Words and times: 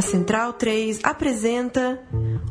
A 0.00 0.02
Central 0.02 0.54
3 0.54 1.00
apresenta 1.02 2.00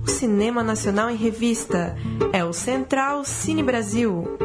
o 0.03 0.07
Cinema 0.07 0.61
Nacional 0.61 1.09
em 1.09 1.15
Revista. 1.15 1.95
É 2.31 2.45
o 2.45 2.53
Central 2.53 3.25
Cine 3.25 3.63
Brasil. 3.63 4.37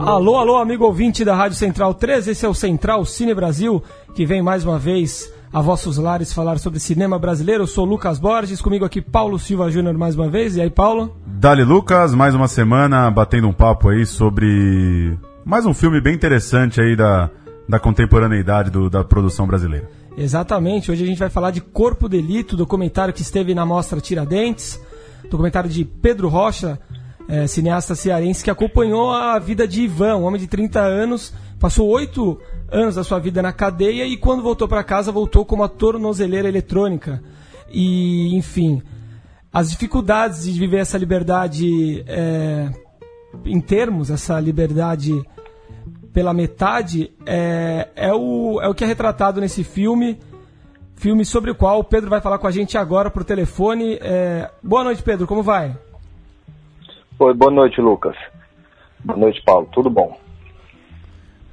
Alô, 0.00 0.36
alô, 0.36 0.58
amigo 0.58 0.84
ouvinte 0.84 1.24
da 1.24 1.34
Rádio 1.34 1.56
Central 1.56 1.94
3, 1.94 2.28
esse 2.28 2.44
é 2.44 2.48
o 2.50 2.52
Central 2.52 3.06
Cine 3.06 3.34
Brasil, 3.34 3.82
que 4.14 4.26
vem 4.26 4.42
mais 4.42 4.66
uma 4.66 4.78
vez 4.78 5.32
a 5.50 5.62
vossos 5.62 5.96
lares 5.96 6.30
falar 6.30 6.58
sobre 6.58 6.78
cinema 6.78 7.18
brasileiro. 7.18 7.62
Eu 7.62 7.66
sou 7.66 7.86
Lucas 7.86 8.18
Borges, 8.18 8.60
comigo 8.60 8.84
aqui 8.84 9.00
Paulo 9.00 9.38
Silva 9.38 9.70
Júnior 9.70 9.96
mais 9.96 10.14
uma 10.14 10.28
vez. 10.28 10.56
E 10.56 10.60
aí, 10.60 10.68
Paulo? 10.68 11.16
Dali 11.26 11.64
Lucas, 11.64 12.14
mais 12.14 12.34
uma 12.34 12.48
semana 12.48 13.10
batendo 13.10 13.48
um 13.48 13.52
papo 13.54 13.88
aí 13.88 14.04
sobre 14.04 15.18
mais 15.42 15.64
um 15.64 15.72
filme 15.72 16.02
bem 16.02 16.14
interessante 16.14 16.82
aí 16.82 16.94
da, 16.94 17.30
da 17.68 17.78
contemporaneidade 17.78 18.70
do, 18.70 18.88
da 18.88 19.04
produção 19.04 19.46
brasileira. 19.46 19.90
Exatamente, 20.16 20.90
hoje 20.90 21.04
a 21.04 21.06
gente 21.06 21.18
vai 21.18 21.28
falar 21.28 21.50
de 21.50 21.60
Corpo 21.60 22.08
Delito, 22.08 22.56
documentário 22.56 23.14
que 23.14 23.22
esteve 23.22 23.54
na 23.54 23.66
mostra 23.66 24.00
Tiradentes, 24.00 24.80
documentário 25.30 25.68
de 25.68 25.84
Pedro 25.84 26.28
Rocha, 26.28 26.80
é, 27.28 27.46
cineasta 27.46 27.94
cearense 27.94 28.42
que 28.42 28.50
acompanhou 28.50 29.12
a 29.12 29.38
vida 29.38 29.68
de 29.68 29.82
Ivan, 29.82 30.16
um 30.16 30.24
homem 30.24 30.40
de 30.40 30.46
30 30.46 30.80
anos, 30.80 31.32
passou 31.60 31.86
oito 31.88 32.40
anos 32.70 32.94
da 32.94 33.04
sua 33.04 33.18
vida 33.18 33.42
na 33.42 33.52
cadeia 33.52 34.06
e 34.06 34.16
quando 34.16 34.42
voltou 34.42 34.66
para 34.66 34.82
casa 34.82 35.12
voltou 35.12 35.44
como 35.44 35.62
a 35.62 35.68
tornozeleira 35.68 36.48
eletrônica. 36.48 37.22
E, 37.70 38.34
enfim, 38.34 38.82
as 39.52 39.70
dificuldades 39.70 40.44
de 40.44 40.58
viver 40.58 40.78
essa 40.78 40.96
liberdade 40.96 42.02
é, 42.06 42.70
em 43.44 43.60
termos, 43.60 44.10
essa 44.10 44.40
liberdade 44.40 45.22
pela 46.12 46.32
metade, 46.32 47.10
é, 47.26 47.88
é, 47.94 48.12
o, 48.12 48.60
é 48.62 48.68
o 48.68 48.74
que 48.74 48.84
é 48.84 48.86
retratado 48.86 49.40
nesse 49.40 49.62
filme. 49.62 50.18
Filme 50.96 51.24
sobre 51.24 51.50
o 51.50 51.54
qual 51.54 51.78
o 51.78 51.84
Pedro 51.84 52.10
vai 52.10 52.20
falar 52.20 52.38
com 52.38 52.46
a 52.46 52.50
gente 52.50 52.76
agora 52.76 53.08
por 53.08 53.22
telefone. 53.22 53.98
É... 54.00 54.50
Boa 54.62 54.82
noite, 54.82 55.02
Pedro, 55.02 55.26
como 55.26 55.42
vai? 55.42 55.76
Oi, 57.18 57.34
boa 57.34 57.52
noite, 57.52 57.80
Lucas. 57.80 58.16
Boa 59.04 59.18
noite, 59.18 59.40
Paulo. 59.44 59.68
Tudo 59.72 59.88
bom? 59.88 60.18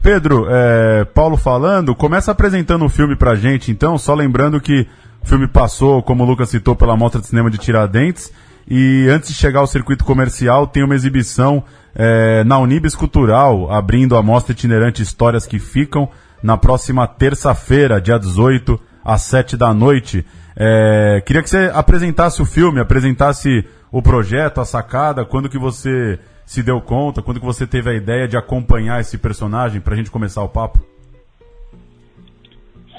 Pedro, 0.02 0.46
é, 0.48 1.04
Paulo 1.06 1.36
falando, 1.36 1.96
começa 1.96 2.32
apresentando 2.32 2.86
o 2.86 2.90
filme 2.90 3.16
pra 3.16 3.34
gente, 3.34 3.72
então, 3.72 3.98
só 3.98 4.14
lembrando 4.14 4.62
que 4.62 4.88
o 5.24 5.26
filme 5.26 5.48
passou, 5.48 6.04
como 6.04 6.24
o 6.24 6.28
Lucas 6.28 6.50
citou, 6.50 6.76
pela 6.76 6.96
Mostra 6.96 7.20
de 7.20 7.26
Cinema 7.26 7.50
de 7.50 7.58
Tiradentes, 7.58 8.32
e 8.68 9.08
antes 9.10 9.30
de 9.30 9.36
chegar 9.36 9.60
ao 9.60 9.68
circuito 9.68 10.04
comercial, 10.04 10.66
tem 10.66 10.84
uma 10.84 10.96
exibição 10.96 11.64
é, 11.94 12.44
na 12.44 12.58
Unibis 12.58 12.96
Cultural, 12.96 13.72
abrindo 13.72 14.16
a 14.16 14.24
mostra 14.24 14.54
itinerante 14.54 15.02
Histórias 15.02 15.46
que 15.46 15.60
Ficam, 15.60 16.10
na 16.42 16.58
próxima 16.58 17.08
terça-feira, 17.08 18.02
dia 18.02 18.18
18, 18.18 18.80
às 19.04 19.22
7 19.24 19.56
da 19.56 19.74
noite. 19.74 20.26
É, 20.58 21.22
queria 21.26 21.44
que 21.44 21.50
você 21.50 21.72
apresentasse 21.74 22.42
o 22.42 22.46
filme, 22.46 22.80
apresentasse 22.80 23.66
o 23.92 24.02
projeto, 24.02 24.60
a 24.60 24.66
sacada, 24.66 25.24
quando 25.24 25.50
que 25.50 25.58
você 25.58 26.20
se 26.46 26.62
deu 26.62 26.82
conta, 26.82 27.22
quando 27.22 27.40
que 27.40 27.46
você 27.46 27.66
teve 27.66 27.90
a 27.90 27.94
ideia 27.94 28.28
de 28.28 28.38
acompanhar 28.38 29.00
esse 29.00 29.18
personagem, 29.18 29.82
para 29.82 29.94
a 29.94 29.98
gente 29.98 30.12
começar 30.12 30.44
o 30.44 30.50
papo? 30.50 30.80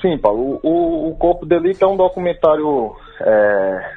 Sim, 0.01 0.19
Paulo. 0.19 0.61
O, 0.63 1.11
o 1.11 1.15
Corpo 1.17 1.47
Delito 1.47 1.85
é 1.85 1.89
um 1.89 1.97
documentário 1.97 2.95
é, 3.21 3.91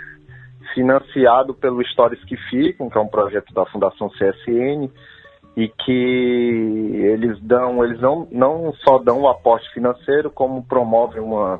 financiado 0.73 1.53
pelo 1.53 1.81
Histórias 1.81 2.23
que 2.23 2.35
Ficam, 2.49 2.89
que 2.89 2.97
é 2.97 3.01
um 3.01 3.07
projeto 3.07 3.53
da 3.53 3.65
Fundação 3.65 4.09
CSN, 4.09 4.89
e 5.55 5.67
que 5.67 5.91
eles 5.91 7.39
dão, 7.41 7.83
eles 7.83 7.99
não, 7.99 8.27
não 8.31 8.73
só 8.85 8.97
dão 8.97 9.21
um 9.21 9.27
aporte 9.27 9.69
financeiro, 9.73 10.29
como 10.29 10.63
promovem 10.63 11.21
uma, 11.21 11.59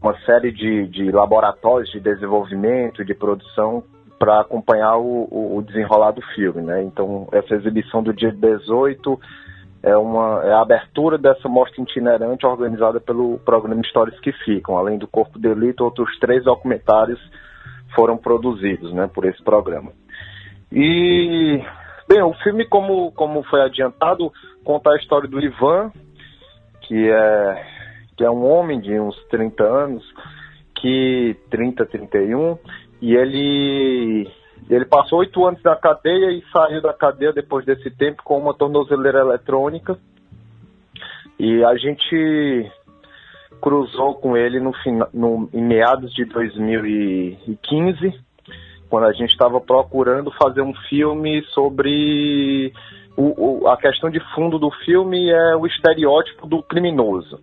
uma 0.00 0.18
série 0.20 0.50
de, 0.50 0.86
de 0.88 1.10
laboratórios 1.10 1.90
de 1.90 2.00
desenvolvimento 2.00 3.04
de 3.04 3.14
produção 3.14 3.84
para 4.18 4.40
acompanhar 4.40 4.96
o, 4.98 5.56
o, 5.56 5.62
desenrolar 5.62 6.12
do 6.12 6.22
filme, 6.34 6.62
né? 6.62 6.82
Então, 6.82 7.28
essa 7.32 7.54
exibição 7.54 8.02
do 8.02 8.14
dia 8.14 8.30
18 8.30 9.18
é, 9.82 9.96
uma, 9.96 10.40
é 10.44 10.52
a 10.52 10.60
abertura 10.60 11.18
dessa 11.18 11.48
mostra 11.48 11.82
itinerante 11.82 12.46
organizada 12.46 13.00
pelo 13.00 13.38
programa 13.40 13.80
Histórias 13.80 14.18
que 14.20 14.30
Ficam. 14.30 14.78
Além 14.78 14.96
do 14.96 15.08
Corpo 15.08 15.40
de 15.40 15.48
Delito, 15.48 15.84
outros 15.84 16.16
três 16.20 16.44
documentários 16.44 17.20
foram 17.94 18.16
produzidos 18.16 18.92
né, 18.92 19.08
por 19.12 19.24
esse 19.24 19.42
programa. 19.42 19.92
E, 20.70 21.62
bem, 22.08 22.22
o 22.22 22.32
filme, 22.42 22.66
como, 22.66 23.12
como 23.12 23.42
foi 23.44 23.62
adiantado, 23.62 24.32
conta 24.64 24.90
a 24.90 24.96
história 24.96 25.28
do 25.28 25.40
Ivan, 25.40 25.92
que 26.82 27.10
é, 27.10 27.66
que 28.16 28.24
é 28.24 28.30
um 28.30 28.44
homem 28.44 28.80
de 28.80 28.98
uns 28.98 29.16
30 29.30 29.62
anos, 29.62 30.04
que 30.74 31.36
30, 31.50 31.86
31, 31.86 32.58
e 33.00 33.14
ele 33.14 34.30
ele 34.70 34.84
passou 34.84 35.18
oito 35.18 35.44
anos 35.44 35.62
na 35.62 35.76
cadeia 35.76 36.30
e 36.30 36.42
saiu 36.52 36.80
da 36.80 36.92
cadeia 36.92 37.32
depois 37.32 37.64
desse 37.66 37.90
tempo 37.90 38.22
com 38.22 38.38
uma 38.38 38.54
tornozeleira 38.54 39.20
eletrônica. 39.20 39.98
E 41.38 41.64
a 41.64 41.74
gente 41.76 42.70
cruzou 43.62 44.16
com 44.16 44.36
ele 44.36 44.58
no, 44.58 44.72
no, 45.14 45.48
em 45.54 45.62
meados 45.62 46.12
de 46.12 46.24
2015, 46.24 48.12
quando 48.90 49.04
a 49.04 49.12
gente 49.12 49.30
estava 49.30 49.60
procurando 49.60 50.32
fazer 50.32 50.62
um 50.62 50.74
filme 50.88 51.42
sobre. 51.54 52.72
O, 53.16 53.62
o, 53.62 53.68
a 53.68 53.76
questão 53.76 54.10
de 54.10 54.18
fundo 54.34 54.58
do 54.58 54.70
filme 54.84 55.30
é 55.30 55.54
o 55.54 55.66
estereótipo 55.66 56.46
do 56.46 56.62
criminoso. 56.62 57.38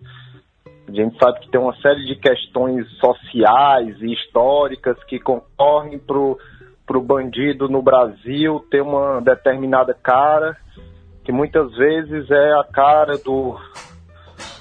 A 0.86 0.92
gente 0.92 1.16
sabe 1.16 1.40
que 1.40 1.48
tem 1.48 1.60
uma 1.60 1.74
série 1.76 2.04
de 2.04 2.16
questões 2.16 2.86
sociais 2.98 3.96
e 4.02 4.12
históricas 4.12 5.02
que 5.04 5.20
concorrem 5.20 5.98
para 5.98 6.18
o 6.18 7.02
bandido 7.02 7.68
no 7.68 7.80
Brasil 7.80 8.66
ter 8.68 8.82
uma 8.82 9.20
determinada 9.20 9.94
cara, 9.94 10.56
que 11.24 11.30
muitas 11.30 11.72
vezes 11.76 12.28
é 12.30 12.52
a 12.54 12.64
cara 12.64 13.16
do, 13.18 13.56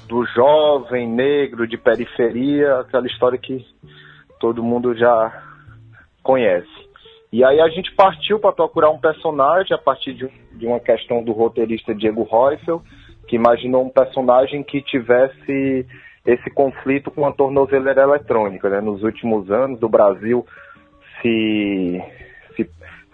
do 0.09 0.25
jovem 0.25 1.07
negro 1.07 1.67
de 1.67 1.77
periferia, 1.77 2.79
aquela 2.79 3.05
história 3.05 3.37
que 3.37 3.63
todo 4.39 4.63
mundo 4.63 4.95
já 4.95 5.43
conhece. 6.23 6.67
E 7.31 7.43
aí 7.43 7.61
a 7.61 7.69
gente 7.69 7.93
partiu 7.93 8.39
para 8.39 8.51
procurar 8.51 8.89
um 8.89 8.99
personagem 8.99 9.71
a 9.71 9.77
partir 9.77 10.15
de, 10.15 10.27
de 10.53 10.65
uma 10.65 10.79
questão 10.79 11.23
do 11.23 11.31
roteirista 11.31 11.93
Diego 11.93 12.23
Reufel, 12.23 12.81
que 13.27 13.35
imaginou 13.35 13.85
um 13.85 13.89
personagem 13.89 14.63
que 14.63 14.81
tivesse 14.81 15.85
esse 16.25 16.49
conflito 16.49 17.11
com 17.11 17.27
a 17.27 17.31
tornozeleira 17.31 18.01
eletrônica. 18.01 18.67
Né? 18.67 18.81
Nos 18.81 19.03
últimos 19.03 19.51
anos, 19.51 19.79
do 19.79 19.87
Brasil 19.87 20.43
se, 21.21 22.03
se 22.55 22.67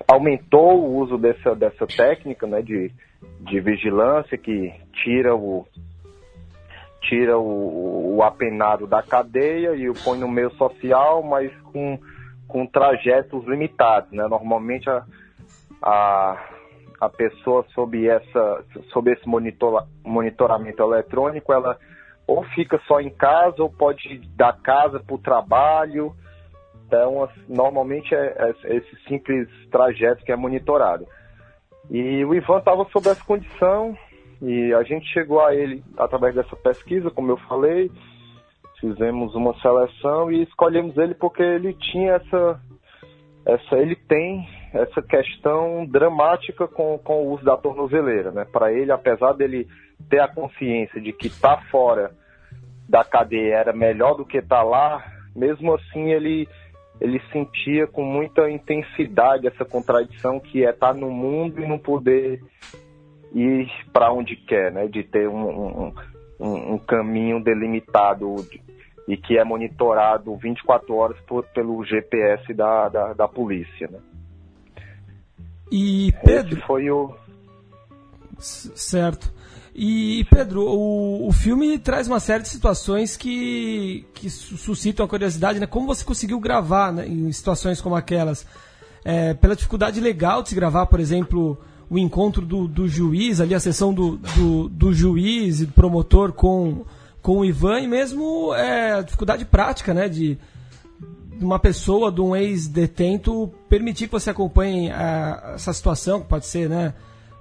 aumentou 0.07 0.79
o 0.79 0.95
uso 0.95 1.17
dessa, 1.17 1.53
dessa 1.53 1.85
técnica 1.85 2.47
né, 2.47 2.61
de, 2.61 2.89
de 3.41 3.59
vigilância 3.59 4.37
que 4.37 4.73
tira 4.93 5.35
o 5.35 5.67
tira 7.07 7.37
o, 7.37 8.15
o 8.15 8.23
apenado 8.23 8.87
da 8.87 9.01
cadeia 9.01 9.75
e 9.75 9.89
o 9.89 9.93
põe 9.93 10.17
no 10.17 10.27
meio 10.27 10.51
social, 10.55 11.23
mas 11.23 11.51
com, 11.63 11.99
com 12.47 12.65
trajetos 12.65 13.45
limitados. 13.45 14.11
Né? 14.11 14.27
Normalmente 14.27 14.89
a, 14.89 15.03
a, 15.81 16.45
a 17.01 17.09
pessoa 17.09 17.65
sob, 17.73 18.07
essa, 18.07 18.63
sob 18.91 19.11
esse 19.11 19.27
monitor, 19.27 19.87
monitoramento 20.03 20.83
eletrônico, 20.83 21.53
ela 21.53 21.77
ou 22.27 22.43
fica 22.43 22.81
só 22.87 22.99
em 22.99 23.09
casa 23.09 23.61
ou 23.61 23.69
pode 23.69 24.07
ir 24.07 24.19
da 24.35 24.51
casa 24.51 24.99
para 24.99 25.15
o 25.15 25.19
trabalho. 25.19 26.15
Então, 26.87 27.27
normalmente 27.47 28.13
é, 28.13 28.53
é 28.63 28.75
esse 28.75 28.95
simples 29.07 29.47
trajeto 29.69 30.23
que 30.23 30.31
é 30.31 30.35
monitorado. 30.35 31.07
E 31.89 32.25
o 32.25 32.33
Ivan 32.33 32.59
estava 32.59 32.85
sob 32.85 33.09
essa 33.09 33.23
condição 33.23 33.95
e 34.41 34.73
a 34.73 34.83
gente 34.83 35.05
chegou 35.07 35.41
a 35.41 35.53
ele 35.55 35.83
através 35.97 36.35
dessa 36.35 36.55
pesquisa, 36.55 37.09
como 37.09 37.31
eu 37.31 37.37
falei, 37.37 37.91
fizemos 38.79 39.33
uma 39.35 39.53
seleção 39.59 40.31
e 40.31 40.43
escolhemos 40.43 40.97
ele 40.97 41.13
porque 41.15 41.41
ele 41.41 41.73
tinha 41.73 42.13
essa, 42.13 42.59
essa 43.45 43.75
ele 43.77 43.95
tem 43.95 44.47
essa 44.73 45.01
questão 45.01 45.85
dramática 45.85 46.67
com, 46.67 46.97
com 46.97 47.23
o 47.23 47.33
uso 47.33 47.45
da 47.45 47.55
tornozeleira, 47.55 48.31
né? 48.31 48.45
Para 48.45 48.73
ele, 48.73 48.91
apesar 48.91 49.33
dele 49.33 49.67
ter 50.09 50.19
a 50.19 50.27
consciência 50.27 50.99
de 50.99 51.13
que 51.13 51.29
tá 51.29 51.57
fora 51.71 52.11
da 52.87 53.03
cadeia 53.03 53.55
era 53.55 53.73
melhor 53.73 54.15
do 54.15 54.25
que 54.25 54.41
tá 54.41 54.61
lá, 54.61 55.03
mesmo 55.35 55.73
assim 55.73 56.11
ele 56.11 56.47
ele 56.99 57.21
sentia 57.31 57.85
com 57.87 58.03
muita 58.03 58.49
intensidade 58.49 59.47
essa 59.47 59.65
contradição 59.65 60.39
que 60.39 60.65
é 60.65 60.69
estar 60.69 60.93
tá 60.93 60.99
no 60.99 61.11
mundo 61.11 61.61
e 61.61 61.67
não 61.67 61.77
poder 61.77 62.41
ir 63.35 63.69
para 63.91 64.11
onde 64.11 64.35
quer, 64.35 64.71
né? 64.71 64.87
De 64.87 65.03
ter 65.03 65.27
um, 65.27 65.91
um, 66.39 66.73
um 66.73 66.77
caminho 66.77 67.43
delimitado 67.43 68.35
e 69.07 69.15
que 69.17 69.37
é 69.37 69.43
monitorado 69.43 70.35
24 70.35 70.95
horas 70.95 71.17
por, 71.27 71.43
pelo 71.47 71.83
GPS 71.83 72.51
da, 72.53 72.89
da, 72.89 73.13
da 73.13 73.27
polícia, 73.27 73.87
né? 73.91 73.99
E 75.71 76.13
Pedro... 76.23 76.53
Esse 76.53 76.65
foi 76.65 76.89
o... 76.89 77.13
Certo. 78.37 79.33
E, 79.73 80.25
Pedro, 80.29 80.61
o, 80.61 81.27
o 81.27 81.31
filme 81.33 81.77
traz 81.77 82.07
uma 82.07 82.19
série 82.19 82.43
de 82.43 82.49
situações 82.49 83.17
que, 83.17 84.05
que 84.13 84.29
suscitam 84.29 85.05
a 85.05 85.09
curiosidade, 85.09 85.59
né? 85.59 85.67
Como 85.67 85.87
você 85.87 86.03
conseguiu 86.03 86.39
gravar 86.39 86.93
né, 86.93 87.05
em 87.05 87.29
situações 87.31 87.81
como 87.81 87.95
aquelas? 87.95 88.47
É, 89.03 89.33
pela 89.33 89.55
dificuldade 89.55 89.99
legal 89.99 90.41
de 90.41 90.49
se 90.49 90.55
gravar, 90.55 90.85
por 90.85 90.99
exemplo, 90.99 91.59
o 91.89 91.97
encontro 91.97 92.45
do, 92.45 92.67
do 92.67 92.87
juiz, 92.87 93.39
ali 93.39 93.53
a 93.53 93.59
sessão 93.59 93.93
do, 93.93 94.17
do, 94.17 94.69
do, 94.69 94.93
juiz 94.93 95.61
e 95.61 95.65
do 95.65 95.73
promotor 95.73 96.33
com, 96.33 96.83
com 97.21 97.39
o 97.39 97.45
Ivan, 97.45 97.81
e 97.81 97.87
mesmo 97.87 98.53
é, 98.55 98.93
a 98.93 99.01
dificuldade 99.01 99.45
prática, 99.45 99.93
né? 99.93 100.09
De, 100.09 100.37
uma 101.39 101.59
pessoa, 101.59 102.11
de 102.11 102.21
um 102.21 102.33
ex-detento, 102.35 103.51
permitir 103.67 104.07
que 104.07 104.13
você 104.13 104.29
acompanhe 104.29 104.89
a, 104.89 105.53
essa 105.55 105.73
situação, 105.73 106.21
que 106.21 106.27
pode 106.27 106.45
ser, 106.45 106.69
né? 106.69 106.93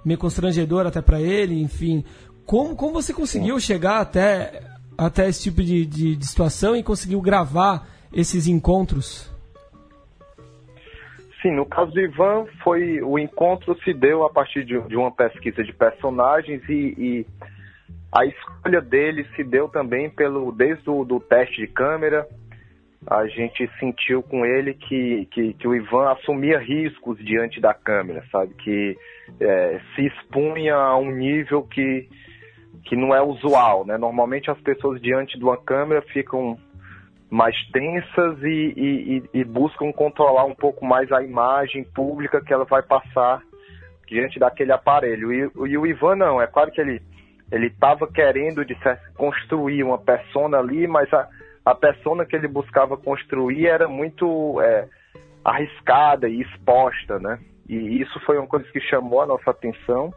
meio 0.04 0.18
constrangedor 0.18 0.86
até 0.86 1.00
para 1.00 1.20
ele, 1.20 1.60
enfim. 1.60 2.04
Como, 2.44 2.76
como 2.76 2.92
você 2.92 3.12
conseguiu 3.12 3.58
chegar 3.58 4.00
até, 4.00 4.62
até 4.98 5.28
esse 5.28 5.42
tipo 5.42 5.62
de, 5.62 5.86
de, 5.86 6.14
de 6.14 6.26
situação 6.26 6.76
e 6.76 6.82
conseguiu 6.82 7.20
gravar 7.20 7.88
esses 8.12 8.46
encontros? 8.46 9.30
Sim, 11.44 11.50
no 11.50 11.66
caso 11.66 11.92
do 11.92 12.00
Ivan, 12.00 12.46
foi 12.62 13.02
o 13.02 13.18
encontro 13.18 13.78
se 13.82 13.92
deu 13.92 14.24
a 14.24 14.30
partir 14.30 14.64
de, 14.64 14.80
de 14.88 14.96
uma 14.96 15.12
pesquisa 15.12 15.62
de 15.62 15.74
personagens 15.74 16.66
e, 16.70 16.94
e, 16.96 17.26
a 18.10 18.24
escolha 18.24 18.80
dele 18.80 19.26
se 19.36 19.44
deu 19.44 19.68
também 19.68 20.08
pelo 20.08 20.50
desde 20.50 20.88
o 20.88 21.04
do 21.04 21.20
teste 21.20 21.56
de 21.60 21.66
câmera. 21.66 22.26
A 23.06 23.26
gente 23.26 23.70
sentiu 23.78 24.22
com 24.22 24.46
ele 24.46 24.72
que, 24.72 25.26
que, 25.26 25.52
que 25.52 25.68
o 25.68 25.74
Ivan 25.74 26.12
assumia 26.12 26.58
riscos 26.58 27.18
diante 27.18 27.60
da 27.60 27.74
câmera, 27.74 28.24
sabe? 28.32 28.54
Que 28.54 28.96
é, 29.38 29.80
se 29.94 30.06
expunha 30.06 30.74
a 30.74 30.96
um 30.96 31.10
nível 31.10 31.62
que, 31.64 32.08
que 32.86 32.96
não 32.96 33.14
é 33.14 33.20
usual, 33.20 33.84
né? 33.84 33.98
Normalmente 33.98 34.50
as 34.50 34.58
pessoas 34.62 34.98
diante 34.98 35.36
de 35.36 35.44
uma 35.44 35.58
câmera 35.58 36.00
ficam 36.00 36.56
mais 37.34 37.56
tensas 37.72 38.40
e, 38.44 38.74
e, 38.76 39.40
e, 39.40 39.44
buscam 39.44 39.92
controlar 39.92 40.44
um 40.44 40.54
pouco 40.54 40.86
mais 40.86 41.10
a 41.10 41.20
imagem 41.20 41.82
pública 41.82 42.40
que 42.40 42.52
ela 42.52 42.64
vai 42.64 42.80
passar 42.80 43.42
diante 44.06 44.38
daquele 44.38 44.70
aparelho. 44.70 45.32
E, 45.32 45.50
e 45.68 45.76
o 45.76 45.84
Ivan 45.84 46.14
não, 46.14 46.40
é 46.40 46.46
claro 46.46 46.70
que 46.70 46.80
ele 46.80 47.02
ele 47.50 47.66
estava 47.66 48.06
querendo 48.06 48.64
de 48.64 48.76
construir 49.16 49.82
uma 49.82 49.98
persona 49.98 50.58
ali, 50.58 50.86
mas 50.86 51.12
a, 51.12 51.28
a 51.64 51.74
persona 51.74 52.24
que 52.24 52.36
ele 52.36 52.48
buscava 52.48 52.96
construir 52.96 53.66
era 53.66 53.88
muito 53.88 54.60
é, 54.60 54.88
arriscada 55.44 56.28
e 56.28 56.40
exposta, 56.40 57.18
né? 57.18 57.38
E 57.68 58.00
isso 58.00 58.18
foi 58.20 58.38
uma 58.38 58.46
coisa 58.46 58.66
que 58.72 58.80
chamou 58.80 59.20
a 59.20 59.26
nossa 59.26 59.50
atenção. 59.50 60.12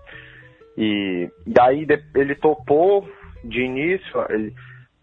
E, 0.78 1.30
e 1.48 1.54
aí 1.60 1.86
ele 2.16 2.36
topou 2.36 3.10
de 3.44 3.62
início 3.62 4.26
ele, 4.30 4.54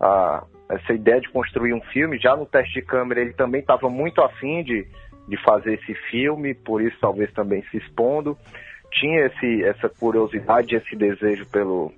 a, 0.01 0.45
essa 0.69 0.93
ideia 0.93 1.21
de 1.21 1.29
construir 1.31 1.75
um 1.75 1.81
filme. 1.81 2.19
Já 2.19 2.37
no 2.37 2.47
teste 2.47 2.75
de 2.75 2.83
câmera 2.83 3.21
ele 3.21 3.33
também 3.33 3.61
estava 3.61 3.89
muito 3.89 4.21
afim 4.21 4.63
de, 4.63 4.87
de 5.29 5.37
fazer 5.43 5.75
esse 5.75 5.95
filme, 6.11 6.55
por 6.55 6.83
isso 6.83 6.97
talvez 7.01 7.33
também 7.33 7.63
se 7.71 7.77
expondo. 7.77 8.37
Tinha 8.91 9.27
esse, 9.27 9.65
essa 9.65 9.89
curiosidade, 9.89 10.77
esse 10.77 10.95
desejo 10.95 11.47
pelo, 11.47 11.93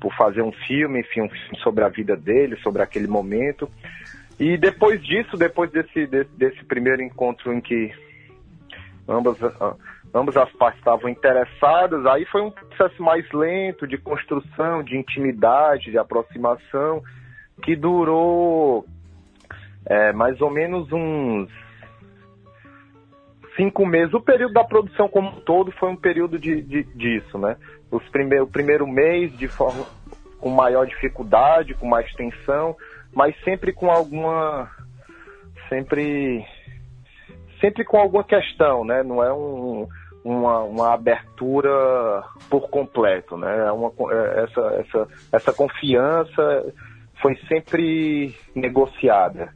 por 0.00 0.12
fazer 0.14 0.42
um 0.42 0.52
filme, 0.52 1.00
enfim, 1.00 1.22
um 1.22 1.28
filme 1.28 1.58
sobre 1.62 1.84
a 1.84 1.88
vida 1.88 2.16
dele, 2.16 2.56
sobre 2.56 2.82
aquele 2.82 3.06
momento. 3.06 3.70
E 4.38 4.56
depois 4.58 5.02
disso, 5.02 5.36
depois 5.36 5.70
desse, 5.70 6.06
desse, 6.06 6.30
desse 6.36 6.64
primeiro 6.64 7.02
encontro 7.02 7.52
em 7.52 7.60
que 7.60 7.92
ambas, 9.08 9.38
ambas 10.14 10.36
as 10.36 10.50
partes 10.52 10.78
estavam 10.78 11.08
interessadas. 11.08 12.04
Aí 12.06 12.24
foi 12.26 12.42
um 12.42 12.50
processo 12.50 13.02
mais 13.02 13.30
lento 13.32 13.86
de 13.86 13.96
construção, 13.96 14.82
de 14.82 14.96
intimidade, 14.96 15.90
de 15.90 15.98
aproximação, 15.98 17.02
que 17.62 17.74
durou 17.74 18.84
é, 19.86 20.12
mais 20.12 20.40
ou 20.40 20.50
menos 20.50 20.90
uns 20.92 21.48
cinco 23.56 23.86
meses. 23.86 24.12
O 24.14 24.20
período 24.20 24.52
da 24.52 24.64
produção 24.64 25.08
como 25.08 25.28
um 25.30 25.40
todo 25.40 25.72
foi 25.72 25.88
um 25.88 25.96
período 25.96 26.38
de, 26.38 26.60
de 26.62 26.84
disso, 26.94 27.38
né? 27.38 27.56
Os 27.90 28.06
prime 28.08 28.40
o 28.40 28.46
primeiro 28.46 28.86
mês 28.86 29.36
de 29.36 29.48
forma 29.48 29.84
com 30.38 30.50
maior 30.50 30.86
dificuldade, 30.86 31.74
com 31.74 31.86
mais 31.86 32.12
tensão, 32.12 32.76
mas 33.12 33.34
sempre 33.42 33.72
com 33.72 33.90
alguma 33.90 34.70
sempre 35.68 36.44
sempre 37.60 37.84
com 37.84 37.96
alguma 37.96 38.24
questão, 38.24 38.84
né? 38.84 39.02
Não 39.02 39.24
é 39.24 39.32
um, 39.32 39.88
uma, 40.22 40.60
uma 40.60 40.92
abertura 40.92 41.70
por 42.50 42.68
completo, 42.68 43.36
né? 43.36 43.66
É 43.66 43.72
uma, 43.72 43.92
é, 44.12 44.44
essa, 44.44 44.60
essa, 44.74 45.08
essa 45.32 45.52
confiança 45.52 46.74
foi 47.26 47.36
sempre 47.48 48.32
negociada. 48.54 49.52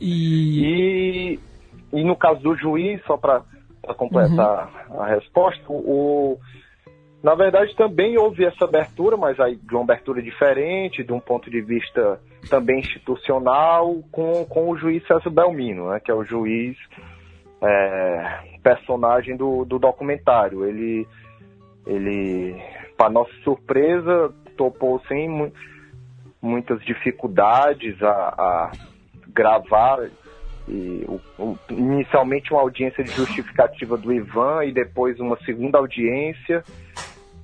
E, 0.00 1.36
e, 1.36 1.40
e 1.92 2.02
no 2.04 2.16
caso 2.16 2.40
do 2.40 2.56
juiz, 2.56 3.00
só 3.06 3.16
para 3.16 3.44
completar 3.96 4.88
uhum. 4.90 5.00
a 5.00 5.06
resposta, 5.06 5.62
o, 5.68 6.36
na 7.22 7.36
verdade, 7.36 7.76
também 7.76 8.18
houve 8.18 8.44
essa 8.44 8.64
abertura, 8.64 9.16
mas 9.16 9.38
aí 9.38 9.54
de 9.54 9.72
uma 9.72 9.84
abertura 9.84 10.20
diferente, 10.20 11.04
de 11.04 11.12
um 11.12 11.20
ponto 11.20 11.48
de 11.48 11.60
vista 11.60 12.20
também 12.50 12.80
institucional, 12.80 14.02
com, 14.10 14.44
com 14.44 14.70
o 14.70 14.76
juiz 14.76 15.06
César 15.06 15.30
Belmino, 15.30 15.90
né, 15.90 16.00
que 16.00 16.10
é 16.10 16.14
o 16.14 16.24
juiz 16.24 16.76
é, 17.62 18.40
personagem 18.64 19.36
do, 19.36 19.64
do 19.64 19.78
documentário. 19.78 20.64
Ele, 20.64 21.06
ele 21.86 22.60
para 22.96 23.10
nossa 23.10 23.32
surpresa, 23.44 24.34
topou 24.56 25.00
sem 25.06 25.28
mu 25.28 25.52
muitas 26.44 26.80
dificuldades 26.84 28.00
a, 28.02 28.10
a 28.10 28.72
gravar 29.28 30.08
e, 30.68 31.04
o, 31.08 31.20
o, 31.38 31.58
inicialmente 31.70 32.52
uma 32.52 32.60
audiência 32.60 33.02
de 33.02 33.10
justificativa 33.10 33.96
do 33.96 34.12
Ivan 34.12 34.64
e 34.64 34.72
depois 34.72 35.18
uma 35.18 35.36
segunda 35.44 35.78
audiência 35.78 36.62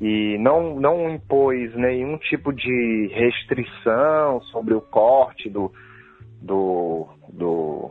e 0.00 0.38
não, 0.38 0.76
não 0.80 1.10
impôs 1.10 1.74
nenhum 1.74 2.16
tipo 2.16 2.52
de 2.52 3.10
restrição 3.12 4.40
sobre 4.50 4.72
o 4.72 4.80
corte 4.80 5.50
do, 5.50 5.70
do, 6.40 7.06
do, 7.28 7.90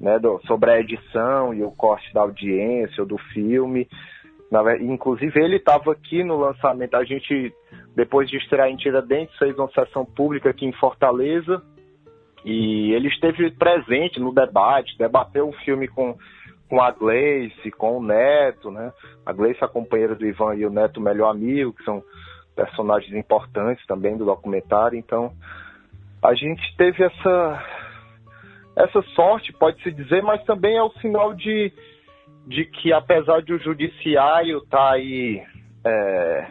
né, 0.00 0.18
do, 0.18 0.40
sobre 0.46 0.70
a 0.72 0.80
edição 0.80 1.54
e 1.54 1.62
o 1.62 1.70
corte 1.70 2.12
da 2.12 2.22
audiência 2.22 3.02
ou 3.02 3.06
do 3.06 3.18
filme. 3.32 3.88
Na, 4.50 4.76
inclusive 4.78 5.40
ele 5.40 5.56
estava 5.56 5.92
aqui 5.92 6.24
no 6.24 6.36
lançamento, 6.36 6.96
a 6.96 7.04
gente, 7.04 7.52
depois 7.96 8.28
de 8.28 8.36
estrear 8.36 8.68
em 8.68 8.76
Tiradentes, 8.76 9.36
fez 9.38 9.58
uma 9.58 9.70
sessão 9.70 10.04
pública 10.04 10.50
aqui 10.50 10.66
em 10.66 10.72
Fortaleza 10.72 11.62
e 12.44 12.92
ele 12.92 13.08
esteve 13.08 13.50
presente 13.50 14.20
no 14.20 14.32
debate, 14.32 14.96
debateu 14.98 15.48
o 15.48 15.56
filme 15.64 15.88
com 15.88 16.16
com 16.68 16.82
a 16.82 16.90
Gleice, 16.90 17.70
com 17.70 17.98
o 17.98 18.02
Neto, 18.02 18.72
né? 18.72 18.92
A 19.24 19.32
Gleice, 19.32 19.64
a 19.64 19.68
companheira 19.68 20.16
do 20.16 20.26
Ivan 20.26 20.56
e 20.56 20.66
o 20.66 20.70
Neto, 20.70 21.00
melhor 21.00 21.30
amigo, 21.30 21.72
que 21.72 21.84
são 21.84 22.02
personagens 22.56 23.14
importantes 23.14 23.86
também 23.86 24.16
do 24.16 24.24
documentário. 24.24 24.98
Então, 24.98 25.32
a 26.20 26.34
gente 26.34 26.76
teve 26.76 27.04
essa 27.04 27.64
essa 28.76 29.00
sorte, 29.14 29.52
pode-se 29.54 29.90
dizer, 29.90 30.22
mas 30.22 30.42
também 30.44 30.76
é 30.76 30.82
o 30.82 30.90
sinal 31.00 31.32
de, 31.32 31.72
de 32.46 32.64
que, 32.66 32.92
apesar 32.92 33.40
de 33.40 33.54
o 33.54 33.58
judiciário 33.58 34.58
estar 34.58 34.76
tá 34.76 34.92
aí 34.92 35.42
é, 35.84 36.46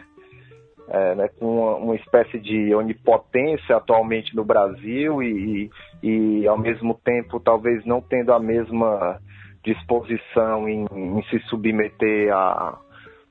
é, 0.88 1.14
né, 1.14 1.28
com 1.38 1.46
uma, 1.46 1.76
uma, 1.76 1.96
espécie 1.96 2.38
de 2.38 2.74
onipotência 2.74 3.76
atualmente 3.76 4.34
no 4.36 4.44
Brasil 4.44 5.22
e, 5.22 5.70
e, 6.02 6.40
e, 6.42 6.48
ao 6.48 6.58
mesmo 6.58 6.94
tempo, 6.94 7.40
talvez 7.40 7.84
não 7.84 8.00
tendo 8.00 8.32
a 8.32 8.38
mesma 8.38 9.20
disposição 9.64 10.68
em, 10.68 10.86
em 10.92 11.22
se 11.24 11.40
submeter 11.48 12.32
a, 12.32 12.78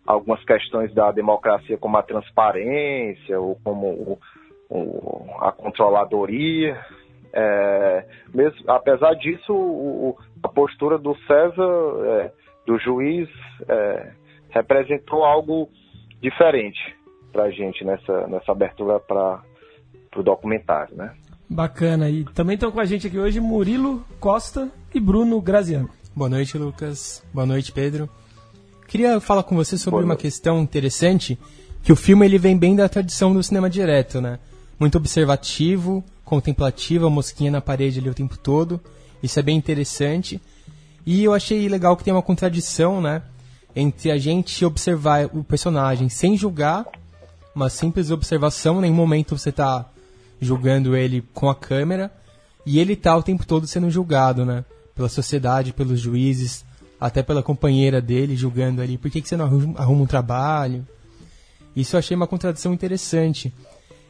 algumas 0.06 0.44
questões 0.44 0.94
da 0.94 1.12
democracia, 1.12 1.78
como 1.78 1.98
a 1.98 2.04
transparência 2.04 3.40
ou 3.40 3.58
como 3.64 3.88
o, 3.88 4.20
o, 4.70 5.26
a 5.40 5.52
controladoria. 5.52 6.78
É, 7.32 8.06
mesmo, 8.34 8.70
apesar 8.70 9.14
disso, 9.14 9.54
o, 9.54 10.18
a 10.44 10.50
postura 10.50 10.98
do 10.98 11.16
César, 11.20 12.06
é, 12.06 12.32
do 12.66 12.78
juiz, 12.80 13.30
é, 13.68 14.12
representou 14.50 15.24
algo 15.24 15.70
diferente 16.22 16.96
para 17.36 17.44
a 17.44 17.52
gente 17.52 17.84
nessa, 17.84 18.28
nessa 18.28 18.54
abertura 18.54 18.98
para 18.98 19.42
o 20.16 20.24
documentário, 20.24 20.96
né? 20.96 21.12
Bacana. 21.50 22.10
E 22.10 22.24
também 22.24 22.54
estão 22.54 22.72
com 22.72 22.80
a 22.80 22.86
gente 22.86 23.08
aqui 23.08 23.20
hoje 23.20 23.42
Murilo 23.42 24.06
Costa 24.22 24.72
e 24.94 25.02
Bruno 25.02 25.42
Graziano. 25.42 25.90
Boa 26.16 26.30
noite, 26.30 26.58
Lucas. 26.58 27.22
Boa 27.34 27.46
noite, 27.46 27.74
Pedro. 27.74 28.10
Queria 28.88 29.20
falar 29.20 29.44
com 29.44 29.54
você 29.54 29.78
sobre 29.78 30.06
uma 30.06 30.16
questão 30.16 30.62
interessante, 30.62 31.38
que 31.84 31.92
o 31.92 31.96
filme 31.96 32.26
ele 32.26 32.38
vem 32.38 32.58
bem 32.58 32.74
da 32.74 32.88
tradição 32.88 33.34
do 33.34 33.44
cinema 33.44 33.70
direto, 33.70 34.22
né? 34.22 34.40
Muito 34.80 34.98
observativo, 34.98 36.06
contemplativo, 36.24 37.06
a 37.06 37.10
mosquinha 37.10 37.52
na 37.52 37.60
parede 37.60 38.00
ali 38.00 38.10
o 38.10 38.14
tempo 38.14 38.38
todo. 38.38 38.80
Isso 39.22 39.38
é 39.38 39.44
bem 39.44 39.58
interessante. 39.58 40.40
E 41.06 41.22
eu 41.22 41.34
achei 41.34 41.68
legal 41.68 41.98
que 41.98 42.04
tem 42.04 42.14
uma 42.14 42.22
contradição, 42.22 43.02
né? 43.02 43.24
Entre 43.76 44.10
a 44.10 44.18
gente 44.18 44.64
observar 44.64 45.26
o 45.34 45.44
personagem 45.44 46.08
sem 46.08 46.38
julgar, 46.38 46.86
uma 47.56 47.70
simples 47.70 48.12
observação, 48.12 48.78
em 48.78 48.82
nenhum 48.82 48.96
momento 48.96 49.38
você 49.38 49.50
está 49.50 49.90
julgando 50.42 50.96
ele 50.96 51.24
com 51.34 51.50
a 51.50 51.56
câmera, 51.56 52.12
e 52.66 52.80
ele 52.80 52.96
tá 52.96 53.16
o 53.16 53.24
tempo 53.24 53.46
todo 53.46 53.66
sendo 53.66 53.90
julgado, 53.90 54.46
né? 54.46 54.66
Pela 54.94 55.08
sociedade, 55.08 55.72
pelos 55.72 56.00
juízes, 56.00 56.66
até 57.00 57.24
pela 57.24 57.42
companheira 57.42 58.02
dele 58.02 58.36
julgando 58.36 58.82
ali, 58.82 58.98
por 58.98 59.10
que, 59.10 59.22
que 59.22 59.30
você 59.30 59.38
não 59.38 59.46
arruma 59.78 60.04
um 60.04 60.08
trabalho? 60.08 60.86
Isso 61.76 61.96
eu 61.96 62.00
achei 62.00 62.16
uma 62.16 62.28
contradição 62.28 62.74
interessante. 62.74 63.54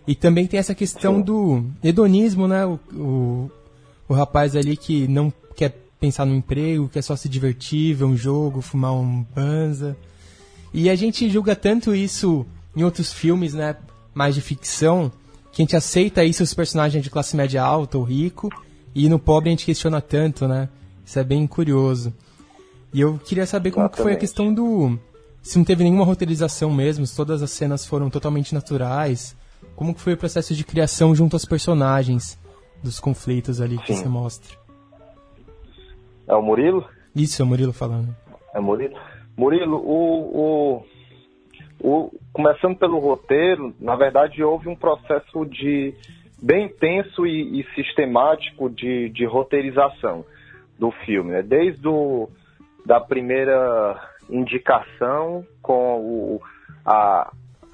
E 0.07 0.15
também 0.15 0.47
tem 0.47 0.59
essa 0.59 0.75
questão 0.75 1.19
do 1.21 1.65
hedonismo, 1.83 2.47
né? 2.47 2.65
O, 2.65 2.79
o, 2.93 3.51
o 4.07 4.13
rapaz 4.13 4.55
ali 4.55 4.77
que 4.77 5.07
não 5.07 5.33
quer 5.55 5.75
pensar 5.99 6.25
no 6.25 6.35
emprego, 6.35 6.89
quer 6.89 7.01
só 7.01 7.15
se 7.15 7.27
divertir, 7.27 7.95
ver 7.95 8.05
um 8.05 8.15
jogo, 8.15 8.61
fumar 8.61 8.93
um 8.93 9.25
banza. 9.35 9.97
E 10.73 10.89
a 10.89 10.95
gente 10.95 11.29
julga 11.29 11.55
tanto 11.55 11.95
isso 11.95 12.45
em 12.75 12.83
outros 12.83 13.13
filmes, 13.13 13.53
né? 13.53 13.75
Mais 14.13 14.35
de 14.35 14.41
ficção, 14.41 15.11
que 15.51 15.61
a 15.61 15.63
gente 15.63 15.75
aceita 15.75 16.23
isso 16.23 16.43
os 16.43 16.53
personagens 16.53 17.03
de 17.03 17.09
classe 17.09 17.35
média 17.35 17.63
alta 17.63 17.97
ou 17.97 18.03
rico, 18.03 18.49
e 18.93 19.09
no 19.09 19.19
pobre 19.19 19.49
a 19.49 19.51
gente 19.51 19.65
questiona 19.65 20.01
tanto, 20.01 20.47
né? 20.47 20.69
Isso 21.05 21.19
é 21.19 21.23
bem 21.23 21.45
curioso. 21.45 22.13
E 22.93 23.01
eu 23.01 23.19
queria 23.19 23.45
saber 23.45 23.71
como 23.71 23.89
foi 23.93 24.13
a 24.13 24.17
questão 24.17 24.53
do. 24.53 24.97
Se 25.41 25.57
não 25.57 25.65
teve 25.65 25.83
nenhuma 25.83 26.05
roteirização 26.05 26.73
mesmo, 26.73 27.05
se 27.05 27.15
todas 27.15 27.43
as 27.43 27.51
cenas 27.51 27.85
foram 27.85 28.09
totalmente 28.09 28.53
naturais. 28.53 29.35
Como 29.75 29.93
que 29.93 29.99
foi 29.99 30.13
o 30.13 30.17
processo 30.17 30.55
de 30.55 30.63
criação 30.63 31.13
junto 31.13 31.35
aos 31.35 31.45
personagens 31.45 32.39
dos 32.81 32.99
conflitos 32.99 33.59
ali 33.59 33.77
que 33.79 33.93
Sim. 33.93 34.03
você 34.03 34.09
mostra? 34.09 34.57
É 36.27 36.33
o 36.33 36.41
Murilo? 36.41 36.85
Isso, 37.15 37.41
é 37.41 37.45
o 37.45 37.47
Murilo 37.47 37.73
falando. 37.73 38.15
É 38.53 38.59
o 38.59 38.63
Murilo? 38.63 38.95
Murilo, 39.37 39.77
o, 39.77 40.77
o, 40.77 40.85
o, 41.85 42.11
começando 42.33 42.75
pelo 42.75 42.97
roteiro, 42.97 43.71
na 43.79 43.95
verdade 43.95 44.43
houve 44.43 44.67
um 44.67 44.75
processo 44.75 45.45
de 45.45 45.93
bem 46.41 46.65
intenso 46.65 47.27
e, 47.27 47.61
e 47.61 47.63
sistemático 47.75 48.71
de, 48.71 49.09
de 49.09 49.23
roteirização 49.23 50.25
do 50.79 50.89
filme, 50.89 51.31
né? 51.31 51.43
Desde 51.43 51.87
o, 51.87 52.27
da 52.83 52.99
primeira 52.99 54.01
indicação 54.27 55.45
com 55.61 55.99
o, 55.99 56.41
a, 56.83 57.31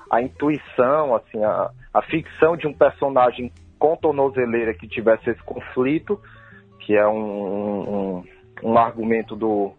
a 0.10 0.22
intuição, 0.22 1.16
assim, 1.16 1.42
a, 1.42 1.72
a 1.94 2.02
ficção 2.02 2.58
de 2.58 2.68
um 2.68 2.74
personagem 2.74 3.50
com 3.80 3.96
tornozeleira 3.96 4.74
que 4.74 4.90
tivesse 4.90 5.30
esse 5.30 5.42
conflito, 5.44 6.20
que 6.82 6.98
é 6.98 7.08
um, 7.08 8.20
um, 8.20 8.24
um 8.62 8.78
argumento 8.78 9.38
do, 9.38 9.72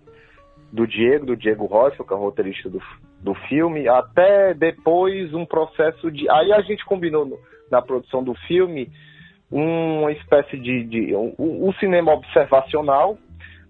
do 0.73 0.87
Diego, 0.87 1.27
do 1.27 1.37
Diego 1.37 1.67
Rocha, 1.67 2.03
que 2.03 2.12
é 2.12 2.17
o 2.17 2.21
roteirista 2.21 2.71
do, 2.71 2.81
do 3.23 3.35
filme, 3.35 3.88
até 3.88 4.52
depois 4.52 5.33
um 5.33 5.47
processo 5.47 6.11
de. 6.11 6.29
Aí 6.29 6.52
a 6.52 6.61
gente 6.62 6.85
combinou 6.85 7.25
no, 7.25 7.38
na 7.71 7.81
produção 7.81 8.23
do 8.23 8.35
filme 8.47 8.91
uma 9.50 10.11
espécie 10.12 10.59
de, 10.59 10.85
de 10.85 11.14
um, 11.14 11.35
um, 11.38 11.73
cinema 11.75 12.12
observacional, 12.12 13.19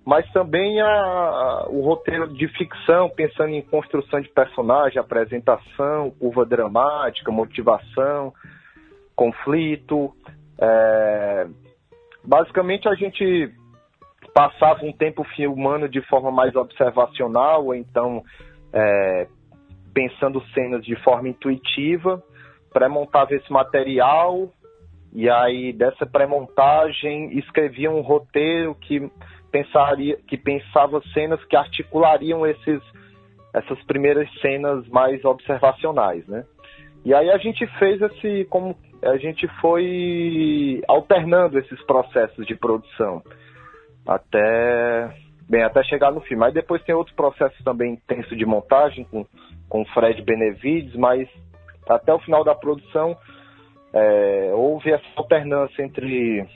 mas 0.06 0.24
também 0.32 0.80
a, 0.80 0.86
a, 0.86 1.66
o 1.68 1.82
roteiro 1.82 2.32
de 2.32 2.46
ficção, 2.48 3.10
pensando 3.10 3.50
em 3.50 3.62
construção 3.62 4.20
de 4.20 4.28
personagem, 4.28 4.98
apresentação, 4.98 6.12
curva 6.12 6.46
dramática, 6.46 7.30
motivação, 7.30 8.32
conflito. 9.14 10.14
É... 10.58 11.46
Basicamente, 12.24 12.88
a 12.88 12.94
gente 12.94 13.52
passava 14.32 14.84
um 14.84 14.92
tempo 14.92 15.24
filmando 15.34 15.88
de 15.88 16.00
forma 16.02 16.30
mais 16.30 16.54
observacional, 16.54 17.66
ou 17.66 17.74
então 17.74 18.22
é, 18.72 19.26
pensando 19.92 20.42
cenas 20.54 20.84
de 20.84 20.96
forma 21.02 21.28
intuitiva, 21.28 22.22
pré-montava 22.72 23.34
esse 23.34 23.52
material 23.52 24.50
e 25.12 25.28
aí 25.28 25.72
dessa 25.72 26.06
pré-montagem 26.06 27.38
escrevia 27.38 27.90
um 27.90 28.00
roteiro 28.00 28.74
que 28.74 29.10
pensaria, 29.50 30.16
que 30.26 30.36
pensava 30.38 31.02
cenas 31.12 31.44
que 31.44 31.54
articulariam 31.54 32.46
esses, 32.46 32.82
essas 33.52 33.80
primeiras 33.84 34.28
cenas 34.40 34.88
mais 34.88 35.22
observacionais, 35.24 36.26
né? 36.26 36.44
E 37.04 37.12
aí 37.12 37.30
a 37.30 37.36
gente 37.36 37.66
fez 37.78 38.00
esse, 38.00 38.46
como 38.48 38.76
a 39.02 39.16
gente 39.18 39.46
foi 39.60 40.80
alternando 40.88 41.58
esses 41.58 41.82
processos 41.84 42.46
de 42.46 42.54
produção 42.54 43.22
até 44.06 45.12
bem 45.52 45.62
até 45.62 45.84
chegar 45.84 46.10
no 46.10 46.22
filme. 46.22 46.46
Aí 46.46 46.52
depois 46.52 46.82
tem 46.82 46.94
outros 46.94 47.14
processos 47.14 47.62
também 47.62 47.92
intensos 47.92 48.36
de 48.38 48.46
montagem 48.46 49.04
com 49.04 49.26
com 49.68 49.86
Fred 49.86 50.20
Benevides, 50.20 50.94
mas 50.96 51.26
até 51.88 52.12
o 52.12 52.18
final 52.18 52.44
da 52.44 52.54
produção 52.54 53.16
é, 53.90 54.50
houve 54.54 54.90
essa 54.90 55.04
alternância 55.16 55.82
entre 55.82 56.46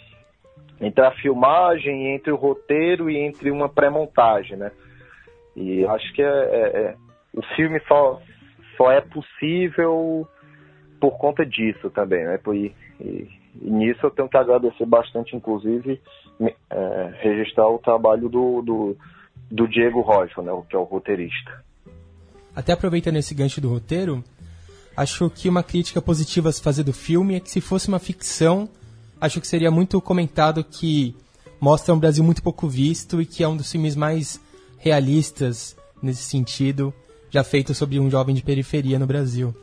entre 0.78 1.02
a 1.02 1.10
filmagem, 1.12 2.14
entre 2.14 2.30
o 2.30 2.36
roteiro 2.36 3.08
e 3.08 3.16
entre 3.16 3.50
uma 3.50 3.70
pré-montagem, 3.70 4.58
né? 4.58 4.70
E 5.54 5.86
acho 5.86 6.12
que 6.12 6.22
é, 6.22 6.26
é, 6.26 6.80
é, 6.80 6.94
o 7.32 7.42
filme 7.54 7.80
só, 7.88 8.20
só 8.76 8.92
é 8.92 9.00
possível 9.00 10.28
por 11.00 11.16
conta 11.16 11.46
disso 11.46 11.88
também, 11.88 12.22
né? 12.24 12.38
E, 12.48 12.74
e, 13.00 13.28
e 13.62 13.70
nisso 13.70 14.04
eu 14.04 14.10
tenho 14.10 14.28
que 14.28 14.36
agradecer 14.36 14.84
bastante, 14.84 15.34
inclusive, 15.34 15.98
é, 16.40 17.12
registrar 17.20 17.68
o 17.68 17.78
trabalho 17.78 18.28
do, 18.28 18.62
do, 18.62 18.96
do 19.50 19.68
Diego 19.68 20.00
Rocha, 20.00 20.42
né? 20.42 20.52
Que 20.68 20.76
é 20.76 20.78
o 20.78 20.84
roteirista. 20.84 21.64
Até 22.54 22.72
aproveitando 22.72 23.16
esse 23.16 23.34
gancho 23.34 23.60
do 23.60 23.68
roteiro, 23.68 24.24
acho 24.96 25.28
que 25.30 25.48
uma 25.48 25.62
crítica 25.62 26.00
positiva 26.00 26.48
a 26.48 26.52
se 26.52 26.62
fazer 26.62 26.82
do 26.82 26.92
filme 26.92 27.34
é 27.34 27.40
que 27.40 27.50
se 27.50 27.60
fosse 27.60 27.88
uma 27.88 27.98
ficção 27.98 28.68
acho 29.20 29.40
que 29.40 29.46
seria 29.46 29.70
muito 29.70 30.00
comentado 30.00 30.62
que 30.62 31.14
mostra 31.60 31.94
um 31.94 31.98
Brasil 31.98 32.22
muito 32.22 32.42
pouco 32.42 32.68
visto 32.68 33.20
e 33.20 33.26
que 33.26 33.42
é 33.42 33.48
um 33.48 33.56
dos 33.56 33.70
filmes 33.70 33.96
mais 33.96 34.40
realistas 34.78 35.76
nesse 36.02 36.22
sentido, 36.22 36.92
já 37.30 37.42
feito 37.42 37.74
sobre 37.74 37.98
um 37.98 38.10
jovem 38.10 38.34
de 38.34 38.42
periferia 38.42 38.98
no 38.98 39.06
Brasil. 39.06 39.54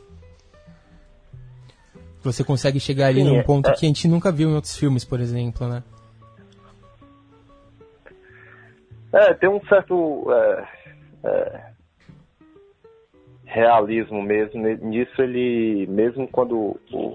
Você 2.22 2.42
consegue 2.42 2.80
chegar 2.80 3.08
ali 3.08 3.22
Sim, 3.22 3.28
num 3.28 3.42
ponto 3.42 3.70
é... 3.70 3.72
que 3.74 3.84
a 3.84 3.88
gente 3.88 4.08
nunca 4.08 4.32
viu 4.32 4.50
em 4.50 4.54
outros 4.54 4.76
filmes, 4.76 5.04
por 5.04 5.20
exemplo, 5.20 5.68
né? 5.68 5.82
É, 9.14 9.32
tem 9.32 9.48
um 9.48 9.64
certo 9.66 10.26
é, 10.32 10.68
é, 11.22 11.62
realismo 13.44 14.20
mesmo 14.20 14.60
nisso. 14.82 15.22
Ele, 15.22 15.86
mesmo 15.86 16.26
quando 16.26 16.80
o, 16.92 17.12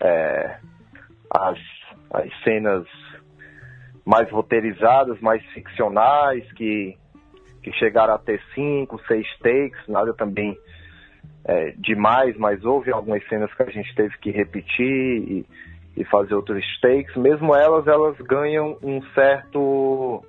é, 0.00 0.58
as, 1.30 1.58
as 2.10 2.42
cenas 2.42 2.86
mais 4.02 4.30
roteirizadas, 4.30 5.20
mais 5.20 5.44
ficcionais, 5.52 6.50
que, 6.52 6.96
que 7.62 7.70
chegaram 7.72 8.14
a 8.14 8.18
ter 8.18 8.40
cinco, 8.54 8.98
seis 9.06 9.26
takes, 9.40 9.86
nada 9.88 10.14
também 10.14 10.56
é, 11.44 11.72
demais, 11.72 12.34
mas 12.38 12.64
houve 12.64 12.90
algumas 12.90 13.22
cenas 13.28 13.52
que 13.52 13.62
a 13.62 13.70
gente 13.70 13.94
teve 13.94 14.16
que 14.18 14.30
repetir 14.30 14.80
e, 14.80 15.46
e 15.98 16.04
fazer 16.04 16.34
outros 16.34 16.64
takes. 16.80 17.14
Mesmo 17.14 17.54
elas, 17.54 17.86
elas 17.86 18.16
ganham 18.22 18.78
um 18.82 19.02
certo 19.12 20.24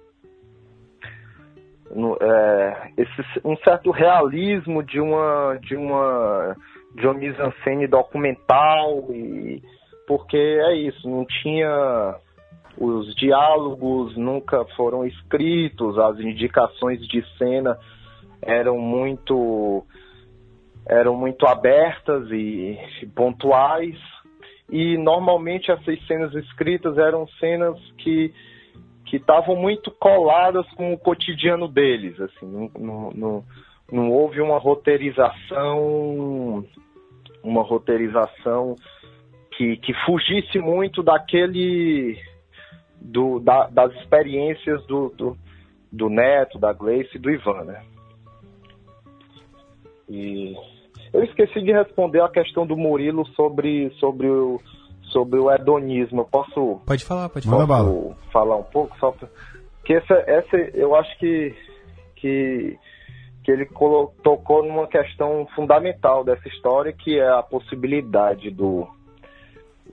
é, 2.21 2.91
esse, 2.97 3.41
um 3.43 3.55
certo 3.57 3.91
realismo 3.91 4.83
de 4.83 4.99
uma 4.99 5.57
de 5.61 5.75
uma 5.75 6.55
de 6.95 7.05
uma 7.05 7.13
mise-en-scène 7.13 7.87
documental 7.87 9.05
e 9.11 9.61
porque 10.07 10.37
é 10.37 10.75
isso, 10.75 11.07
não 11.09 11.25
tinha 11.25 12.15
os 12.77 13.13
diálogos 13.15 14.15
nunca 14.15 14.63
foram 14.75 15.05
escritos, 15.05 15.97
as 15.97 16.19
indicações 16.19 16.99
de 17.07 17.23
cena 17.37 17.77
eram 18.41 18.77
muito 18.77 19.83
eram 20.87 21.15
muito 21.15 21.45
abertas 21.45 22.29
e 22.31 22.77
pontuais. 23.15 23.97
E 24.69 24.97
normalmente 24.97 25.71
essas 25.71 26.05
cenas 26.07 26.33
escritas 26.33 26.97
eram 26.97 27.27
cenas 27.39 27.77
que 27.97 28.33
que 29.07 29.17
estavam 29.17 29.55
muito 29.55 29.91
coladas 29.91 30.65
com 30.75 30.93
o 30.93 30.97
cotidiano 30.97 31.67
deles 31.67 32.19
assim 32.19 32.45
não, 32.45 32.71
não, 32.77 33.11
não, 33.11 33.43
não 33.91 34.11
houve 34.11 34.39
uma 34.39 34.59
roteirização 34.59 36.63
uma 37.43 37.63
roteirização 37.63 38.75
que, 39.57 39.77
que 39.77 39.93
fugisse 40.05 40.59
muito 40.59 41.01
daquele 41.01 42.15
do, 43.01 43.39
da, 43.39 43.67
das 43.67 43.93
experiências 43.95 44.85
do, 44.85 45.09
do, 45.09 45.37
do, 45.91 46.09
Neto, 46.09 46.59
da 46.59 46.73
Gleice 46.73 47.15
e 47.15 47.19
do 47.19 47.29
Ivan, 47.29 47.63
né? 47.63 47.81
E 50.09 50.55
eu 51.13 51.23
esqueci 51.23 51.61
de 51.61 51.71
responder 51.71 52.21
a 52.21 52.29
questão 52.29 52.65
do 52.65 52.77
Murilo 52.77 53.25
sobre, 53.29 53.89
sobre, 53.99 54.27
o, 54.27 54.61
sobre 55.11 55.39
o 55.39 55.51
hedonismo. 55.51 56.21
Eu 56.21 56.25
posso. 56.25 56.81
Pode 56.85 57.03
falar, 57.03 57.29
pode 57.29 57.47
falar. 57.47 57.67
Posso 57.67 58.15
falar 58.31 58.55
um 58.57 58.63
pouco? 58.63 58.97
Só 58.99 59.11
pra, 59.11 59.27
que 59.83 59.93
essa, 59.93 60.13
essa 60.27 60.57
eu 60.73 60.95
acho 60.95 61.17
que, 61.17 61.55
que, 62.17 62.77
que 63.43 63.51
ele 63.51 63.65
tocou 64.21 64.63
numa 64.63 64.87
questão 64.87 65.47
fundamental 65.55 66.23
dessa 66.23 66.47
história, 66.49 66.91
que 66.91 67.17
é 67.17 67.29
a 67.29 67.41
possibilidade 67.41 68.51
do, 68.51 68.87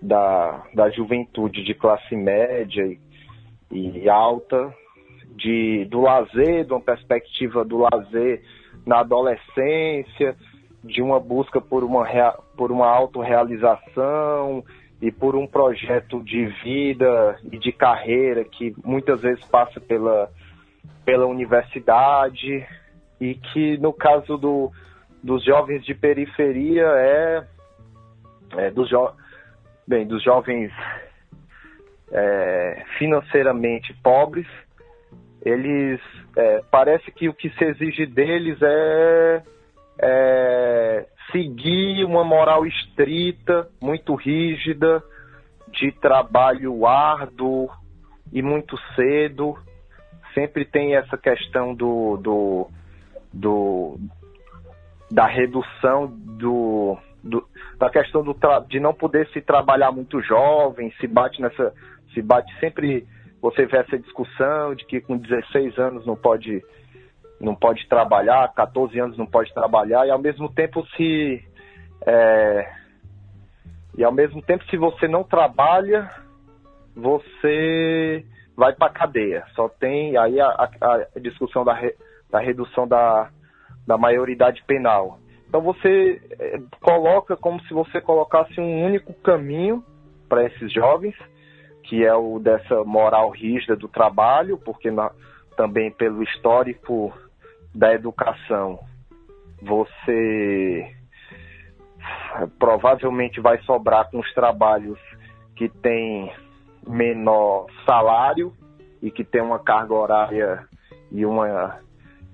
da, 0.02 0.64
da 0.74 0.90
juventude 0.90 1.62
de 1.62 1.74
classe 1.74 2.16
média 2.16 2.84
e, 3.70 4.02
e 4.02 4.08
alta, 4.08 4.74
de, 5.36 5.84
do 5.86 6.00
lazer, 6.00 6.64
de 6.64 6.72
uma 6.72 6.80
perspectiva 6.80 7.64
do 7.64 7.78
lazer 7.78 8.42
na 8.84 8.98
adolescência, 8.98 10.36
de 10.82 11.00
uma 11.00 11.20
busca 11.20 11.60
por 11.60 11.84
uma, 11.84 12.04
por 12.56 12.72
uma 12.72 12.88
autorrealização 12.88 14.64
e 15.04 15.12
por 15.12 15.36
um 15.36 15.46
projeto 15.46 16.24
de 16.24 16.46
vida 16.64 17.38
e 17.52 17.58
de 17.58 17.70
carreira 17.70 18.42
que 18.42 18.74
muitas 18.82 19.20
vezes 19.20 19.44
passa 19.44 19.78
pela, 19.78 20.30
pela 21.04 21.26
universidade 21.26 22.66
e 23.20 23.34
que 23.34 23.76
no 23.76 23.92
caso 23.92 24.38
do, 24.38 24.72
dos 25.22 25.44
jovens 25.44 25.84
de 25.84 25.94
periferia 25.94 26.86
é, 26.86 27.44
é 28.56 28.70
dos, 28.70 28.88
jo 28.88 29.10
bem, 29.86 30.06
dos 30.06 30.24
jovens 30.24 30.72
é, 32.10 32.82
financeiramente 32.96 33.92
pobres, 34.02 34.46
eles 35.42 36.00
é, 36.34 36.62
parece 36.70 37.10
que 37.10 37.28
o 37.28 37.34
que 37.34 37.50
se 37.50 37.62
exige 37.62 38.06
deles 38.06 38.56
é, 38.62 39.42
é 39.98 41.06
seguir 41.30 42.04
uma 42.04 42.24
moral 42.24 42.66
estrita, 42.66 43.68
muito 43.80 44.14
rígida, 44.14 45.02
de 45.68 45.90
trabalho 45.92 46.86
árduo 46.86 47.68
e 48.32 48.42
muito 48.42 48.76
cedo. 48.94 49.56
Sempre 50.32 50.64
tem 50.64 50.96
essa 50.96 51.16
questão 51.16 51.74
do, 51.74 52.16
do 52.16 52.70
do, 53.34 53.98
da 55.10 55.26
redução 55.26 56.06
do, 56.06 56.96
do 57.22 57.46
da 57.76 57.90
questão 57.90 58.22
do 58.22 58.36
de 58.68 58.78
não 58.78 58.94
poder 58.94 59.28
se 59.30 59.40
trabalhar 59.40 59.90
muito 59.90 60.22
jovem, 60.22 60.92
se 61.00 61.06
bate 61.08 61.42
nessa, 61.42 61.74
se 62.12 62.22
bate 62.22 62.52
sempre, 62.60 63.04
você 63.42 63.66
vê 63.66 63.78
essa 63.78 63.98
discussão 63.98 64.74
de 64.74 64.84
que 64.86 65.00
com 65.00 65.16
16 65.16 65.76
anos 65.78 66.06
não 66.06 66.14
pode 66.14 66.62
não 67.40 67.54
pode 67.54 67.86
trabalhar, 67.88 68.52
14 68.54 68.98
anos 68.98 69.18
não 69.18 69.26
pode 69.26 69.52
trabalhar, 69.52 70.06
e 70.06 70.10
ao 70.10 70.18
mesmo 70.18 70.48
tempo 70.52 70.86
se 70.96 71.44
é, 72.06 72.70
e 73.96 74.04
ao 74.04 74.12
mesmo 74.12 74.42
tempo 74.42 74.64
se 74.64 74.76
você 74.76 75.06
não 75.06 75.22
trabalha, 75.22 76.10
você 76.94 78.24
vai 78.56 78.72
para 78.74 78.92
cadeia. 78.92 79.44
Só 79.54 79.68
tem 79.68 80.16
aí 80.16 80.40
a, 80.40 80.46
a, 80.48 80.70
a 81.16 81.20
discussão 81.20 81.64
da, 81.64 81.78
da 82.30 82.40
redução 82.40 82.86
da, 82.86 83.30
da 83.86 83.96
maioridade 83.96 84.62
penal. 84.66 85.18
Então 85.48 85.60
você 85.60 86.20
é, 86.38 86.60
coloca 86.80 87.36
como 87.36 87.60
se 87.62 87.72
você 87.72 88.00
colocasse 88.00 88.60
um 88.60 88.84
único 88.84 89.12
caminho 89.14 89.84
para 90.28 90.44
esses 90.44 90.72
jovens, 90.72 91.14
que 91.84 92.04
é 92.04 92.14
o 92.14 92.38
dessa 92.38 92.82
moral 92.84 93.30
rígida 93.30 93.76
do 93.76 93.86
trabalho, 93.86 94.58
porque 94.58 94.90
na, 94.90 95.10
também 95.56 95.92
pelo 95.92 96.22
histórico 96.22 97.12
da 97.74 97.92
educação 97.92 98.78
você 99.60 100.94
provavelmente 102.58 103.40
vai 103.40 103.58
sobrar 103.62 104.10
com 104.10 104.20
os 104.20 104.34
trabalhos 104.34 104.98
que 105.56 105.68
têm 105.68 106.32
menor 106.86 107.66
salário 107.86 108.52
e 109.00 109.10
que 109.10 109.24
tem 109.24 109.40
uma 109.40 109.58
carga 109.58 109.94
horária 109.94 110.68
e 111.10 111.24
uma 111.24 111.80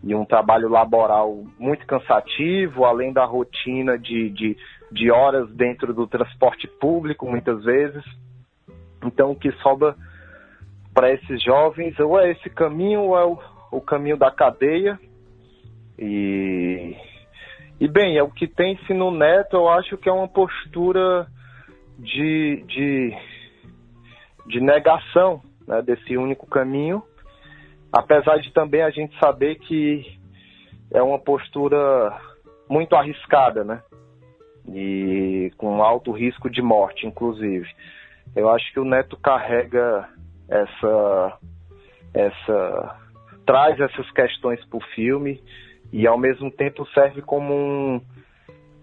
e 0.02 0.14
um 0.14 0.24
trabalho 0.24 0.68
laboral 0.68 1.44
muito 1.58 1.86
cansativo, 1.86 2.86
além 2.86 3.12
da 3.12 3.26
rotina 3.26 3.98
de, 3.98 4.30
de, 4.30 4.56
de 4.90 5.10
horas 5.10 5.50
dentro 5.50 5.92
do 5.92 6.06
transporte 6.06 6.66
público, 6.66 7.28
muitas 7.28 7.62
vezes. 7.62 8.02
Então, 9.04 9.32
o 9.32 9.36
que 9.36 9.52
sobra 9.62 9.94
para 10.94 11.12
esses 11.12 11.42
jovens 11.42 11.98
ou 12.00 12.18
é 12.18 12.30
esse 12.30 12.48
caminho 12.48 13.02
ou 13.02 13.18
é 13.18 13.24
o, 13.26 13.38
o 13.70 13.80
caminho 13.82 14.16
da 14.16 14.30
cadeia. 14.30 14.98
E, 16.00 16.96
e, 17.78 17.86
bem, 17.88 18.16
é 18.16 18.22
o 18.22 18.30
que 18.30 18.48
tem-se 18.48 18.94
no 18.94 19.10
Neto, 19.10 19.54
eu 19.56 19.68
acho 19.68 19.98
que 19.98 20.08
é 20.08 20.12
uma 20.12 20.28
postura 20.28 21.26
de, 21.98 22.64
de, 22.66 23.16
de 24.46 24.60
negação 24.60 25.42
né, 25.68 25.82
desse 25.82 26.16
único 26.16 26.46
caminho 26.46 27.02
apesar 27.92 28.38
de 28.38 28.52
também 28.52 28.82
a 28.82 28.90
gente 28.90 29.18
saber 29.18 29.56
que 29.56 30.18
é 30.92 31.02
uma 31.02 31.18
postura 31.18 32.16
muito 32.68 32.94
arriscada, 32.94 33.64
né? 33.64 33.82
E 34.68 35.50
com 35.56 35.82
alto 35.82 36.12
risco 36.12 36.48
de 36.48 36.62
morte, 36.62 37.06
inclusive. 37.06 37.68
Eu 38.36 38.48
acho 38.50 38.72
que 38.72 38.78
o 38.78 38.84
Neto 38.84 39.16
carrega 39.16 40.08
essa 40.48 41.38
essa 42.12 42.96
traz 43.46 43.80
essas 43.80 44.08
questões 44.12 44.64
para 44.66 44.78
o 44.78 44.84
filme 44.94 45.42
e 45.92 46.06
ao 46.06 46.18
mesmo 46.18 46.50
tempo 46.50 46.86
serve 46.94 47.22
como 47.22 47.54
um, 47.54 48.00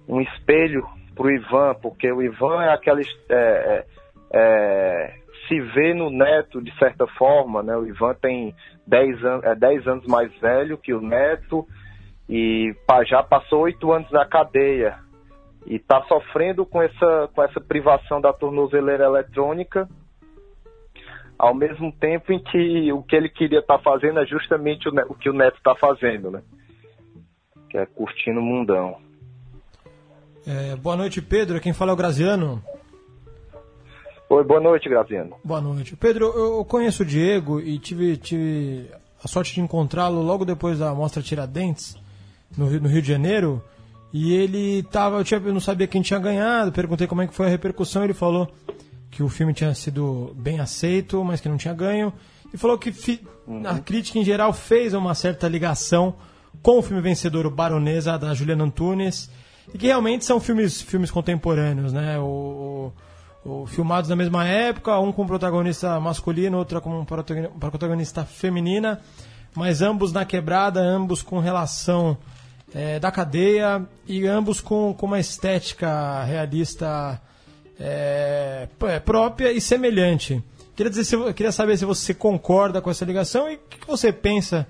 um 0.07 0.21
espelho 0.21 0.87
para 1.15 1.27
o 1.27 1.31
Ivan, 1.31 1.75
porque 1.81 2.11
o 2.11 2.21
Ivan 2.21 2.63
é 2.63 2.73
aquela 2.73 3.01
é, 3.01 3.05
é, 3.29 3.85
é 4.33 5.13
se 5.47 5.59
vê 5.59 5.93
no 5.93 6.09
neto 6.09 6.61
de 6.61 6.75
certa 6.77 7.07
forma, 7.07 7.63
né? 7.63 7.75
O 7.75 7.85
Ivan 7.85 8.13
tem 8.15 8.53
10 8.85 9.23
anos, 9.23 9.43
é 9.45 9.55
10 9.55 9.87
anos 9.87 10.05
mais 10.05 10.31
velho 10.39 10.77
que 10.77 10.93
o 10.93 11.01
neto 11.01 11.65
e 12.29 12.75
já 13.05 13.23
passou 13.23 13.61
oito 13.61 13.91
anos 13.91 14.11
na 14.11 14.25
cadeia 14.25 14.97
e 15.65 15.75
está 15.75 16.01
sofrendo 16.03 16.65
com 16.65 16.81
essa, 16.81 17.29
com 17.33 17.43
essa 17.43 17.59
privação 17.59 18.21
da 18.21 18.33
tornozeleira 18.33 19.05
eletrônica, 19.05 19.87
ao 21.37 21.53
mesmo 21.53 21.91
tempo 21.91 22.31
em 22.31 22.39
que 22.39 22.91
o 22.91 23.03
que 23.03 23.15
ele 23.15 23.29
queria 23.29 23.59
estar 23.59 23.77
tá 23.77 23.83
fazendo 23.83 24.19
é 24.19 24.25
justamente 24.25 24.89
o, 24.89 24.93
o 25.09 25.15
que 25.15 25.29
o 25.29 25.33
neto 25.33 25.57
está 25.57 25.75
fazendo, 25.75 26.31
né? 26.31 26.41
Que 27.69 27.77
é 27.77 27.85
curtindo 27.85 28.39
o 28.39 28.43
mundão. 28.43 28.97
É, 30.45 30.75
boa 30.75 30.95
noite, 30.95 31.21
Pedro. 31.21 31.59
Quem 31.59 31.73
fala 31.73 31.91
é 31.91 31.93
o 31.93 31.97
Graziano. 31.97 32.63
Oi, 34.29 34.43
boa 34.43 34.59
noite, 34.59 34.89
Graziano. 34.89 35.35
Boa 35.43 35.61
noite. 35.61 35.95
Pedro, 35.95 36.25
eu 36.25 36.65
conheço 36.65 37.03
o 37.03 37.05
Diego 37.05 37.59
e 37.59 37.79
tive, 37.79 38.17
tive 38.17 38.89
a 39.23 39.27
sorte 39.27 39.53
de 39.53 39.61
encontrá-lo 39.61 40.21
logo 40.21 40.45
depois 40.45 40.79
da 40.79 40.93
Mostra 40.93 41.21
Tiradentes, 41.21 41.95
no 42.57 42.67
Rio, 42.67 42.81
no 42.81 42.89
Rio 42.89 43.01
de 43.01 43.07
Janeiro. 43.07 43.63
E 44.11 44.33
ele 44.33 44.83
tava, 44.83 45.17
eu, 45.17 45.23
tinha, 45.23 45.39
eu 45.39 45.53
não 45.53 45.59
sabia 45.59 45.87
quem 45.87 46.01
tinha 46.01 46.19
ganhado, 46.19 46.71
perguntei 46.71 47.07
como 47.07 47.21
é 47.21 47.27
que 47.27 47.33
foi 47.33 47.47
a 47.47 47.49
repercussão, 47.49 48.03
ele 48.03 48.13
falou 48.13 48.49
que 49.11 49.23
o 49.23 49.29
filme 49.29 49.53
tinha 49.53 49.73
sido 49.73 50.33
bem 50.35 50.59
aceito, 50.59 51.23
mas 51.23 51.41
que 51.41 51.49
não 51.49 51.57
tinha 51.57 51.73
ganho. 51.73 52.13
E 52.53 52.57
falou 52.57 52.77
que 52.77 52.91
fi, 52.91 53.25
uhum. 53.45 53.63
a 53.65 53.79
crítica 53.79 54.19
em 54.19 54.23
geral 54.23 54.53
fez 54.53 54.93
uma 54.93 55.13
certa 55.13 55.47
ligação 55.47 56.15
com 56.61 56.79
o 56.79 56.81
filme 56.81 57.01
vencedor, 57.01 57.45
o 57.45 57.51
Baronesa, 57.51 58.17
da 58.17 58.33
Juliana 58.33 58.63
Antunes, 58.63 59.29
e 59.73 59.77
que 59.77 59.87
realmente 59.87 60.25
são 60.25 60.39
filmes, 60.39 60.81
filmes 60.81 61.11
contemporâneos, 61.11 61.93
né? 61.93 62.17
O, 62.19 62.91
filmados 63.67 64.09
na 64.09 64.15
mesma 64.15 64.45
época, 64.45 64.99
um 64.99 65.11
com 65.11 65.25
protagonista 65.25 65.99
masculino, 65.99 66.57
outra 66.57 66.81
com 66.81 67.05
protagonista 67.05 68.25
feminina, 68.25 68.99
mas 69.55 69.81
ambos 69.81 70.11
na 70.11 70.25
quebrada, 70.25 70.81
ambos 70.81 71.21
com 71.21 71.39
relação 71.39 72.17
é, 72.73 72.99
da 72.99 73.11
cadeia 73.11 73.85
e 74.05 74.27
ambos 74.27 74.59
com, 74.59 74.93
com 74.93 75.05
uma 75.05 75.19
estética 75.19 76.23
realista 76.23 77.21
é, 77.79 78.67
é 78.81 78.99
própria 78.99 79.51
e 79.51 79.61
semelhante. 79.61 80.43
Queria, 80.75 80.89
dizer 80.91 81.33
queria 81.33 81.51
saber 81.51 81.77
se 81.77 81.85
você 81.85 82.13
concorda 82.13 82.81
com 82.81 82.91
essa 82.91 83.05
ligação 83.05 83.49
e 83.49 83.55
o 83.55 83.59
que 83.69 83.87
você 83.87 84.11
pensa 84.11 84.67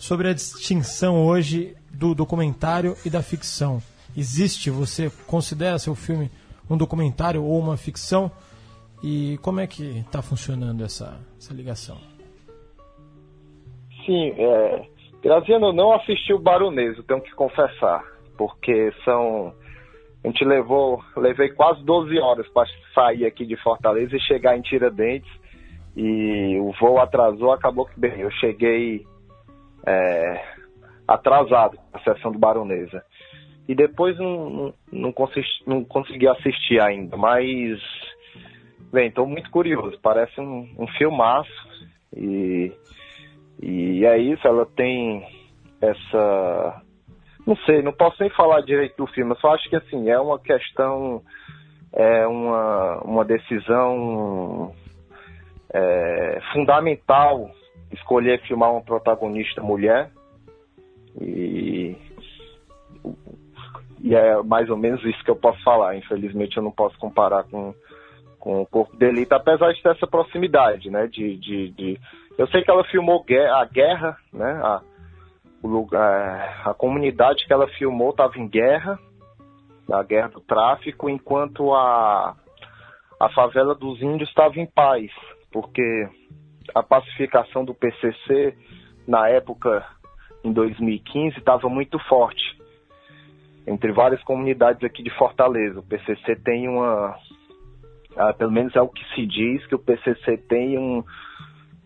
sobre 0.00 0.28
a 0.28 0.32
distinção 0.32 1.26
hoje 1.26 1.76
do 1.92 2.14
documentário 2.14 2.96
e 3.04 3.10
da 3.10 3.22
ficção. 3.22 3.82
Existe, 4.16 4.70
você 4.70 5.12
considera 5.26 5.78
seu 5.78 5.94
filme 5.94 6.30
um 6.70 6.76
documentário 6.76 7.44
ou 7.44 7.58
uma 7.58 7.76
ficção. 7.76 8.32
E 9.04 9.38
como 9.42 9.60
é 9.60 9.66
que 9.66 9.98
está 9.98 10.22
funcionando 10.22 10.82
essa, 10.82 11.20
essa 11.38 11.52
ligação? 11.52 11.98
Sim, 14.06 14.32
é, 14.38 14.86
Graziano, 15.22 15.66
eu 15.66 15.72
não 15.74 15.92
assisti 15.92 16.32
o 16.32 16.38
Baroneso, 16.38 17.02
tenho 17.02 17.20
que 17.20 17.32
confessar, 17.32 18.02
porque 18.38 18.92
são. 19.04 19.52
A 20.24 20.28
gente 20.28 20.44
levou, 20.44 21.02
levei 21.14 21.50
quase 21.50 21.84
12 21.84 22.18
horas 22.18 22.48
para 22.48 22.66
sair 22.94 23.26
aqui 23.26 23.44
de 23.44 23.56
Fortaleza 23.56 24.16
e 24.16 24.20
chegar 24.20 24.56
em 24.56 24.62
Tiradentes. 24.62 25.30
E 25.94 26.58
o 26.58 26.72
voo 26.80 26.98
atrasou, 26.98 27.52
acabou 27.52 27.84
que 27.84 27.98
bem, 27.98 28.20
eu 28.20 28.30
cheguei 28.32 29.04
é, 29.86 30.44
atrasado 31.06 31.78
na 31.92 32.00
sessão 32.00 32.32
do 32.32 32.38
Baronesa. 32.38 33.02
E 33.68 33.74
depois 33.74 34.18
não, 34.18 34.50
não, 34.50 34.74
não, 34.92 35.12
consegui, 35.12 35.48
não 35.66 35.84
consegui 35.84 36.26
assistir 36.26 36.80
ainda, 36.80 37.16
mas 37.16 37.80
bem, 38.92 39.08
estou 39.08 39.26
muito 39.26 39.50
curioso, 39.50 39.98
parece 40.02 40.40
um, 40.40 40.68
um 40.78 40.86
filmaço 40.88 41.50
e, 42.16 42.72
e 43.62 44.04
é 44.04 44.18
isso, 44.18 44.46
ela 44.46 44.66
tem 44.66 45.24
essa 45.80 46.82
não 47.46 47.56
sei, 47.64 47.82
não 47.82 47.92
posso 47.92 48.16
nem 48.20 48.30
falar 48.30 48.60
direito 48.62 48.96
do 48.96 49.06
filme, 49.06 49.32
eu 49.32 49.36
só 49.36 49.54
acho 49.54 49.68
que 49.68 49.76
assim, 49.76 50.08
é 50.10 50.18
uma 50.18 50.38
questão, 50.38 51.22
é 51.92 52.26
uma, 52.26 52.98
uma 53.02 53.24
decisão 53.24 54.74
é, 55.72 56.40
fundamental 56.52 57.50
escolher 57.92 58.40
filmar 58.42 58.72
uma 58.72 58.82
protagonista 58.82 59.62
mulher. 59.62 60.10
E, 61.20 61.96
e 64.00 64.14
é 64.14 64.42
mais 64.42 64.70
ou 64.70 64.76
menos 64.76 65.04
isso 65.04 65.22
que 65.24 65.30
eu 65.30 65.36
posso 65.36 65.62
falar. 65.62 65.96
Infelizmente 65.96 66.56
eu 66.56 66.62
não 66.62 66.70
posso 66.70 66.98
comparar 66.98 67.44
com, 67.44 67.74
com 68.38 68.62
o 68.62 68.66
Corpo 68.66 68.96
de 68.96 69.06
Elite, 69.06 69.34
apesar 69.34 69.72
de 69.72 69.82
ter 69.82 69.90
essa 69.90 70.06
proximidade, 70.06 70.90
né? 70.90 71.06
De, 71.06 71.36
de, 71.36 71.70
de... 71.72 72.00
Eu 72.38 72.46
sei 72.48 72.62
que 72.62 72.70
ela 72.70 72.84
filmou 72.84 73.24
a 73.54 73.64
guerra, 73.64 74.16
né? 74.32 74.52
A, 74.62 74.82
o 75.62 75.68
lugar, 75.68 76.62
a 76.64 76.72
comunidade 76.72 77.46
que 77.46 77.52
ela 77.52 77.68
filmou 77.68 78.10
estava 78.10 78.38
em 78.38 78.48
guerra, 78.48 78.98
na 79.86 80.02
guerra 80.02 80.28
do 80.28 80.40
tráfico, 80.40 81.10
enquanto 81.10 81.74
a, 81.74 82.34
a 83.18 83.28
favela 83.30 83.74
dos 83.74 84.00
índios 84.00 84.28
estava 84.28 84.58
em 84.58 84.66
paz, 84.66 85.10
porque 85.52 86.08
a 86.74 86.82
pacificação 86.82 87.64
do 87.64 87.74
PCC 87.74 88.56
na 89.06 89.28
época, 89.28 89.84
em 90.44 90.52
2015, 90.52 91.38
estava 91.38 91.68
muito 91.68 91.98
forte 92.00 92.58
entre 93.66 93.92
várias 93.92 94.22
comunidades 94.22 94.82
aqui 94.82 95.02
de 95.02 95.10
Fortaleza. 95.10 95.80
O 95.80 95.82
PCC 95.82 96.36
tem 96.36 96.68
uma, 96.68 97.16
ah, 98.16 98.32
pelo 98.32 98.50
menos 98.50 98.74
é 98.74 98.80
o 98.80 98.88
que 98.88 99.04
se 99.14 99.26
diz, 99.26 99.64
que 99.66 99.74
o 99.74 99.78
PCC 99.78 100.36
tem 100.36 100.78
um, 100.78 101.04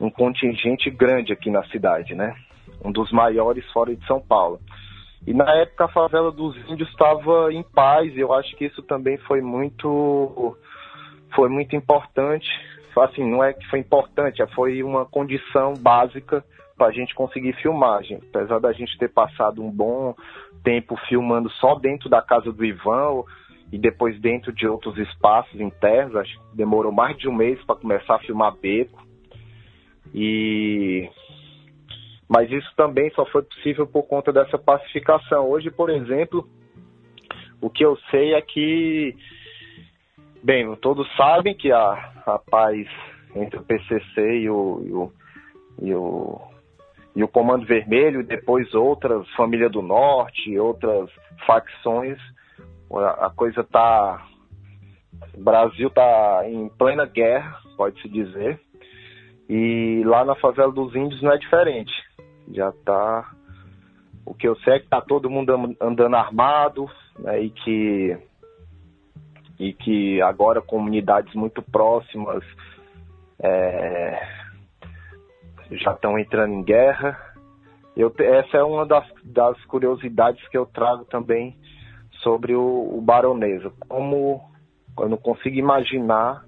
um 0.01 0.11
contingente 0.11 0.89
grande 0.91 1.33
aqui 1.33 1.51
na 1.51 1.65
cidade, 1.65 2.15
né? 2.15 2.35
um 2.85 2.93
dos 2.93 3.11
maiores 3.11 3.65
fora 3.73 3.95
de 3.95 4.07
São 4.07 4.21
Paulo. 4.21 4.61
E 5.27 5.33
na 5.33 5.51
época 5.55 5.87
a 5.87 5.89
favela 5.89 6.31
dos 6.31 6.57
índios 6.69 6.89
estava 6.91 7.53
em 7.53 7.63
paz, 7.63 8.15
e 8.15 8.21
eu 8.21 8.33
acho 8.33 8.55
que 8.57 8.67
isso 8.67 8.83
também 8.83 9.17
foi 9.19 9.41
muito 9.41 10.57
foi 11.35 11.49
muito 11.49 11.75
importante. 11.75 12.47
Assim, 12.97 13.29
não 13.29 13.43
é 13.43 13.53
que 13.53 13.67
foi 13.69 13.81
importante, 13.81 14.43
é, 14.43 14.47
foi 14.49 14.83
uma 14.83 15.05
condição 15.05 15.75
básica 15.75 16.45
para 16.77 16.89
a 16.89 16.93
gente 16.93 17.15
conseguir 17.15 17.53
filmagem. 17.55 18.21
Apesar 18.31 18.59
da 18.61 18.73
gente 18.73 18.97
ter 18.99 19.09
passado 19.09 19.63
um 19.63 19.71
bom 19.71 20.15
tempo 20.63 20.97
filmando 21.09 21.51
só 21.51 21.75
dentro 21.75 22.09
da 22.09 22.23
casa 22.23 22.53
do 22.53 22.65
Ivan 22.65 23.23
e 23.73 23.79
depois 23.79 24.21
dentro 24.21 24.53
de 24.53 24.67
outros 24.67 24.97
espaços 24.99 25.61
internos, 25.61 26.17
acho 26.17 26.39
que 26.39 26.57
demorou 26.57 26.93
mais 26.93 27.17
de 27.17 27.29
um 27.29 27.35
mês 27.35 27.63
para 27.65 27.77
começar 27.77 28.17
a 28.17 28.21
filmar 28.21 28.55
beco. 28.57 29.05
E 30.13 31.09
mas 32.29 32.51
isso 32.51 32.73
também 32.77 33.11
só 33.11 33.25
foi 33.27 33.43
possível 33.43 33.87
por 33.87 34.05
conta 34.05 34.33
dessa 34.33 34.59
pacificação. 34.59 35.49
Hoje, 35.49 35.71
por 35.71 35.91
exemplo, 35.91 36.49
o 37.61 37.69
que 37.71 37.85
eu 37.85 37.97
sei 38.11 38.35
é 38.35 38.41
que, 38.41 39.15
bem, 40.45 40.77
todos 40.77 41.09
sabem 41.17 41.55
que 41.55 41.73
a, 41.73 42.13
a 42.27 42.39
paz 42.39 42.87
entre 43.35 43.59
o 43.59 43.65
PCC 43.65 44.39
e 44.41 44.51
o, 44.51 44.83
e 44.85 44.93
o, 44.93 45.13
e 45.83 45.95
o, 45.95 46.41
e 47.17 47.25
o 47.25 47.29
Comando 47.29 47.67
Vermelho, 47.67 48.21
e 48.21 48.25
depois 48.25 48.73
outras, 48.75 49.29
Família 49.31 49.69
do 49.69 49.83
Norte, 49.83 50.57
outras 50.59 51.11
facções, 51.47 52.19
a, 52.93 53.27
a 53.27 53.31
coisa 53.31 53.63
está. 53.63 54.25
O 55.33 55.43
Brasil 55.43 55.89
está 55.89 56.43
em 56.47 56.69
plena 56.69 57.07
guerra, 57.07 57.59
pode-se 57.77 58.09
dizer. 58.09 58.61
E 59.49 60.03
lá 60.05 60.25
na 60.25 60.35
favela 60.37 60.71
dos 60.71 60.95
índios 60.95 61.21
não 61.23 61.33
é 61.33 61.39
diferente 61.39 61.93
já 62.53 62.73
tá. 62.85 63.31
O 64.25 64.35
que 64.35 64.49
eu 64.49 64.57
sei 64.57 64.75
é 64.75 64.81
que 64.81 64.89
tá 64.89 65.01
todo 65.01 65.31
mundo 65.31 65.77
andando 65.81 66.17
armado, 66.17 66.91
né, 67.19 67.43
e 67.43 67.51
que 67.51 68.17
e 69.59 69.73
que 69.73 70.21
agora 70.23 70.61
comunidades 70.61 71.35
muito 71.35 71.63
próximas 71.63 72.43
é, 73.41 74.21
já 75.71 75.93
estão 75.93 76.19
entrando 76.19 76.53
em 76.53 76.63
guerra. 76.63 77.19
Eu, 77.97 78.13
essa 78.19 78.57
é 78.57 78.65
uma 78.65 78.85
das, 78.85 79.07
das 79.23 79.63
curiosidades 79.67 80.47
que 80.49 80.59
eu 80.59 80.67
trago 80.67 81.05
também 81.05 81.57
sobre 82.23 82.55
o, 82.55 82.99
o. 82.99 83.73
Como 83.89 84.43
eu 84.99 85.09
não 85.09 85.17
consigo 85.17 85.57
imaginar 85.57 86.45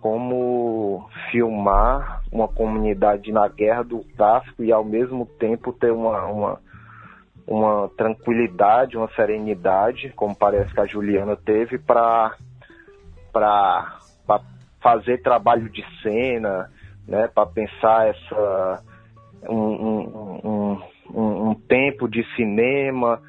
como 0.00 1.08
filmar 1.30 2.22
uma 2.30 2.46
comunidade 2.46 3.32
na 3.32 3.48
guerra 3.48 3.82
do 3.82 4.04
tráfico 4.16 4.62
e 4.62 4.70
ao 4.70 4.84
mesmo 4.84 5.24
tempo 5.38 5.72
ter 5.72 5.90
uma, 5.92 6.26
uma, 6.26 6.60
uma 7.46 7.88
tranquilidade, 7.96 8.96
uma 8.96 9.08
serenidade, 9.14 10.12
como 10.16 10.34
parece 10.34 10.72
que 10.72 10.80
a 10.80 10.86
Juliana 10.86 11.36
teve, 11.36 11.78
para 11.78 12.36
fazer 14.80 15.22
trabalho 15.22 15.68
de 15.70 15.84
cena, 16.02 16.70
né, 17.06 17.28
para 17.28 17.46
pensar 17.46 18.08
essa 18.08 18.82
um, 19.48 19.56
um, 19.56 20.80
um, 21.10 21.50
um, 21.50 21.54
tempo 21.54 22.08
de 22.08 22.24
cinema 22.34 23.20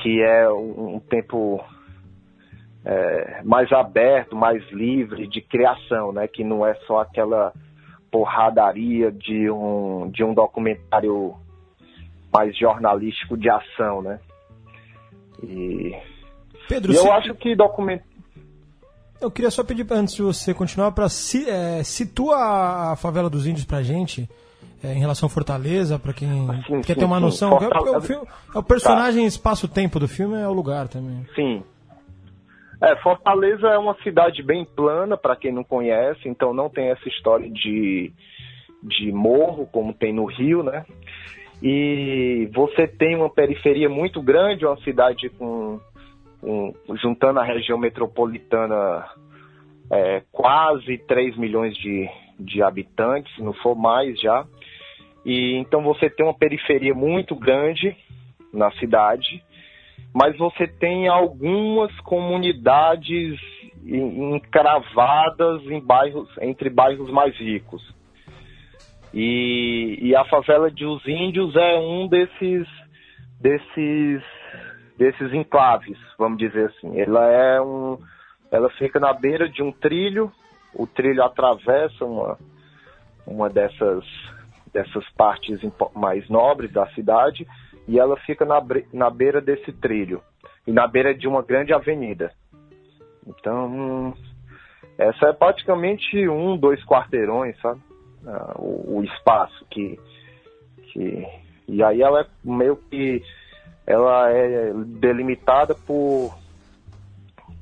que 0.00 0.22
é 0.22 0.48
um 0.50 0.98
tempo 0.98 1.62
é, 2.84 3.42
mais 3.44 3.70
aberto, 3.72 4.34
mais 4.34 4.62
livre 4.70 5.26
de 5.26 5.40
criação, 5.40 6.12
né? 6.12 6.26
Que 6.26 6.42
não 6.42 6.66
é 6.66 6.74
só 6.86 7.00
aquela 7.00 7.52
porradaria 8.10 9.10
de 9.10 9.50
um, 9.50 10.10
de 10.10 10.24
um 10.24 10.34
documentário 10.34 11.34
mais 12.32 12.56
jornalístico 12.56 13.36
de 13.36 13.48
ação, 13.50 14.02
né? 14.02 14.18
E, 15.42 15.94
Pedro, 16.68 16.92
e 16.92 16.96
eu 16.96 17.12
acho 17.12 17.34
que 17.34 17.54
documento 17.54 18.04
eu 19.20 19.30
queria 19.30 19.52
só 19.52 19.62
pedir 19.62 19.86
antes 19.92 20.14
de 20.14 20.22
você 20.22 20.52
continuar 20.52 20.90
para 20.90 21.08
si, 21.08 21.48
é, 21.48 21.84
situa 21.84 22.90
a 22.90 22.96
favela 22.96 23.30
dos 23.30 23.46
índios 23.46 23.64
pra 23.64 23.80
gente 23.80 24.28
é, 24.82 24.92
em 24.92 24.98
relação 24.98 25.28
a 25.28 25.30
Fortaleza, 25.30 25.96
para 25.96 26.12
quem 26.12 26.28
sim, 26.66 26.80
quer 26.80 26.94
sim, 26.94 26.98
ter 26.98 27.04
uma 27.04 27.18
sim. 27.18 27.22
noção. 27.22 27.56
É, 27.58 27.64
é, 27.64 27.96
o, 27.96 28.00
filme, 28.00 28.26
é 28.52 28.58
o 28.58 28.62
personagem 28.64 29.22
tá. 29.22 29.28
espaço-tempo 29.28 30.00
do 30.00 30.08
filme, 30.08 30.34
é 30.34 30.48
o 30.48 30.52
lugar 30.52 30.88
também. 30.88 31.24
Sim, 31.36 31.62
é, 32.82 32.96
Fortaleza 32.96 33.68
é 33.68 33.78
uma 33.78 33.94
cidade 34.02 34.42
bem 34.42 34.64
plana, 34.64 35.16
para 35.16 35.36
quem 35.36 35.52
não 35.52 35.62
conhece, 35.62 36.28
então 36.28 36.52
não 36.52 36.68
tem 36.68 36.90
essa 36.90 37.08
história 37.08 37.48
de, 37.48 38.12
de 38.82 39.12
morro, 39.12 39.68
como 39.70 39.94
tem 39.94 40.12
no 40.12 40.24
Rio, 40.24 40.64
né? 40.64 40.84
E 41.62 42.50
você 42.52 42.88
tem 42.88 43.14
uma 43.14 43.30
periferia 43.30 43.88
muito 43.88 44.20
grande, 44.20 44.66
uma 44.66 44.76
cidade 44.78 45.28
com, 45.30 45.80
um, 46.42 46.72
juntando 47.00 47.38
a 47.38 47.44
região 47.44 47.78
metropolitana, 47.78 49.06
é, 49.90 50.22
quase 50.32 50.98
3 50.98 51.36
milhões 51.36 51.76
de, 51.76 52.08
de 52.38 52.62
habitantes, 52.62 53.32
se 53.36 53.42
não 53.42 53.52
for 53.52 53.76
mais 53.76 54.20
já. 54.20 54.44
E 55.24 55.54
então 55.56 55.82
você 55.82 56.10
tem 56.10 56.26
uma 56.26 56.34
periferia 56.34 56.94
muito 56.94 57.36
grande 57.36 57.96
na 58.52 58.70
cidade 58.72 59.42
mas 60.14 60.36
você 60.36 60.66
tem 60.66 61.08
algumas 61.08 61.94
comunidades 62.00 63.40
encravadas 63.84 65.62
em 65.64 65.80
bairros, 65.80 66.28
entre 66.40 66.68
bairros 66.68 67.10
mais 67.10 67.34
ricos. 67.36 67.82
E, 69.12 69.98
e 70.00 70.16
a 70.16 70.24
favela 70.24 70.70
de 70.70 70.86
Os 70.86 71.06
Índios 71.06 71.54
é 71.54 71.78
um 71.78 72.08
desses, 72.08 72.66
desses, 73.40 74.22
desses 74.96 75.32
enclaves, 75.34 75.98
vamos 76.18 76.38
dizer 76.38 76.70
assim. 76.70 76.98
Ela 76.98 77.30
é 77.30 77.60
um, 77.60 77.98
ela 78.50 78.70
fica 78.70 78.98
na 78.98 79.12
beira 79.12 79.48
de 79.48 79.62
um 79.62 79.70
trilho, 79.70 80.32
o 80.74 80.86
trilho 80.86 81.22
atravessa 81.22 82.04
uma, 82.04 82.38
uma 83.26 83.50
dessas, 83.50 84.04
dessas 84.72 85.08
partes 85.10 85.60
mais 85.94 86.28
nobres 86.30 86.72
da 86.72 86.86
cidade 86.88 87.46
e 87.86 87.98
ela 87.98 88.16
fica 88.18 88.44
na, 88.44 88.62
na 88.92 89.10
beira 89.10 89.40
desse 89.40 89.72
trilho 89.72 90.22
e 90.66 90.72
na 90.72 90.86
beira 90.86 91.14
de 91.14 91.28
uma 91.28 91.42
grande 91.42 91.74
avenida. 91.74 92.32
Então, 93.26 94.14
essa 94.96 95.26
é 95.26 95.32
praticamente 95.32 96.28
um, 96.28 96.56
dois 96.56 96.82
quarteirões, 96.84 97.58
sabe? 97.60 97.80
Ah, 98.26 98.54
o, 98.56 98.98
o, 98.98 99.04
espaço 99.04 99.64
que, 99.70 99.98
que. 100.92 101.26
E 101.68 101.82
aí 101.82 102.02
ela 102.02 102.20
é 102.22 102.26
meio 102.44 102.76
que. 102.76 103.22
Ela 103.84 104.30
é 104.30 104.72
delimitada 104.72 105.74
por 105.74 106.32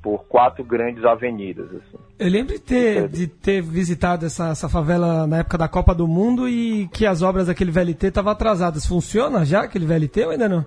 por 0.02 0.24
quatro 0.24 0.64
grandes 0.64 1.04
avenidas. 1.04 1.66
Assim. 1.66 1.98
Eu 2.18 2.28
lembro 2.28 2.54
de 2.54 2.60
ter, 2.60 3.08
de 3.08 3.26
ter 3.26 3.62
visitado 3.62 4.26
essa, 4.26 4.48
essa 4.48 4.68
favela 4.68 5.26
na 5.26 5.38
época 5.38 5.58
da 5.58 5.68
Copa 5.68 5.94
do 5.94 6.08
Mundo 6.08 6.48
e 6.48 6.88
que 6.88 7.06
as 7.06 7.22
obras 7.22 7.46
daquele 7.46 7.70
VLT 7.70 8.06
estavam 8.06 8.32
atrasadas. 8.32 8.86
Funciona 8.86 9.44
já 9.44 9.62
aquele 9.62 9.86
VLT 9.86 10.24
ou 10.24 10.30
ainda 10.30 10.48
não? 10.48 10.64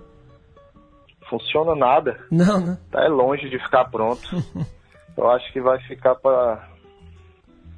Funciona 1.30 1.76
nada. 1.76 2.20
Não, 2.30 2.60
né? 2.60 2.78
Tá 2.92 3.04
é 3.04 3.08
longe 3.08 3.50
de 3.50 3.58
ficar 3.60 3.86
pronto. 3.86 4.22
Eu 5.18 5.30
acho 5.30 5.52
que 5.54 5.62
vai 5.62 5.80
ficar 5.84 6.16
para 6.16 6.68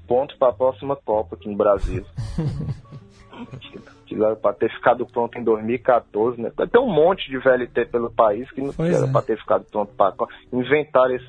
ponto 0.08 0.38
para 0.38 0.50
a 0.50 0.54
próxima 0.54 0.96
Copa 0.96 1.36
aqui 1.36 1.50
no 1.50 1.56
Brasil. 1.56 2.04
para 4.42 4.54
ter 4.54 4.72
ficado 4.72 5.06
pronto 5.06 5.38
em 5.38 5.44
2014, 5.44 6.40
né? 6.42 6.52
Tem 6.72 6.82
um 6.82 6.94
monte 6.94 7.30
de 7.30 7.38
VLT 7.38 7.86
pelo 7.88 8.10
país 8.12 8.50
que 8.52 8.62
não 8.62 8.72
Pois 8.72 8.96
era 8.96 9.08
é. 9.08 9.12
para 9.12 9.22
ter 9.22 9.38
ficado 9.38 9.66
pronto 9.66 9.94
para 9.94 10.14
inventar 10.54 11.12
esse- 11.12 11.28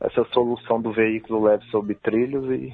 essa 0.00 0.24
solução 0.32 0.80
do 0.80 0.92
veículo 0.92 1.44
leve 1.44 1.64
sobre 1.70 1.94
trilhos 1.94 2.44
e 2.50 2.72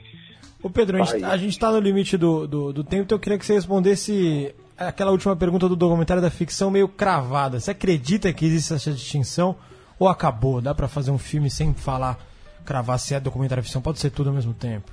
Ô 0.62 0.68
Pedro, 0.70 1.00
a 1.02 1.04
gente, 1.04 1.38
gente 1.38 1.58
tá 1.58 1.70
no 1.70 1.78
limite 1.78 2.16
do, 2.16 2.46
do, 2.46 2.72
do 2.72 2.82
tempo, 2.84 3.02
então 3.04 3.16
eu 3.16 3.20
queria 3.20 3.38
que 3.38 3.44
você 3.44 3.52
respondesse 3.54 4.54
aquela 4.78 5.10
última 5.10 5.36
pergunta 5.36 5.68
do 5.68 5.76
documentário 5.76 6.22
da 6.22 6.30
ficção 6.30 6.70
meio 6.70 6.88
cravada. 6.88 7.60
Você 7.60 7.70
acredita 7.70 8.32
que 8.32 8.46
existe 8.46 8.72
essa 8.72 8.90
distinção 8.90 9.56
ou 9.98 10.08
acabou? 10.08 10.62
Dá 10.62 10.74
pra 10.74 10.88
fazer 10.88 11.10
um 11.10 11.18
filme 11.18 11.50
sem 11.50 11.74
falar, 11.74 12.18
cravar 12.64 12.98
se 12.98 13.14
é 13.14 13.20
documentário 13.20 13.62
ficção? 13.62 13.82
Pode 13.82 13.98
ser 13.98 14.10
tudo 14.10 14.30
ao 14.30 14.34
mesmo 14.34 14.54
tempo. 14.54 14.90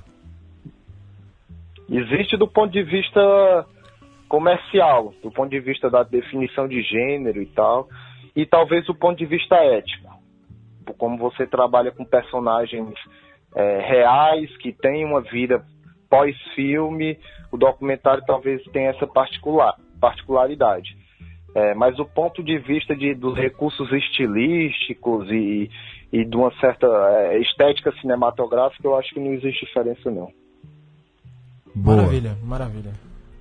Existe 1.98 2.36
do 2.36 2.48
ponto 2.48 2.72
de 2.72 2.82
vista 2.82 3.66
comercial, 4.28 5.12
do 5.22 5.30
ponto 5.30 5.50
de 5.50 5.60
vista 5.60 5.90
da 5.90 6.02
definição 6.02 6.66
de 6.66 6.80
gênero 6.82 7.42
e 7.42 7.46
tal, 7.46 7.88
e 8.34 8.46
talvez 8.46 8.86
do 8.86 8.94
ponto 8.94 9.18
de 9.18 9.26
vista 9.26 9.56
ético, 9.56 10.10
como 10.96 11.18
você 11.18 11.46
trabalha 11.46 11.92
com 11.92 12.04
personagens 12.04 12.94
é, 13.54 13.80
reais 13.80 14.56
que 14.56 14.72
têm 14.72 15.04
uma 15.04 15.20
vida 15.20 15.62
pós-filme, 16.08 17.18
o 17.50 17.58
documentário 17.58 18.24
talvez 18.26 18.62
tenha 18.72 18.90
essa 18.90 19.06
particular, 19.06 19.74
particularidade. 20.00 20.96
É, 21.54 21.74
mas 21.74 21.96
do 21.96 22.06
ponto 22.06 22.42
de 22.42 22.56
vista 22.58 22.96
de, 22.96 23.14
dos 23.14 23.36
recursos 23.36 23.92
estilísticos 23.92 25.30
e, 25.30 25.70
e 26.10 26.24
de 26.24 26.34
uma 26.34 26.50
certa 26.58 26.86
é, 26.86 27.38
estética 27.38 27.92
cinematográfica, 28.00 28.86
eu 28.86 28.96
acho 28.96 29.12
que 29.12 29.20
não 29.20 29.34
existe 29.34 29.66
diferença 29.66 30.10
não. 30.10 30.32
Boa. 31.74 31.98
Maravilha, 31.98 32.38
maravilha. 32.44 32.92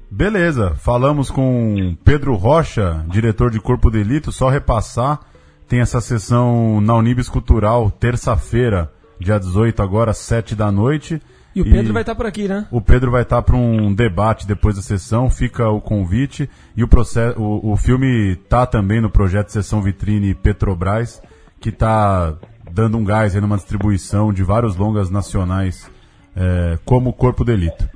Beleza, 0.10 0.76
falamos 0.76 1.32
com 1.32 1.96
Pedro 2.04 2.36
Rocha, 2.36 3.06
diretor 3.10 3.50
de 3.50 3.62
Corpo 3.62 3.90
de 3.90 4.04
Delito. 4.04 4.32
Só 4.32 4.50
repassar, 4.50 5.22
tem 5.70 5.80
essa 5.80 6.02
sessão 6.02 6.82
na 6.82 6.96
Unibis 6.96 7.30
Cultural, 7.30 7.90
terça-feira, 7.90 8.92
dia 9.18 9.40
18, 9.40 9.82
agora, 9.82 10.14
7 10.14 10.54
da 10.54 10.70
noite. 10.70 11.22
E 11.56 11.62
o 11.62 11.66
Pedro 11.66 11.94
vai 11.94 12.02
estar 12.02 12.16
por 12.16 12.26
aqui, 12.26 12.48
né? 12.48 12.66
O 12.72 12.82
Pedro 12.82 13.12
vai 13.12 13.24
estar 13.24 13.42
para 13.42 13.56
um 13.56 13.94
debate 13.94 14.48
depois 14.48 14.76
da 14.76 14.82
sessão, 14.82 15.30
fica 15.30 15.70
o 15.70 15.82
convite. 15.82 16.50
E 16.76 16.84
o, 16.84 16.88
processo, 16.88 17.40
o, 17.40 17.72
o 17.72 17.78
filme 17.78 18.36
tá 18.50 18.66
também 18.66 19.02
no 19.02 19.10
projeto 19.10 19.50
Sessão 19.50 19.82
Vitrine 19.82 20.34
Petrobras, 20.34 21.22
que 21.60 21.70
está 21.70 22.36
dando 22.72 22.98
um 22.98 23.04
gás 23.04 23.36
aí 23.36 23.42
numa 23.42 23.58
distribuição 23.58 24.32
de 24.34 24.44
vários 24.44 24.78
longas 24.78 25.10
nacionais, 25.10 25.90
é, 26.36 26.80
como 26.86 27.12
Corpo 27.12 27.44
Delito. 27.44 27.90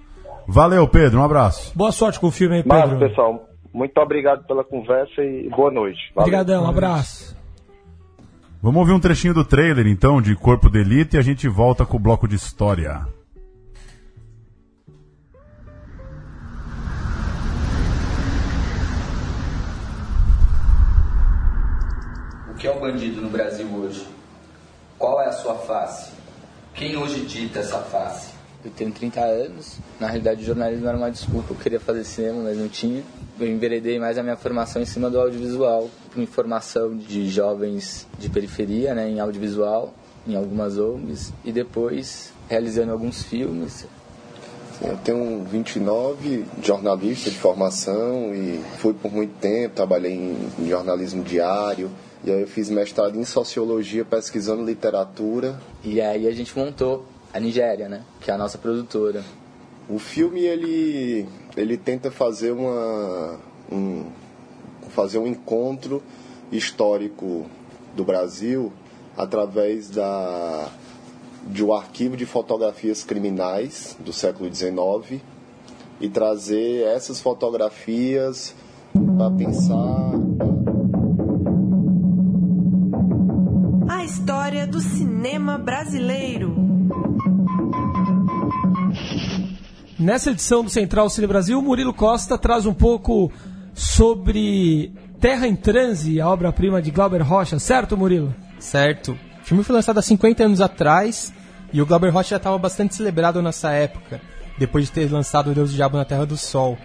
Valeu, 0.47 0.87
Pedro, 0.87 1.19
um 1.19 1.23
abraço. 1.23 1.75
Boa 1.75 1.91
sorte 1.91 2.19
com 2.19 2.27
o 2.27 2.31
filme 2.31 2.57
aí, 2.57 2.63
Mas, 2.65 2.83
Pedro. 2.89 2.99
pessoal, 2.99 3.49
muito 3.73 3.97
obrigado 3.99 4.45
pela 4.45 4.63
conversa 4.63 5.21
e 5.21 5.49
boa 5.49 5.71
noite. 5.71 5.99
Valeu. 6.13 6.27
Obrigadão, 6.27 6.63
um 6.63 6.69
abraço. 6.69 7.35
Vamos 8.61 8.79
ouvir 8.79 8.93
um 8.93 8.99
trechinho 8.99 9.33
do 9.33 9.45
trailer, 9.45 9.85
então, 9.87 10.21
de 10.21 10.35
Corpo 10.35 10.69
Delito 10.69 11.15
e 11.15 11.19
a 11.19 11.21
gente 11.21 11.47
volta 11.47 11.85
com 11.85 11.97
o 11.97 11.99
bloco 11.99 12.27
de 12.27 12.35
história. 12.35 13.05
O 22.49 22.53
que 22.55 22.67
é 22.67 22.71
um 22.71 22.79
bandido 22.79 23.21
no 23.21 23.29
Brasil 23.29 23.67
hoje? 23.67 24.07
Qual 24.97 25.21
é 25.21 25.27
a 25.27 25.31
sua 25.31 25.55
face? 25.55 26.13
Quem 26.73 26.95
hoje 26.95 27.25
dita 27.25 27.59
essa 27.59 27.79
face? 27.79 28.34
Eu 28.65 28.71
tenho 28.71 28.91
30 28.91 29.21
anos. 29.21 29.77
Na 29.99 30.07
realidade, 30.07 30.41
o 30.41 30.45
jornalismo 30.45 30.87
era 30.87 30.97
uma 30.97 31.11
desculpa. 31.11 31.53
Eu 31.53 31.55
queria 31.55 31.79
fazer 31.79 32.03
cinema, 32.03 32.41
mas 32.43 32.57
não 32.57 32.67
tinha. 32.67 33.03
Eu 33.39 33.47
enveredei 33.47 33.99
mais 33.99 34.17
a 34.17 34.23
minha 34.23 34.35
formação 34.35 34.81
em 34.81 34.85
cima 34.85 35.07
do 35.07 35.19
audiovisual, 35.19 35.87
com 36.13 36.19
informação 36.19 36.97
de 36.97 37.29
jovens 37.29 38.07
de 38.17 38.27
periferia, 38.27 38.95
né, 38.95 39.07
em 39.07 39.19
audiovisual, 39.19 39.93
em 40.27 40.35
algumas 40.35 40.79
ONGs, 40.79 41.31
e 41.43 41.51
depois 41.51 42.33
realizando 42.49 42.91
alguns 42.91 43.21
filmes. 43.21 43.85
Eu 44.81 44.97
tenho 44.97 45.43
29, 45.43 46.45
jornalista 46.63 47.29
de 47.29 47.37
formação 47.37 48.33
e 48.33 48.59
fui 48.79 48.93
por 48.93 49.11
muito 49.11 49.33
tempo, 49.39 49.75
trabalhei 49.75 50.13
em, 50.13 50.49
em 50.59 50.67
jornalismo 50.67 51.23
diário. 51.23 51.91
E 52.23 52.31
aí 52.31 52.41
eu 52.41 52.47
fiz 52.47 52.69
mestrado 52.69 53.17
em 53.17 53.23
sociologia, 53.23 54.03
pesquisando 54.03 54.65
literatura. 54.65 55.59
E 55.83 56.01
aí 56.01 56.27
a 56.27 56.31
gente 56.31 56.57
montou 56.57 57.05
a 57.35 57.39
Nigéria, 57.39 57.89
né, 57.89 58.01
que 58.21 58.31
é 58.31 58.33
a 58.33 58.37
nossa 58.37 58.57
produtora. 58.57 59.21
O 59.89 59.99
filme 59.99 60.39
ele 60.39 61.27
ele 61.57 61.75
tenta 61.75 62.09
fazer 62.09 62.51
uma 62.51 63.37
um, 63.69 64.05
fazer 64.89 65.17
um 65.17 65.27
encontro 65.27 66.01
histórico 66.49 67.45
do 67.93 68.05
Brasil 68.05 68.71
através 69.17 69.89
da 69.89 70.69
de 71.45 71.63
um 71.63 71.73
arquivo 71.73 72.15
de 72.15 72.25
fotografias 72.25 73.03
criminais 73.03 73.97
do 73.99 74.13
século 74.13 74.49
XIX 74.53 75.21
e 75.99 76.07
trazer 76.07 76.85
essas 76.85 77.19
fotografias 77.19 78.55
para 79.17 79.29
pensar 79.31 80.11
A 83.89 84.05
história 84.05 84.65
do 84.65 84.79
cinema 84.79 85.57
brasileiro. 85.57 86.55
Nessa 89.97 90.31
edição 90.31 90.61
do 90.61 90.69
Central 90.69 91.09
Cine 91.09 91.25
Brasil, 91.25 91.61
Murilo 91.61 91.93
Costa 91.93 92.37
traz 92.37 92.65
um 92.65 92.73
pouco 92.73 93.31
sobre 93.73 94.91
Terra 95.21 95.47
em 95.47 95.55
Transe, 95.55 96.19
a 96.19 96.29
obra-prima 96.29 96.81
de 96.81 96.91
Glauber 96.91 97.21
Rocha, 97.21 97.57
certo, 97.59 97.95
Murilo? 97.95 98.35
Certo. 98.59 99.17
O 99.41 99.45
filme 99.45 99.63
foi 99.63 99.73
lançado 99.73 99.97
há 99.97 100.01
50 100.01 100.43
anos 100.43 100.59
atrás 100.59 101.33
e 101.71 101.81
o 101.81 101.85
Glauber 101.85 102.09
Rocha 102.09 102.31
já 102.31 102.35
estava 102.35 102.57
bastante 102.57 102.93
celebrado 102.93 103.41
nessa 103.41 103.71
época, 103.71 104.19
depois 104.59 104.83
de 104.83 104.91
ter 104.91 105.09
lançado 105.09 105.53
Deus 105.53 105.69
do 105.69 105.75
Diabo 105.77 105.95
na 105.95 106.03
Terra 106.03 106.25
do 106.25 106.35
Sol. 106.35 106.77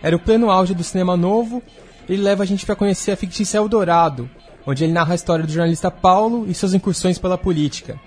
Era 0.00 0.14
o 0.14 0.20
pleno 0.20 0.48
auge 0.48 0.72
do 0.72 0.84
cinema 0.84 1.16
novo, 1.16 1.60
ele 2.08 2.22
leva 2.22 2.44
a 2.44 2.46
gente 2.46 2.64
para 2.64 2.76
conhecer 2.76 3.10
a 3.10 3.16
fictícia 3.16 3.58
Eldorado, 3.58 4.30
onde 4.64 4.84
ele 4.84 4.92
narra 4.92 5.12
a 5.12 5.16
história 5.16 5.44
do 5.44 5.50
jornalista 5.50 5.90
Paulo 5.90 6.46
e 6.48 6.54
suas 6.54 6.74
incursões 6.74 7.18
pela 7.18 7.36
política. 7.36 7.98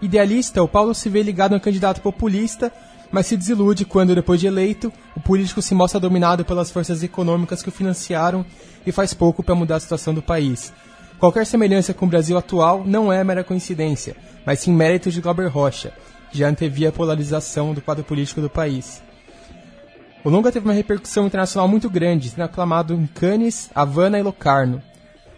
Idealista, 0.00 0.62
o 0.62 0.68
Paulo 0.68 0.94
se 0.94 1.10
vê 1.10 1.22
ligado 1.22 1.52
a 1.52 1.56
um 1.56 1.60
candidato 1.60 2.00
populista, 2.00 2.72
mas 3.10 3.26
se 3.26 3.36
desilude 3.36 3.84
quando, 3.84 4.14
depois 4.14 4.40
de 4.40 4.46
eleito, 4.46 4.92
o 5.16 5.20
político 5.20 5.62
se 5.62 5.74
mostra 5.74 5.98
dominado 5.98 6.44
pelas 6.44 6.70
forças 6.70 7.02
econômicas 7.02 7.62
que 7.62 7.68
o 7.68 7.72
financiaram 7.72 8.44
e 8.86 8.92
faz 8.92 9.14
pouco 9.14 9.42
para 9.42 9.54
mudar 9.54 9.76
a 9.76 9.80
situação 9.80 10.12
do 10.12 10.22
país. 10.22 10.72
Qualquer 11.18 11.46
semelhança 11.46 11.92
com 11.92 12.06
o 12.06 12.08
Brasil 12.08 12.36
atual 12.38 12.84
não 12.86 13.12
é 13.12 13.24
mera 13.24 13.42
coincidência, 13.42 14.16
mas 14.46 14.60
sim 14.60 14.72
mérito 14.72 15.10
de 15.10 15.20
Glauber 15.20 15.48
Rocha, 15.48 15.92
que 16.30 16.38
já 16.38 16.48
antevia 16.48 16.90
a 16.90 16.92
polarização 16.92 17.74
do 17.74 17.80
quadro 17.80 18.04
político 18.04 18.40
do 18.40 18.50
país. 18.50 19.02
O 20.22 20.30
longa 20.30 20.52
teve 20.52 20.66
uma 20.66 20.74
repercussão 20.74 21.26
internacional 21.26 21.66
muito 21.66 21.88
grande, 21.88 22.28
sendo 22.28 22.42
aclamado 22.42 22.94
em 22.94 23.06
Cannes, 23.06 23.70
Havana 23.74 24.18
e 24.18 24.22
Locarno. 24.22 24.82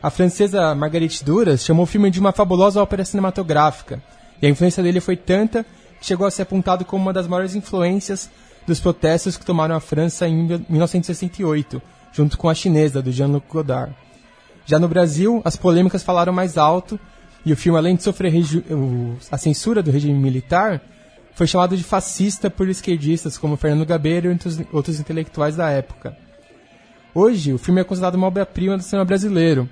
A 0.02 0.11
francesa 0.11 0.74
Marguerite 0.74 1.24
Duras 1.24 1.64
chamou 1.64 1.85
o 1.85 1.87
filme 1.87 2.11
de 2.11 2.18
uma 2.18 2.33
fabulosa 2.33 2.83
ópera 2.83 3.04
cinematográfica, 3.04 4.02
e 4.40 4.46
a 4.46 4.50
influência 4.50 4.83
dele 4.83 5.00
foi 5.00 5.16
tanta 5.16 5.64
chegou 6.01 6.27
a 6.27 6.31
ser 6.31 6.43
apontado 6.43 6.85
como 6.85 7.03
uma 7.03 7.13
das 7.13 7.27
maiores 7.27 7.55
influências 7.55 8.31
dos 8.67 8.81
protestos 8.81 9.37
que 9.37 9.45
tomaram 9.45 9.75
a 9.75 9.81
França 9.81 10.29
em 10.29 10.63
1968, 10.69 11.81
junto 12.13 12.39
com 12.39 12.49
a 12.49 12.55
chinesa, 12.55 13.03
do 13.03 13.13
Jean-Luc 13.13 13.47
Godard. 13.49 13.95
Já 14.67 14.79
no 14.79 14.89
Brasil, 14.89 15.41
as 15.45 15.57
polêmicas 15.57 16.03
falaram 16.03 16.33
mais 16.33 16.57
alto, 16.57 16.99
e 17.45 17.53
o 17.53 17.57
filme, 17.57 17.79
além 17.79 17.97
de 17.97 18.03
sofrer 18.03 18.33
a 19.31 19.39
censura 19.39 19.83
do 19.83 19.91
regime 19.91 20.19
militar, 20.19 20.81
foi 21.35 21.47
chamado 21.47 21.77
de 21.77 21.83
fascista 21.83 22.51
por 22.51 22.69
esquerdistas 22.69 23.39
como 23.39 23.57
Fernando 23.57 23.87
Gabeira 23.87 24.31
e 24.31 24.67
outros 24.73 25.01
intelectuais 25.01 25.57
da 25.57 25.71
época. 25.71 26.17
Hoje, 27.15 27.53
o 27.53 27.59
filme 27.59 27.81
é 27.81 27.85
considerado 27.85 28.15
uma 28.15 28.27
obra-prima 28.27 28.77
do 28.77 28.83
cinema 28.83 29.05
brasileiro. 29.05 29.69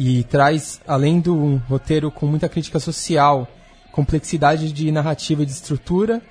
E 0.00 0.22
traz, 0.22 0.80
além 0.86 1.18
do 1.18 1.56
roteiro 1.68 2.08
com 2.08 2.24
muita 2.24 2.48
crítica 2.48 2.78
social, 2.78 3.48
complexidade 3.92 4.72
de 4.72 4.90
narrativa 4.90 5.42
e 5.42 5.46
de 5.46 5.52
estrutura, 5.52 6.22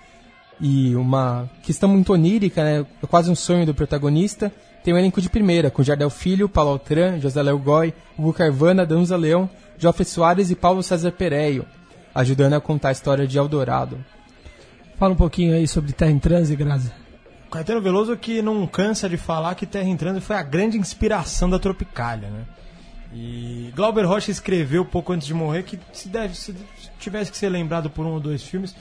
e 0.59 0.95
uma 0.95 1.49
questão 1.61 1.89
muito 1.89 2.13
onírica, 2.13 2.63
né? 2.63 2.85
É 3.03 3.07
quase 3.07 3.29
um 3.29 3.35
sonho 3.35 3.65
do 3.65 3.73
protagonista. 3.73 4.51
Tem 4.83 4.93
um 4.93 4.97
elenco 4.97 5.21
de 5.21 5.29
primeira, 5.29 5.69
com 5.69 5.83
Jardel 5.83 6.09
Filho, 6.09 6.49
Paulo 6.49 6.71
Altran, 6.71 7.19
José 7.19 7.41
Léo 7.43 7.59
Goy, 7.59 7.93
Hugo 8.17 8.33
Carvana, 8.33 8.85
Danusa 8.85 9.17
Leão, 9.17 9.49
Joffre 9.77 10.05
Soares 10.05 10.49
e 10.49 10.55
Paulo 10.55 10.81
César 10.81 11.11
Pereio, 11.11 11.65
ajudando 12.15 12.53
a 12.53 12.61
contar 12.61 12.89
a 12.89 12.93
história 12.93 13.27
de 13.27 13.37
Eldorado. 13.37 14.03
Fala 14.97 15.13
um 15.13 15.17
pouquinho 15.17 15.53
aí 15.53 15.67
sobre 15.67 15.91
Terra 15.91 16.11
em 16.11 16.19
Transe, 16.19 16.55
Grazi. 16.55 16.91
Caetano 17.51 17.81
Veloso 17.81 18.17
que 18.17 18.41
não 18.41 18.65
cansa 18.65 19.07
de 19.07 19.17
falar 19.17 19.55
que 19.55 19.65
Terra 19.65 19.87
em 19.87 19.95
Transe 19.95 20.21
foi 20.21 20.35
a 20.35 20.43
grande 20.43 20.77
inspiração 20.77 21.49
da 21.49 21.59
Tropicália, 21.59 22.29
né? 22.29 22.45
E 23.13 23.71
Glauber 23.75 24.05
Rocha 24.05 24.31
escreveu 24.31 24.83
pouco 24.83 25.13
antes 25.13 25.27
de 25.27 25.33
morrer 25.33 25.63
que 25.63 25.79
se, 25.93 26.09
deve, 26.09 26.35
se 26.35 26.53
tivesse 26.97 27.31
que 27.31 27.37
ser 27.37 27.49
lembrado 27.49 27.89
por 27.89 28.05
um 28.05 28.11
ou 28.13 28.19
dois 28.19 28.43
filmes, 28.43 28.75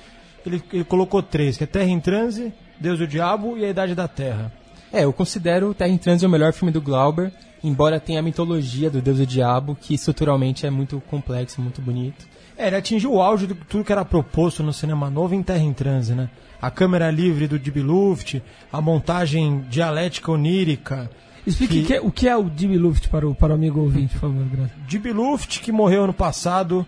ele, 0.44 0.62
ele 0.72 0.84
colocou 0.84 1.22
três, 1.22 1.56
que 1.56 1.64
é 1.64 1.66
Terra 1.66 1.88
em 1.88 2.00
Transe, 2.00 2.52
Deus 2.80 3.00
e 3.00 3.04
o 3.04 3.06
Diabo 3.06 3.56
e 3.56 3.64
A 3.64 3.68
Idade 3.70 3.94
da 3.94 4.06
Terra. 4.08 4.52
É, 4.92 5.04
eu 5.04 5.12
considero 5.12 5.74
Terra 5.74 5.90
em 5.90 5.98
Transe 5.98 6.24
o 6.24 6.28
melhor 6.28 6.52
filme 6.52 6.70
do 6.72 6.80
Glauber, 6.80 7.32
embora 7.64 7.98
tenha 7.98 8.20
a 8.20 8.22
mitologia 8.22 8.88
do 8.88 9.02
Deus 9.02 9.18
e 9.18 9.22
o 9.22 9.26
Diabo, 9.26 9.76
que 9.80 9.94
estruturalmente 9.94 10.64
é 10.66 10.70
muito 10.70 11.02
complexo, 11.10 11.60
muito 11.60 11.80
bonito. 11.82 12.24
É, 12.56 12.68
ele 12.68 12.76
atingiu 12.76 13.12
o 13.14 13.20
auge 13.20 13.46
de 13.46 13.54
tudo 13.54 13.84
que 13.84 13.92
era 13.92 14.04
proposto 14.04 14.62
no 14.62 14.72
cinema 14.72 15.10
novo 15.10 15.34
em 15.34 15.42
Terra 15.42 15.58
em 15.62 15.72
Transe, 15.74 16.14
né? 16.14 16.30
A 16.62 16.70
câmera 16.70 17.10
livre 17.10 17.46
do 17.46 17.58
Dib 17.58 17.76
Luft, 17.82 18.40
a 18.72 18.80
montagem 18.80 19.60
dialética 19.68 20.32
onírica. 20.32 21.10
Explique 21.46 21.82
Que- 21.82 21.86
que- 21.94 22.00
o 22.00 22.10
que 22.10 22.28
é 22.28 22.34
o 22.36 22.48
Dib 22.48 22.72
Luft 22.76 23.08
para 23.08 23.28
o, 23.28 23.34
para 23.34 23.52
o 23.52 23.54
amigo 23.56 23.80
ouvinte, 23.80 24.14
por 24.14 24.20
favor, 24.22 24.44
Graça. 24.46 24.72
Dib 24.88 25.04
Luft, 25.12 25.60
que 25.60 25.70
morreu 25.70 26.04
ano 26.04 26.14
passado, 26.14 26.84
é 26.84 26.86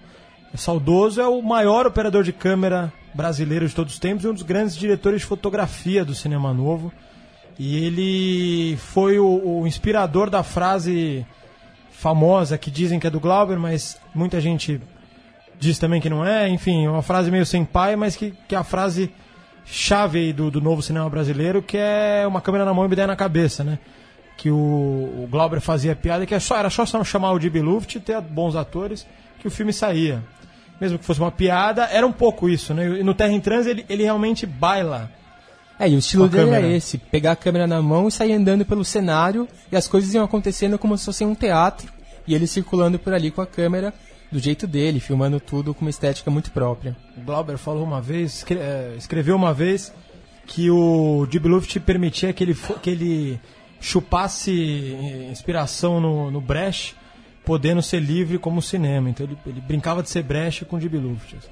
saudoso, 0.55 1.21
é 1.21 1.27
o 1.27 1.43
maior 1.43 1.87
operador 1.87 2.23
de 2.23 2.33
câmera 2.33 2.93
brasileiro 3.15 3.67
de 3.69 3.75
todos 3.75 3.95
os 3.95 3.99
tempos 3.99 4.25
e 4.25 4.29
um 4.29 4.35
dos 4.35 4.43
grandes 4.43 4.77
diretores 4.77 5.21
de 5.21 5.27
fotografia 5.27 6.05
do 6.05 6.15
cinema 6.15 6.53
novo. 6.53 6.93
E 7.59 7.85
ele 7.85 8.77
foi 8.77 9.19
o, 9.19 9.61
o 9.61 9.67
inspirador 9.67 10.31
da 10.31 10.43
frase 10.43 11.27
famosa 11.91 12.57
que 12.57 12.71
dizem 12.71 13.01
que 13.01 13.07
é 13.07 13.11
do 13.11 13.19
Glauber, 13.19 13.59
mas 13.59 14.01
muita 14.15 14.41
gente 14.41 14.81
diz 15.59 15.79
também 15.79 16.01
que 16.01 16.09
não 16.09 16.25
é. 16.25 16.49
Enfim, 16.49 16.87
é 16.87 16.91
uma 16.91 17.03
frase 17.03 17.31
meio 17.31 17.45
sem 17.45 17.65
pai, 17.65 17.97
mas 17.97 18.15
que, 18.15 18.33
que 18.47 18.55
é 18.55 18.59
a 18.59 18.65
frase 18.65 19.11
chave 19.67 20.33
do, 20.33 20.51
do 20.51 20.61
novo 20.61 20.81
cinema 20.81 21.11
brasileiro, 21.11 21.61
que 21.61 21.77
é 21.77 22.25
uma 22.27 22.41
câmera 22.41 22.65
na 22.65 22.73
mão 22.73 22.87
e 22.87 22.93
ideia 22.93 23.07
na 23.07 23.17
cabeça, 23.17 23.65
né? 23.65 23.79
Que 24.37 24.51
o, 24.51 24.55
o 24.55 25.29
Glauber 25.29 25.61
fazia 25.61 25.97
piada 25.97 26.25
que 26.25 26.35
é 26.35 26.39
só, 26.39 26.57
era 26.57 26.71
só 26.71 26.87
chamar 27.05 27.33
o 27.33 27.39
Dib 27.41 27.57
Luft 27.57 27.97
e 27.97 28.01
ter 28.01 28.21
bons 28.21 28.55
atores 28.55 29.05
que 29.41 29.49
o 29.49 29.51
filme 29.51 29.73
saía. 29.73 30.23
Mesmo 30.81 30.99
que 30.99 31.05
fosse 31.05 31.21
uma 31.21 31.33
piada, 31.33 31.85
era 31.85 32.07
um 32.07 32.13
pouco 32.13 32.49
isso, 32.49 32.73
né? 32.73 33.01
E 33.01 33.03
no 33.03 33.15
Terra 33.15 33.33
em 33.33 33.41
Trans 33.41 33.67
ele, 33.67 33.85
ele 33.89 34.05
realmente 34.05 34.47
baila. 34.47 35.11
É, 35.79 35.89
e 35.89 35.95
o 35.95 35.99
estilo 35.99 36.29
dele 36.29 36.47
câmera. 36.47 36.67
é 36.67 36.77
esse, 36.77 36.99
pegar 36.99 37.33
a 37.33 37.37
câmera 37.37 37.67
na 37.67 37.81
mão 37.81 38.09
e 38.09 38.13
sair 38.13 38.33
andando 38.33 38.65
pelo 38.65 38.85
cenário, 38.85 39.49
e 39.71 39.77
as 39.77 39.87
coisas 39.87 40.13
iam 40.13 40.25
acontecendo 40.25 40.79
como 40.79 40.99
se 40.99 41.05
fosse 41.05 41.25
um 41.25 41.35
teatro, 41.35 41.93
e 42.27 42.35
ele 42.35 42.47
circulando 42.47 42.99
por 42.99 43.13
ali 43.13 43.31
com 43.31 43.41
a 43.41 43.47
câmera 43.47 43.95
do 44.31 44.39
jeito 44.39 44.67
dele, 44.67 45.01
filmando 45.01 45.41
tudo 45.41 45.73
com 45.73 45.83
uma 45.83 45.91
estética 45.91 46.31
muito 46.31 46.51
própria. 46.51 46.97
O 47.17 47.21
Glauber 47.21 47.57
falou 47.57 47.85
uma 47.85 48.01
vez, 48.01 48.45
eh, 48.51 48.95
escreveu 48.99 49.37
uma 49.37 49.55
vez 49.55 49.93
que 50.47 50.71
o 50.71 51.27
Dib 51.31 51.47
Luft 51.47 51.79
permitia 51.81 52.33
que 52.33 52.43
ele, 52.43 52.57
que 52.83 52.91
ele 52.91 53.41
chupasse 53.81 54.97
eh, 55.01 55.29
inspiração 55.31 56.01
no, 56.01 56.31
no 56.31 56.41
Brecht, 56.41 56.97
podendo 57.49 57.81
ser 57.81 58.01
livre 58.01 58.37
como 58.37 58.59
o 58.59 58.63
cinema. 58.63 59.09
Então 59.09 59.25
ele, 59.25 59.39
ele 59.47 59.63
brincava 59.63 60.03
de 60.03 60.11
ser 60.11 60.23
Brecht 60.23 60.67
com 60.67 60.77
o 60.77 60.79
Dib 60.79 60.93
Luft. 60.97 61.35
assim. 61.35 61.49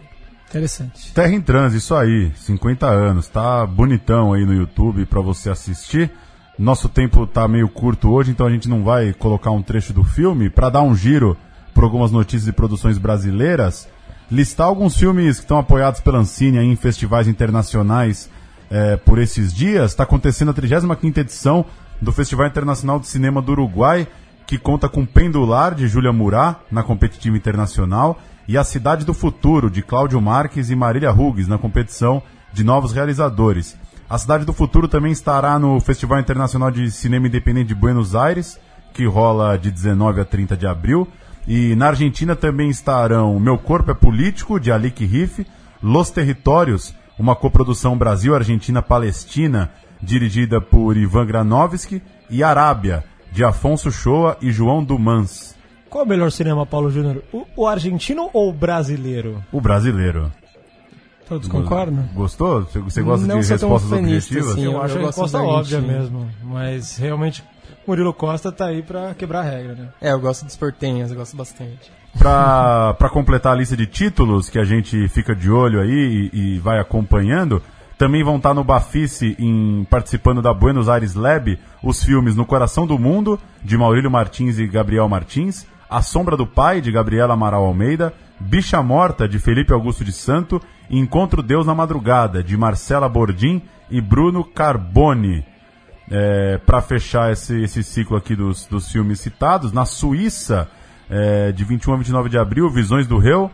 Interessante. 0.47 1.11
Terra 1.15 1.33
em 1.33 1.41
Transe, 1.41 1.79
isso 1.79 1.95
aí, 1.95 2.31
50 2.37 2.87
anos, 2.87 3.29
tá 3.29 3.65
bonitão 3.67 4.35
aí 4.35 4.45
no 4.45 4.53
YouTube 4.53 5.07
pra 5.07 5.23
você 5.23 5.49
assistir. 5.49 6.11
Nosso 6.59 6.91
tempo 6.91 7.27
tá 7.27 7.49
meio 7.49 7.67
curto 7.67 8.11
hoje, 8.11 8.31
então 8.31 8.47
a 8.47 8.51
gente 8.51 8.69
não 8.69 8.85
vai 8.85 9.15
colocar 9.15 9.51
um 9.51 9.63
trecho 9.63 9.93
do 9.93 10.05
filme 10.05 10.51
Pra 10.51 10.69
dar 10.69 10.83
um 10.83 10.95
giro 10.95 11.35
por 11.75 11.83
algumas 11.83 12.11
notícias 12.11 12.47
e 12.47 12.53
produções 12.53 12.99
brasileiras. 12.99 13.89
Listar 14.31 14.67
alguns 14.67 14.97
filmes 14.97 15.37
que 15.39 15.45
estão 15.45 15.59
apoiados 15.59 16.01
pela 16.01 16.19
Ancine 16.19 16.59
em 16.59 16.77
festivais 16.77 17.27
internacionais 17.27 18.29
eh, 18.71 18.99
por 18.99 19.19
esses 19.19 19.51
dias. 19.51 19.93
Está 19.93 20.03
acontecendo 20.03 20.51
a 20.51 20.55
35ª 20.55 21.19
edição 21.19 21.65
do 22.03 22.13
Festival 22.13 22.47
Internacional 22.47 23.01
de 23.01 23.07
Cinema 23.07 23.41
do 23.41 23.53
Uruguai, 23.53 24.07
que 24.47 24.59
conta 24.59 24.89
com 24.89 25.05
Pendular, 25.05 25.75
de 25.75 25.89
Júlia 25.89 26.13
Murat, 26.13 26.59
na 26.71 26.83
competitiva 26.83 27.37
internacional, 27.37 28.21
e 28.47 28.57
A 28.57 28.63
Cidade 28.63 29.05
do 29.05 29.13
Futuro, 29.13 29.69
de 29.69 29.83
Cláudio 29.83 30.21
Marques 30.21 30.71
e 30.71 30.77
Marília 30.77 31.13
Hugues, 31.13 31.49
na 31.49 31.59
competição 31.59 32.23
de 32.53 32.63
novos 32.63 32.93
realizadores. 32.93 33.77
A 34.09 34.17
Cidade 34.17 34.45
do 34.45 34.53
Futuro 34.53 34.87
também 34.87 35.11
estará 35.11 35.59
no 35.59 35.81
Festival 35.81 36.21
Internacional 36.21 36.71
de 36.71 36.91
Cinema 36.93 37.27
Independente 37.27 37.69
de 37.69 37.75
Buenos 37.75 38.15
Aires, 38.15 38.59
que 38.95 39.05
rola 39.05 39.59
de 39.59 39.71
19 39.71 40.21
a 40.21 40.25
30 40.25 40.57
de 40.57 40.67
abril. 40.67 41.09
E 41.47 41.75
na 41.75 41.89
Argentina 41.89 42.37
também 42.37 42.71
estarão 42.71 43.39
Meu 43.41 43.59
Corpo 43.59 43.91
é 43.91 43.95
Político, 43.95 44.61
de 44.61 44.71
Alik 44.71 45.05
Riff, 45.05 45.45
Los 45.83 46.11
Territórios, 46.11 46.95
uma 47.19 47.35
coprodução 47.35 47.99
Brasil-Argentina-Palestina, 47.99 49.71
dirigida 50.01 50.61
por 50.61 50.97
Ivan 50.97 51.27
Granovski, 51.27 52.01
e 52.29 52.43
Arábia, 52.43 53.05
de 53.37 53.45
Afonso 53.45 53.93
Shoa 53.93 54.39
e 54.41 54.51
João 54.51 54.83
Dumans, 54.83 55.55
Qual 55.91 56.03
é 56.03 56.07
o 56.07 56.09
melhor 56.09 56.33
cinema, 56.33 56.65
Paulo 56.65 56.91
Júnior? 56.91 57.23
O, 57.31 57.45
o 57.55 57.67
argentino 57.67 58.31
ou 58.33 58.49
o 58.49 58.53
brasileiro? 58.53 59.45
o 59.53 59.61
brasileiro. 59.61 60.33
Todos 61.29 61.47
concordam? 61.47 62.09
Gostou? 62.15 62.63
Você- 62.63 63.03
gosta 63.03 63.27
Não 63.27 63.39
de 63.41 63.47
respostas 63.47 63.93
objetivas? 63.93 64.53
assim. 64.53 64.65
eu, 64.65 64.73
eu- 64.73 64.83
acho 64.83 64.97
eu 64.97 65.03
a 65.03 65.07
resposta 65.09 65.39
óbvia 65.43 65.81
mesmo. 65.83 66.31
Mas 66.43 66.97
realmente, 66.97 67.45
Murilo 67.87 68.15
Costa 68.15 68.51
tá 68.51 68.69
aí 68.69 68.83
pra 68.83 69.13
quebrar 69.15 69.41
a 69.41 69.43
regra, 69.43 69.75
né? 69.75 69.89
É, 70.01 70.13
eu 70.13 70.21
gosto 70.21 70.47
dos 70.47 70.57
portenhos, 70.57 71.11
eu 71.11 71.17
gosto 71.19 71.37
bastante. 71.37 71.93
Pra, 72.19 72.95
pra 72.95 73.11
completar 73.11 73.53
a 73.53 73.57
lista 73.57 73.77
de 73.77 73.87
títulos 73.87 74.49
que 74.49 74.59
a 74.59 74.65
gente 74.65 75.07
fica 75.09 75.35
de 75.35 75.51
olho 75.51 75.79
aí 75.81 76.31
e, 76.33 76.55
e 76.55 76.59
vai 76.61 76.79
acompanhando, 76.79 77.61
também 77.99 78.23
vão 78.23 78.37
estar 78.37 78.53
no 78.53 78.63
Bafice 78.63 79.35
em, 79.39 79.87
participando 79.89 80.43
da 80.43 80.53
Buenos 80.53 80.89
Aires 80.89 81.15
Lab 81.15 81.59
os 81.83 82.03
filmes 82.03 82.37
No 82.37 82.45
Coração 82.45 82.87
do 82.87 82.99
Mundo, 82.99 83.39
de 83.63 83.77
Maurílio 83.77 84.11
Martins 84.11 84.59
e 84.59 84.67
Gabriel 84.67 85.09
Martins, 85.09 85.67
A 85.89 86.03
Sombra 86.03 86.37
do 86.37 86.47
Pai, 86.47 86.81
de 86.81 86.93
Gabriela 86.93 87.35
Amaral 87.35 87.65
Almeida, 87.65 88.13
Bicha 88.39 88.83
Morta, 88.83 89.27
de 89.27 89.39
Felipe 89.39 89.73
Augusto 89.73 90.05
de 90.05 90.13
Santo, 90.13 90.61
e 90.91 90.99
Encontro 90.99 91.43
Deus 91.43 91.67
na 91.67 91.75
Madrugada, 91.75 92.43
de 92.43 92.57
Marcela 92.57 93.09
Bordim 93.09 93.63
e 93.91 94.01
Bruno 94.01 94.45
Carboni. 94.45 95.45
É, 96.09 96.59
para 96.59 96.81
fechar 96.81 97.33
esse, 97.33 97.63
esse 97.63 97.83
ciclo 97.83 98.17
aqui 98.17 98.37
dos, 98.37 98.67
dos 98.67 98.93
filmes 98.93 99.19
citados, 99.21 99.73
na 99.73 99.85
Suíça, 99.85 100.69
é, 101.11 101.51
de 101.51 101.65
21 101.65 101.95
a 101.95 101.97
29 101.97 102.29
de 102.29 102.39
abril, 102.39 102.71
Visões 102.71 103.07
do 103.07 103.19
Réu, 103.19 103.51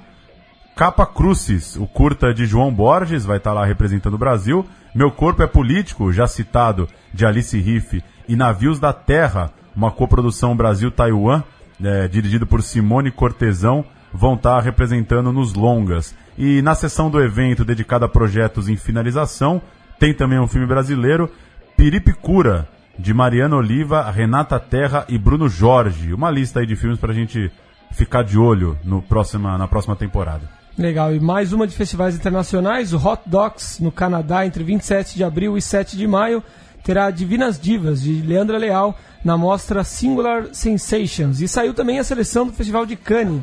Capa 0.74 1.04
Crucis, 1.04 1.76
o 1.76 1.86
curta 1.86 2.32
de 2.32 2.46
João 2.46 2.72
Borges, 2.72 3.24
vai 3.24 3.36
estar 3.36 3.52
lá 3.52 3.64
representando 3.64 4.14
o 4.14 4.18
Brasil. 4.18 4.66
Meu 4.94 5.10
Corpo 5.10 5.42
é 5.42 5.46
Político, 5.46 6.12
já 6.12 6.26
citado, 6.26 6.88
de 7.12 7.26
Alice 7.26 7.58
Riff, 7.58 8.02
e 8.26 8.34
Navios 8.34 8.80
da 8.80 8.92
Terra, 8.92 9.50
uma 9.76 9.90
coprodução 9.90 10.56
Brasil-Taiwan, 10.56 11.42
é, 11.82 12.08
dirigido 12.08 12.46
por 12.46 12.62
Simone 12.62 13.10
Cortesão, 13.10 13.84
vão 14.12 14.34
estar 14.34 14.60
representando 14.60 15.30
nos 15.30 15.52
longas. 15.52 16.14
E 16.38 16.62
na 16.62 16.74
sessão 16.74 17.10
do 17.10 17.20
evento 17.20 17.64
dedicada 17.64 18.06
a 18.06 18.08
projetos 18.08 18.68
em 18.68 18.76
finalização, 18.76 19.60
tem 19.98 20.14
também 20.14 20.38
um 20.38 20.48
filme 20.48 20.66
brasileiro, 20.66 21.30
Piripicura, 21.76 22.66
de 22.98 23.12
Mariana 23.12 23.56
Oliva, 23.56 24.10
Renata 24.10 24.58
Terra 24.58 25.04
e 25.08 25.18
Bruno 25.18 25.48
Jorge. 25.48 26.14
Uma 26.14 26.30
lista 26.30 26.60
aí 26.60 26.66
de 26.66 26.76
filmes 26.76 26.98
pra 26.98 27.12
gente 27.12 27.50
ficar 27.92 28.22
de 28.22 28.38
olho 28.38 28.76
no 28.84 29.02
próxima, 29.02 29.58
na 29.58 29.68
próxima 29.68 29.96
temporada. 29.96 30.61
Legal, 30.76 31.14
e 31.14 31.20
mais 31.20 31.52
uma 31.52 31.66
de 31.66 31.76
festivais 31.76 32.14
internacionais, 32.14 32.94
o 32.94 32.96
Hot 32.96 33.20
Docs, 33.26 33.78
no 33.78 33.92
Canadá, 33.92 34.46
entre 34.46 34.64
27 34.64 35.16
de 35.16 35.22
abril 35.22 35.54
e 35.58 35.60
7 35.60 35.98
de 35.98 36.06
maio, 36.06 36.42
terá 36.82 37.10
Divinas 37.10 37.60
Divas, 37.60 38.00
de 38.00 38.22
Leandra 38.22 38.56
Leal, 38.56 38.98
na 39.22 39.36
mostra 39.36 39.84
Singular 39.84 40.46
Sensations. 40.52 41.42
E 41.42 41.46
saiu 41.46 41.74
também 41.74 41.98
a 41.98 42.04
seleção 42.04 42.46
do 42.46 42.54
Festival 42.54 42.86
de 42.86 42.96
Cannes. 42.96 43.42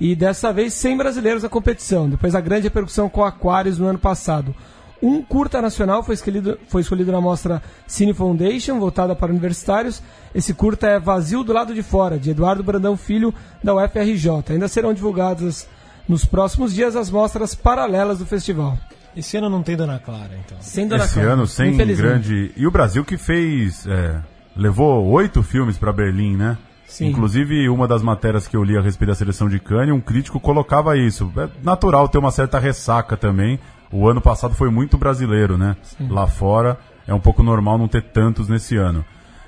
E 0.00 0.16
dessa 0.16 0.50
vez 0.50 0.72
100 0.72 0.96
brasileiros 0.96 1.42
na 1.42 1.48
competição, 1.50 2.08
depois 2.08 2.32
da 2.32 2.40
grande 2.40 2.64
repercussão 2.64 3.06
com 3.06 3.22
Aquarius 3.22 3.78
no 3.78 3.86
ano 3.86 3.98
passado. 3.98 4.54
Um 5.02 5.20
curta 5.20 5.60
nacional 5.60 6.02
foi 6.02 6.14
escolhido, 6.14 6.58
foi 6.68 6.80
escolhido 6.80 7.12
na 7.12 7.20
mostra 7.20 7.62
Cine 7.86 8.14
Foundation, 8.14 8.78
voltada 8.78 9.14
para 9.14 9.30
universitários. 9.30 10.02
Esse 10.34 10.54
curta 10.54 10.86
é 10.86 10.98
Vazio 10.98 11.44
do 11.44 11.52
Lado 11.52 11.74
de 11.74 11.82
Fora, 11.82 12.18
de 12.18 12.30
Eduardo 12.30 12.62
Brandão 12.62 12.96
Filho, 12.96 13.34
da 13.62 13.74
UFRJ. 13.74 14.54
Ainda 14.54 14.68
serão 14.68 14.94
divulgadas 14.94 15.68
nos 16.08 16.24
próximos 16.24 16.74
dias 16.74 16.96
as 16.96 17.10
mostras 17.10 17.54
paralelas 17.54 18.18
do 18.18 18.26
festival. 18.26 18.78
Esse 19.16 19.36
ano 19.36 19.50
não 19.50 19.62
tem 19.62 19.76
Dona 19.76 19.98
Clara, 19.98 20.30
então. 20.44 20.56
Sem 20.60 20.88
Dona 20.88 21.04
Esse 21.04 21.14
Clara, 21.14 21.32
ano 21.32 21.46
sem 21.46 21.76
grande. 21.76 22.50
E 22.56 22.66
o 22.66 22.70
Brasil 22.70 23.04
que 23.04 23.16
fez. 23.18 23.86
é, 23.86 24.20
levou 24.56 25.06
oito 25.08 25.42
filmes 25.42 25.76
para 25.76 25.92
Berlim, 25.92 26.36
né? 26.36 26.56
Sim. 26.86 27.08
Inclusive, 27.08 27.68
uma 27.68 27.88
das 27.88 28.02
matérias 28.02 28.46
que 28.46 28.56
eu 28.56 28.62
li 28.62 28.76
a 28.76 28.80
respeito 28.82 29.10
da 29.10 29.14
seleção 29.14 29.48
de 29.48 29.58
Cannes, 29.58 29.94
um 29.94 30.00
crítico 30.00 30.38
colocava 30.38 30.96
isso. 30.96 31.32
É 31.36 31.48
natural 31.62 32.08
ter 32.08 32.18
uma 32.18 32.30
certa 32.30 32.58
ressaca 32.58 33.16
também. 33.16 33.58
O 33.90 34.08
ano 34.08 34.20
passado 34.20 34.54
foi 34.54 34.70
muito 34.70 34.98
brasileiro, 34.98 35.56
né? 35.56 35.76
Lá 36.08 36.26
fora 36.26 36.78
é 37.06 37.14
um 37.14 37.20
pouco 37.20 37.42
normal 37.42 37.78
não 37.78 37.88
ter 37.88 38.02
tantos 38.02 38.48
nesse 38.48 38.76
ano. 38.76 39.04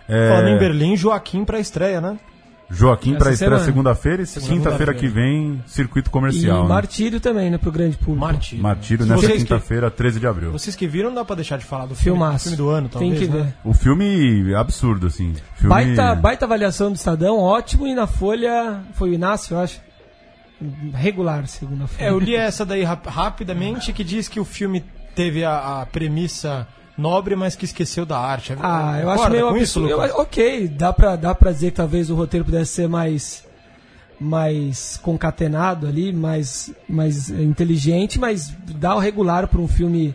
É, 0.08 0.28
Falando 0.28 0.48
em 0.48 0.58
Berlim, 0.58 0.96
Joaquim 0.96 1.44
pra 1.44 1.58
estreia, 1.58 2.00
né? 2.00 2.18
Joaquim 2.74 3.14
para 3.14 3.34
segunda-feira 3.60 4.22
e 4.22 4.26
quinta-feira 4.26 4.92
que 4.92 5.06
vem, 5.06 5.62
circuito 5.66 6.10
comercial. 6.10 6.60
E 6.60 6.62
né? 6.62 6.68
Martírio 6.68 7.20
também, 7.20 7.50
né, 7.50 7.58
pro 7.58 7.70
grande 7.72 7.96
público. 7.96 8.20
Martírio. 8.20 8.62
Martírio 8.62 9.06
nessa 9.06 9.26
quinta-feira, 9.32 9.90
13 9.90 10.20
de 10.20 10.26
abril. 10.26 10.52
Vocês 10.52 10.74
que 10.74 10.86
viram, 10.86 11.08
não 11.10 11.16
dá 11.16 11.24
pra 11.24 11.36
deixar 11.36 11.56
de 11.58 11.64
falar 11.64 11.86
do 11.86 11.94
filme, 11.94 12.18
Filmaço. 12.18 12.44
filme 12.44 12.56
do 12.56 12.68
ano, 12.68 12.88
Tem 12.88 13.10
talvez, 13.12 13.18
que 13.20 13.28
né? 13.36 13.42
ver. 13.42 13.54
O 13.68 13.72
filme 13.72 14.52
é 14.52 14.56
absurdo, 14.56 15.06
assim. 15.06 15.34
Filme... 15.54 15.68
Baita, 15.68 16.14
baita 16.14 16.44
avaliação 16.44 16.90
do 16.90 16.96
Estadão, 16.96 17.38
ótimo. 17.38 17.86
E 17.86 17.94
na 17.94 18.06
Folha, 18.06 18.80
foi 18.94 19.10
o 19.10 19.14
Inácio, 19.14 19.54
eu 19.54 19.60
acho. 19.60 19.80
Regular, 20.94 21.46
segundo 21.46 21.84
a 21.84 21.86
Folha. 21.86 22.06
É, 22.06 22.10
eu 22.10 22.18
li 22.18 22.34
essa 22.34 22.64
daí 22.64 22.84
rap- 22.84 23.06
rapidamente, 23.08 23.92
que 23.92 24.04
diz 24.04 24.28
que 24.28 24.40
o 24.40 24.44
filme 24.44 24.84
teve 25.14 25.44
a, 25.44 25.82
a 25.82 25.86
premissa 25.86 26.66
nobre, 26.96 27.34
mas 27.36 27.56
que 27.56 27.64
esqueceu 27.64 28.04
da 28.06 28.18
arte. 28.18 28.54
Ah, 28.60 28.98
eu 29.02 29.10
acho 29.10 29.30
meio 29.30 29.48
com 29.48 29.56
isso, 29.56 29.78
absurdo. 29.80 29.96
Lucas? 29.96 30.10
Eu- 30.10 30.22
ok, 30.22 30.68
dá 30.68 30.92
pra, 30.92 31.16
dá 31.16 31.34
pra 31.34 31.52
dizer 31.52 31.70
que 31.70 31.76
talvez 31.76 32.10
o 32.10 32.14
roteiro 32.14 32.44
pudesse 32.44 32.72
ser 32.72 32.88
mais 32.88 33.44
mais 34.20 34.96
concatenado 35.02 35.86
ali, 35.86 36.12
mais, 36.12 36.72
mais 36.88 37.28
inteligente, 37.30 38.18
mas 38.18 38.54
dar 38.76 38.94
o 38.94 38.98
regular 39.00 39.48
pra 39.48 39.60
um 39.60 39.66
filme 39.68 40.14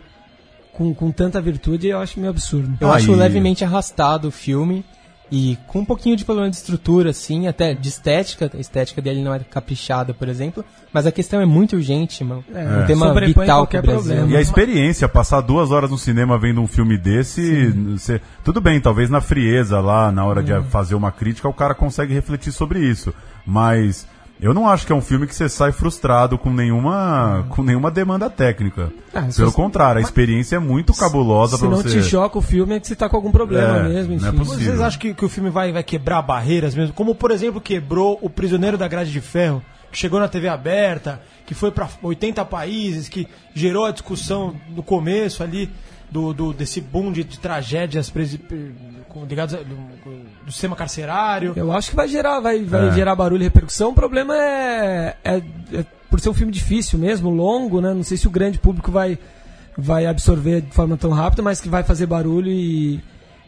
com, 0.72 0.94
com 0.94 1.10
tanta 1.12 1.40
virtude 1.40 1.88
eu 1.88 1.98
acho 1.98 2.18
meio 2.18 2.30
absurdo. 2.30 2.76
Eu 2.80 2.90
Ah, 2.90 2.94
acho 2.96 3.12
levemente 3.12 3.62
arrastado 3.62 4.28
o 4.28 4.30
filme 4.30 4.84
e 5.30 5.56
com 5.66 5.80
um 5.80 5.84
pouquinho 5.84 6.16
de 6.16 6.24
problema 6.24 6.50
de 6.50 6.56
estrutura, 6.56 7.10
assim, 7.10 7.46
até 7.46 7.72
de 7.74 7.88
estética. 7.88 8.50
A 8.52 8.58
estética 8.58 9.00
dele 9.00 9.22
não 9.22 9.32
é 9.34 9.38
caprichada, 9.38 10.12
por 10.12 10.28
exemplo. 10.28 10.64
Mas 10.92 11.06
a 11.06 11.12
questão 11.12 11.40
é 11.40 11.46
muito 11.46 11.76
urgente, 11.76 12.24
mano. 12.24 12.44
É, 12.52 12.82
um 12.82 12.86
tema 12.86 13.06
sobrepõe 13.08 13.44
vital 13.44 13.60
qualquer 13.60 13.80
pro 13.82 13.92
Brasil. 13.92 14.10
problema. 14.16 14.32
E 14.32 14.36
a 14.36 14.40
experiência, 14.40 15.08
passar 15.08 15.40
duas 15.40 15.70
horas 15.70 15.90
no 15.90 15.96
cinema 15.98 16.36
vendo 16.36 16.60
um 16.60 16.66
filme 16.66 16.98
desse, 16.98 17.70
você- 17.96 18.20
tudo 18.44 18.60
bem, 18.60 18.80
talvez 18.80 19.08
na 19.08 19.20
frieza 19.20 19.80
lá, 19.80 20.10
na 20.10 20.24
hora 20.24 20.42
de 20.42 20.52
fazer 20.68 20.94
uma 20.96 21.12
crítica, 21.12 21.48
o 21.48 21.54
cara 21.54 21.74
consegue 21.74 22.12
refletir 22.12 22.50
sobre 22.52 22.80
isso. 22.80 23.14
Mas 23.46 24.06
eu 24.40 24.54
não 24.54 24.68
acho 24.68 24.86
que 24.86 24.92
é 24.92 24.94
um 24.94 25.00
filme 25.00 25.26
que 25.26 25.34
você 25.34 25.48
sai 25.48 25.72
frustrado 25.72 26.38
com 26.38 26.50
nenhuma, 26.52 27.46
com 27.50 27.62
nenhuma 27.62 27.90
demanda 27.90 28.28
técnica. 28.30 28.92
Ah, 29.14 29.30
se 29.30 29.36
Pelo 29.38 29.50
você- 29.50 29.56
contrário, 29.56 29.98
a 29.98 30.02
experiência 30.02 30.56
é 30.56 30.58
muito 30.58 30.94
cabulosa 30.94 31.56
Se 31.56 31.60
pra 31.62 31.70
não 31.70 31.78
você. 31.82 32.00
te 32.00 32.02
choca 32.02 32.38
o 32.38 32.42
filme 32.42 32.74
é 32.76 32.80
que 32.80 32.86
você 32.86 32.96
tá 32.96 33.08
com 33.08 33.16
algum 33.16 33.30
problema 33.32 33.78
É, 33.78 33.82
mesmo, 33.88 34.16
não 34.18 34.26
é 34.26 34.28
enfim. 34.28 34.38
possível. 34.38 34.64
Vocês 34.64 34.80
acham 34.80 35.00
que, 35.00 35.14
que 35.14 35.24
o 35.24 35.28
filme 35.28 35.50
vai, 35.50 35.72
vai 35.72 35.82
quebrar 35.82 36.22
barreiras 36.22 36.74
mesmo? 36.74 36.94
Como, 36.94 37.14
por 37.14 37.30
exemplo, 37.30 37.60
quebrou 37.60 38.18
o 38.22 38.30
Prisioneiro 38.30 38.78
da 38.78 38.88
Grade 38.88 39.10
de 39.12 39.20
Ferro, 39.20 39.62
que 39.92 39.98
chegou 39.98 40.20
na 40.20 40.28
TV 40.28 40.48
aberta, 40.48 41.20
que 41.44 41.52
foi 41.54 41.70
para 41.72 41.88
80 42.02 42.44
países, 42.44 43.08
que 43.08 43.26
gerou 43.54 43.84
a 43.84 43.90
discussão 43.90 44.54
no 44.68 44.82
começo 44.82 45.42
ali 45.42 45.68
do, 46.10 46.32
do- 46.34 46.52
desse 46.52 46.80
boom 46.80 47.12
de, 47.12 47.22
de 47.24 47.38
tragédias 47.38 48.10
presi- 48.10 48.40
com- 49.08 49.24
ligadas 49.24 49.54
ao- 49.54 49.64
do, 49.64 49.76
do 50.46 50.52
sistema 50.52 50.74
carcerário. 50.74 51.52
Eu 51.56 51.72
acho 51.72 51.90
que 51.90 51.96
vai 51.96 52.08
gerar, 52.08 52.40
vai, 52.40 52.62
vai 52.62 52.88
É. 52.88 52.92
gerar 52.92 53.14
barulho 53.14 53.42
e 53.42 53.44
repercussão. 53.44 53.90
O 53.90 53.94
problema 53.94 54.34
é, 54.36 55.16
é- 55.24 55.42
é 55.72 55.84
por 56.10 56.18
ser 56.20 56.28
um 56.30 56.34
filme 56.34 56.52
difícil 56.52 56.98
mesmo, 56.98 57.30
longo, 57.30 57.80
né? 57.80 57.94
Não 57.94 58.02
sei 58.02 58.16
se 58.16 58.26
o 58.26 58.30
grande 58.30 58.58
público 58.58 58.90
vai, 58.90 59.18
vai 59.78 60.06
absorver 60.06 60.60
de 60.62 60.72
forma 60.72 60.96
tão 60.96 61.10
rápida, 61.10 61.42
mas 61.42 61.60
que 61.60 61.68
vai 61.68 61.84
fazer 61.84 62.06
barulho 62.06 62.50
e, 62.50 63.00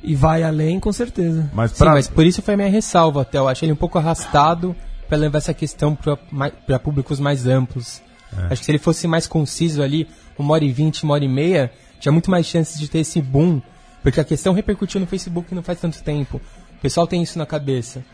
e 0.02 0.14
vai 0.14 0.44
além, 0.44 0.78
com 0.78 0.92
certeza. 0.92 1.50
Mas 1.52 1.72
Sim, 1.72 1.78
pra... 1.78 1.90
mas 1.92 2.06
por 2.08 2.24
isso 2.24 2.40
foi 2.42 2.54
a 2.54 2.56
minha 2.56 2.70
ressalva 2.70 3.22
até. 3.22 3.38
Eu 3.38 3.48
achei 3.48 3.66
ele 3.66 3.72
um 3.72 3.76
pouco 3.76 3.98
arrastado 3.98 4.76
para 5.08 5.18
levar 5.18 5.38
essa 5.38 5.52
questão 5.52 5.96
para 5.96 6.78
públicos 6.78 7.18
mais 7.18 7.46
amplos. 7.46 8.00
Acho 8.48 8.60
que 8.60 8.64
se 8.64 8.70
ele 8.70 8.78
fosse 8.78 9.06
mais 9.06 9.26
conciso 9.26 9.82
ali, 9.82 10.08
uma 10.38 10.54
hora 10.54 10.64
e 10.64 10.72
vinte, 10.72 11.02
uma 11.04 11.12
hora 11.14 11.24
e 11.24 11.28
meia, 11.28 11.70
tinha 12.02 12.10
muito 12.12 12.30
mais 12.30 12.46
chances 12.46 12.78
de 12.80 12.88
ter 12.90 12.98
esse 12.98 13.22
boom. 13.22 13.62
Porque 14.02 14.18
a 14.20 14.24
questão 14.24 14.52
repercutiu 14.52 15.00
no 15.00 15.06
Facebook 15.06 15.54
não 15.54 15.62
faz 15.62 15.78
tanto 15.80 16.02
tempo. 16.02 16.40
O 16.76 16.80
pessoal 16.82 17.06
tem 17.06 17.22
isso 17.22 17.38
na 17.38 17.46
cabeça. 17.46 18.04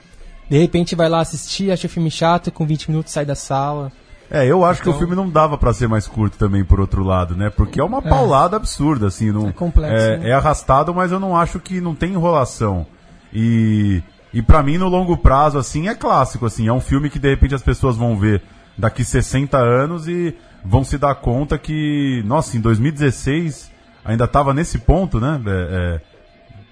De 0.51 0.59
repente 0.59 0.95
vai 0.95 1.09
lá 1.09 1.21
assistir, 1.21 1.71
acha 1.71 1.87
o 1.87 1.91
filme 1.91 2.11
chato, 2.11 2.53
com 2.53 2.67
20 2.67 2.91
minutos 2.91 3.13
sai 3.13 3.25
da 3.25 3.35
sala. 3.35 3.91
É, 4.31 4.45
eu 4.47 4.63
acho 4.63 4.83
que 4.83 4.89
o 4.89 4.91
Então- 4.91 4.99
filme 5.01 5.17
não 5.17 5.31
dava 5.31 5.57
pra 5.57 5.73
ser 5.73 5.89
mais 5.89 6.07
curto 6.07 6.37
também, 6.37 6.63
por 6.63 6.79
outro 6.81 7.03
lado, 7.03 7.35
né? 7.35 7.49
Porque 7.49 7.81
é 7.81 7.85
uma 7.85 8.03
paulada 8.03 8.57
absurda, 8.57 9.07
assim. 9.07 9.33
Não, 9.33 9.49
É 9.49 9.53
complexo, 9.53 9.95
É, 10.07 10.19
né? 10.19 10.29
é 10.29 10.33
arrastado, 10.35 10.95
mas 10.95 11.11
eu 11.11 11.19
não 11.19 11.35
acho 11.35 11.59
que 11.59 11.81
não 11.81 11.95
tem 11.95 12.13
enrolação. 12.13 12.87
E, 13.33 14.03
e 14.35 14.43
para 14.43 14.63
mim, 14.63 14.77
no 14.77 14.89
longo 14.89 15.17
prazo, 15.17 15.57
assim, 15.59 15.89
é 15.89 15.95
clássico, 15.95 16.45
assim. 16.45 16.69
É 16.69 16.73
um 16.73 16.81
filme 16.81 17.09
que, 17.09 17.19
de 17.19 17.31
repente, 17.31 17.55
as 17.55 17.63
pessoas 17.63 17.97
vão 17.97 18.19
ver 18.19 18.43
daqui 18.77 19.03
60 19.03 19.57
anos 19.57 20.07
e 20.07 20.35
vão 20.63 20.85
se 20.85 20.99
dar 20.99 21.15
conta 21.15 21.57
que, 21.57 22.23
nossa, 22.27 22.55
em 22.57 22.61
2016 22.61 23.71
ainda 24.09 24.27
tava 24.27 24.53
nesse 24.55 24.79
ponto, 24.79 25.21
né? 25.21 25.41
É, 25.47 26.01
é, 26.05 26.19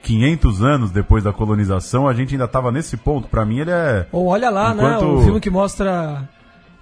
500 0.03 0.63
anos 0.63 0.91
depois 0.91 1.25
da 1.25 1.33
colonização, 1.33 2.07
a 2.09 2.15
gente 2.15 2.35
ainda 2.35 2.47
tava 2.49 2.71
nesse 2.73 2.97
ponto. 2.97 3.29
Pra 3.29 3.45
mim, 3.45 3.59
ele 3.59 3.71
é... 3.71 4.07
Ou 4.13 4.27
olha 4.27 4.51
lá, 4.51 4.73
Enquanto- 4.73 5.03
né? 5.05 5.09
O 5.09 5.23
filme 5.23 5.41
que 5.41 5.51
mostra 5.51 6.29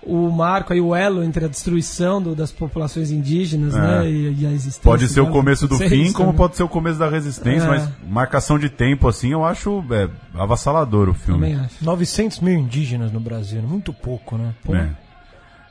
o 0.07 0.31
marco 0.31 0.75
aí, 0.75 0.81
o 0.83 0.95
elo 0.95 1.25
entre 1.25 1.47
a 1.47 1.49
destruição 1.49 2.21
do- 2.21 2.35
das 2.35 2.53
populações 2.53 3.11
indígenas, 3.11 3.75
É. 3.75 3.81
né? 3.81 4.11
E, 4.11 4.43
e 4.43 4.47
a 4.47 4.51
existência. 4.51 4.83
Pode 4.83 5.09
ser 5.09 5.23
o 5.23 5.29
começo 5.29 5.67
do 5.67 5.79
fim, 5.79 6.13
como 6.13 6.27
também. 6.27 6.35
pode 6.37 6.57
ser 6.57 6.63
o 6.63 6.69
começo 6.69 6.99
da 6.99 7.09
resistência, 7.09 7.65
É. 7.67 7.69
mas 7.71 7.89
marcação 8.07 8.59
de 8.59 8.69
tempo, 8.69 9.09
assim, 9.09 9.33
eu 9.33 9.43
acho 9.43 9.83
é, 9.91 10.11
avassalador 10.39 11.09
o 11.09 11.15
filme. 11.15 11.41
Também 11.49 11.65
acho. 11.65 11.83
900 11.83 12.41
mil 12.41 12.59
indígenas 12.59 13.11
no 13.11 13.19
Brasil, 13.21 13.63
muito 13.63 13.95
pouco, 13.95 14.37
né? 14.37 14.53
É. 14.71 14.89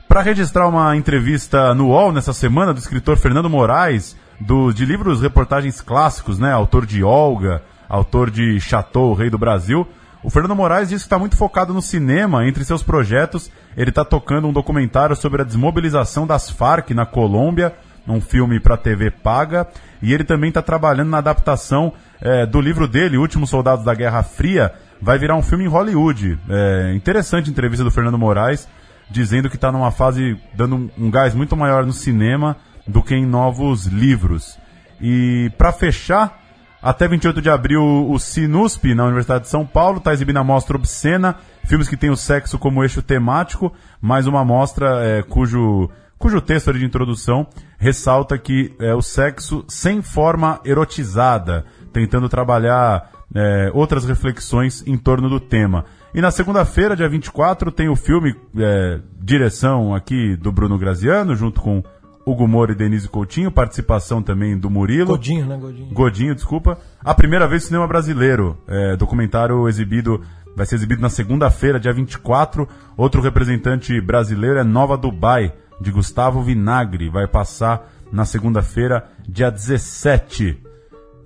Para 0.08 0.20
registrar 0.22 0.66
uma 0.66 0.96
entrevista 0.96 1.72
no 1.72 1.88
UOL 1.90 2.12
nessa 2.12 2.32
semana 2.32 2.74
do 2.74 2.78
escritor 2.80 3.16
Fernando 3.16 3.48
Moraes, 3.48 4.16
do, 4.40 4.72
de 4.72 4.84
livros 4.84 5.20
reportagens 5.20 5.80
clássicos, 5.80 6.38
né? 6.38 6.52
Autor 6.52 6.86
de 6.86 7.02
Olga, 7.02 7.62
autor 7.88 8.30
de 8.30 8.60
Chateau, 8.60 9.10
o 9.10 9.14
Rei 9.14 9.30
do 9.30 9.38
Brasil. 9.38 9.86
O 10.22 10.30
Fernando 10.30 10.56
Moraes 10.56 10.88
disse 10.88 11.04
que 11.04 11.06
está 11.06 11.18
muito 11.18 11.36
focado 11.36 11.74
no 11.74 11.82
cinema. 11.82 12.46
Entre 12.46 12.64
seus 12.64 12.82
projetos, 12.82 13.50
ele 13.76 13.90
está 13.90 14.04
tocando 14.04 14.48
um 14.48 14.52
documentário 14.52 15.14
sobre 15.14 15.42
a 15.42 15.44
desmobilização 15.44 16.26
das 16.26 16.50
Farc 16.50 16.90
na 16.90 17.04
Colômbia, 17.04 17.74
um 18.08 18.20
filme 18.20 18.58
para 18.58 18.76
TV 18.76 19.10
paga. 19.10 19.68
E 20.00 20.12
ele 20.12 20.24
também 20.24 20.48
está 20.48 20.62
trabalhando 20.62 21.10
na 21.10 21.18
adaptação 21.18 21.92
eh, 22.20 22.46
do 22.46 22.60
livro 22.60 22.88
dele, 22.88 23.18
Últimos 23.18 23.50
Soldados 23.50 23.84
da 23.84 23.94
Guerra 23.94 24.22
Fria. 24.22 24.72
Vai 25.00 25.18
virar 25.18 25.36
um 25.36 25.42
filme 25.42 25.64
em 25.64 25.68
Hollywood. 25.68 26.38
É, 26.48 26.92
interessante 26.94 27.50
entrevista 27.50 27.84
do 27.84 27.90
Fernando 27.90 28.18
Moraes 28.18 28.66
dizendo 29.10 29.50
que 29.50 29.56
está 29.56 29.70
numa 29.70 29.90
fase 29.90 30.38
dando 30.54 30.76
um, 30.76 30.90
um 30.98 31.10
gás 31.10 31.34
muito 31.34 31.54
maior 31.56 31.84
no 31.84 31.92
cinema 31.92 32.56
do 32.86 33.02
que 33.02 33.14
em 33.14 33.26
novos 33.26 33.86
livros. 33.86 34.58
E 35.00 35.50
para 35.58 35.72
fechar, 35.72 36.40
até 36.82 37.08
28 37.08 37.40
de 37.40 37.48
abril, 37.48 37.82
o 37.82 38.18
Sinusp, 38.18 38.94
na 38.94 39.04
Universidade 39.04 39.44
de 39.44 39.50
São 39.50 39.66
Paulo, 39.66 39.98
está 39.98 40.12
exibindo 40.12 40.36
a 40.36 40.44
mostra 40.44 40.76
Obscena, 40.76 41.36
filmes 41.64 41.88
que 41.88 41.96
têm 41.96 42.10
o 42.10 42.16
sexo 42.16 42.58
como 42.58 42.82
eixo 42.82 43.00
temático, 43.00 43.72
mais 44.00 44.26
uma 44.26 44.44
mostra 44.44 45.02
é, 45.02 45.22
cujo, 45.22 45.90
cujo 46.18 46.40
texto 46.40 46.72
de 46.72 46.84
introdução 46.84 47.46
ressalta 47.78 48.38
que 48.38 48.74
é 48.80 48.94
o 48.94 49.02
sexo 49.02 49.64
sem 49.68 50.00
forma 50.00 50.60
erotizada, 50.64 51.64
tentando 51.92 52.28
trabalhar 52.28 53.10
é, 53.34 53.70
outras 53.74 54.04
reflexões 54.04 54.82
em 54.86 54.96
torno 54.96 55.28
do 55.28 55.40
tema. 55.40 55.84
E 56.14 56.20
na 56.20 56.30
segunda-feira, 56.30 56.94
dia 56.94 57.08
24, 57.08 57.72
tem 57.72 57.88
o 57.88 57.96
filme, 57.96 58.34
é, 58.56 59.00
direção 59.20 59.94
aqui 59.94 60.36
do 60.36 60.52
Bruno 60.52 60.78
Graziano, 60.78 61.34
junto 61.34 61.60
com 61.60 61.82
Hugo 62.26 62.48
Moura 62.48 62.72
e 62.72 62.74
Denise 62.74 63.08
Coutinho, 63.08 63.50
participação 63.50 64.22
também 64.22 64.58
do 64.58 64.70
Murilo. 64.70 65.08
Godinho, 65.08 65.46
né, 65.46 65.56
Godinho? 65.56 65.92
Godinho, 65.92 66.34
desculpa. 66.34 66.78
A 67.00 67.14
primeira 67.14 67.46
vez 67.46 67.62
no 67.62 67.68
cinema 67.68 67.86
brasileiro. 67.86 68.56
É, 68.66 68.96
documentário 68.96 69.68
exibido, 69.68 70.22
vai 70.56 70.64
ser 70.64 70.76
exibido 70.76 71.02
na 71.02 71.10
segunda-feira, 71.10 71.78
dia 71.78 71.92
24. 71.92 72.66
Outro 72.96 73.20
representante 73.20 74.00
brasileiro 74.00 74.58
é 74.58 74.64
Nova 74.64 74.96
Dubai, 74.96 75.52
de 75.80 75.90
Gustavo 75.90 76.42
Vinagre. 76.42 77.10
Vai 77.10 77.26
passar 77.26 77.90
na 78.10 78.24
segunda-feira, 78.24 79.06
dia 79.28 79.50
17. 79.50 80.58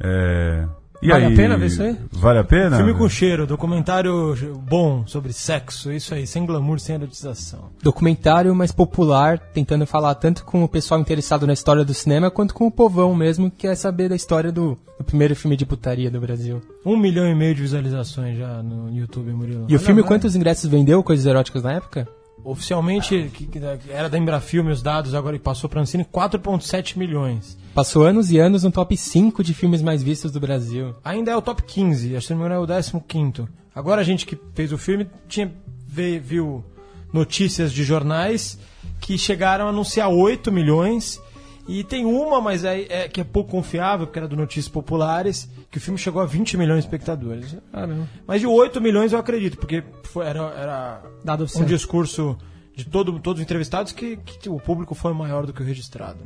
É, 0.01 0.67
e 1.03 1.09
Vale 1.09 1.27
aí, 1.27 1.33
a 1.33 1.37
pena 1.37 1.57
ver 1.57 1.67
isso 1.67 1.83
aí? 1.83 1.97
Vale 2.13 2.39
a 2.39 2.45
pena? 2.45 2.77
Filme 2.77 2.95
com 2.95 3.09
cheiro, 3.09 3.47
documentário 3.47 4.35
bom 4.69 5.07
sobre 5.07 5.33
sexo, 5.33 5.93
isso 5.93 6.15
aí, 6.15 6.27
sem 6.27 6.45
glamour, 6.45 6.81
sem 6.81 6.97
erotização. 6.97 7.71
Documentário 7.83 8.55
mais 8.55 8.73
popular, 8.73 9.39
tentando 9.39 9.87
falar 9.87 10.15
tanto 10.17 10.45
com 10.45 10.65
o 10.65 10.69
pessoal 10.69 11.01
interessado 11.01 11.47
na 11.47 11.53
história 11.53 11.85
do 11.85 11.95
cinema, 11.95 12.31
quanto 12.31 12.55
com 12.55 12.67
o 12.67 12.71
povão 12.71 13.15
mesmo, 13.15 13.51
que 13.51 13.59
quer 13.59 13.75
saber 13.77 14.09
da 14.09 14.17
história 14.17 14.51
do, 14.51 14.77
do 14.99 15.05
primeiro 15.05 15.37
filme 15.37 15.57
de 15.57 15.65
putaria 15.65 16.11
do 16.11 16.21
Brasil. 16.21 16.61
Um 16.85 16.97
milhão 16.97 17.29
e 17.29 17.35
meio 17.35 17.55
de 17.55 17.63
visualizações 17.63 18.37
já 18.37 18.63
no 18.63 18.91
YouTube, 18.91 19.33
Murilo. 19.33 19.67
E 19.69 19.75
o 19.75 19.79
Olha 19.79 19.79
filme, 19.79 20.03
lá. 20.03 20.09
quantos 20.09 20.35
ingressos 20.35 20.69
vendeu, 20.69 21.03
coisas 21.03 21.27
eróticas 21.27 21.63
na 21.63 21.73
época? 21.75 22.09
Oficialmente, 22.45 23.31
que, 23.35 23.47
que 23.47 23.61
era 23.89 24.09
da 24.09 24.17
Embrafilme 24.17 24.71
os 24.71 24.83
dados, 24.83 25.15
agora 25.15 25.37
e 25.37 25.39
passou 25.39 25.69
para 25.69 25.81
Ancine, 25.81 26.05
4,7 26.05 26.97
milhões. 26.97 27.59
Passou 27.75 28.05
anos 28.05 28.31
e 28.31 28.39
anos 28.39 28.65
no 28.65 28.71
top 28.71 28.97
5 28.97 29.45
de 29.45 29.55
filmes 29.55 29.83
mais 29.83 30.03
vistos 30.03 30.33
do 30.33 30.41
Brasil. 30.41 30.95
Ainda 31.05 31.31
é 31.31 31.37
o 31.37 31.43
top 31.43 31.63
15, 31.63 32.17
acho 32.17 32.29
que 32.29 32.35
não 32.35 32.47
é 32.47 32.59
o 32.59 32.67
15. 33.01 33.49
Agora 33.75 34.01
a 34.01 34.05
gente 34.05 34.27
que 34.27 34.39
fez 34.55 34.73
o 34.73 34.79
filme 34.79 35.09
tinha, 35.29 35.53
viu 35.87 36.65
notícias 37.13 37.73
de 37.73 37.85
jornais 37.85 38.59
que 39.01 39.17
chegaram 39.17 39.67
a 39.67 39.71
anunciar 39.71 40.09
8 40.09 40.51
milhões. 40.51 41.21
E 41.69 41.85
tem 41.85 42.07
uma, 42.07 42.41
mas 42.41 42.65
é, 42.65 42.81
é- 42.89 43.09
que 43.09 43.21
é 43.21 43.25
pouco 43.25 43.51
confiável, 43.51 44.07
porque 44.07 44.19
era 44.19 44.27
do 44.27 44.35
Notícias 44.35 44.69
Populares, 44.69 45.49
que 45.71 45.77
o 45.77 45.81
filme 45.81 45.99
chegou 45.99 46.23
a 46.23 46.25
20 46.27 46.57
milhões 46.57 46.79
de 46.81 46.87
espectadores. 46.87 47.55
Caramba. 47.71 48.09
Mas 48.27 48.41
de 48.41 48.47
8 48.47 48.81
milhões 48.81 49.13
eu 49.13 49.19
acredito, 49.19 49.59
porque 49.59 49.85
foi- 50.05 50.25
era, 50.27 50.41
era 50.57 51.03
Dado 51.23 51.45
um 51.45 51.49
certo. 51.49 51.69
discurso 51.69 52.39
de 52.75 52.85
todo, 52.87 53.19
todos 53.21 53.39
os 53.41 53.45
entrevistados 53.45 53.93
que, 53.93 54.17
que 54.17 54.49
o 54.49 54.57
público 54.59 54.95
foi 54.95 55.13
maior 55.13 55.45
do 55.45 55.53
que 55.53 55.61
o 55.61 55.65
registrado. 55.65 56.21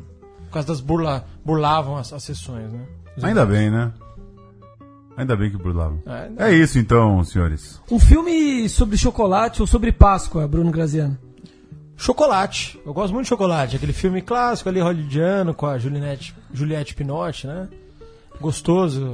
Por 0.44 0.52
causa 0.52 0.68
das 0.68 0.80
burla, 0.80 1.24
burlavam 1.44 1.96
as, 1.96 2.12
as 2.12 2.22
sessões, 2.22 2.70
né? 2.72 2.86
Os 3.16 3.24
Ainda 3.24 3.44
bem, 3.44 3.68
né? 3.70 3.90
Ainda 5.16 5.34
bem 5.36 5.50
que 5.50 5.56
burlavam. 5.58 6.00
É. 6.38 6.50
É 6.50 6.54
isso 6.54 6.78
então, 6.78 7.22
senhores. 7.24 7.80
Um 7.90 7.98
filme 7.98 8.68
sobre 8.68 8.96
chocolate 8.96 9.60
ou 9.60 9.66
sobre 9.66 9.90
Páscoa, 9.92 10.46
Bruno 10.48 10.70
Graziano? 10.70 11.18
Chocolate. 11.96 12.78
Eu 12.84 12.92
gosto 12.92 13.12
muito 13.12 13.24
de 13.24 13.28
chocolate. 13.28 13.76
Aquele 13.76 13.92
filme 13.92 14.20
clássico 14.22 14.68
ali, 14.68 14.80
hollywoodiano, 14.80 15.54
com 15.54 15.66
a 15.66 15.78
Juliette, 15.78 16.34
Juliette 16.52 16.94
Pinotti, 16.94 17.46
né? 17.46 17.68
gostoso, 18.40 19.06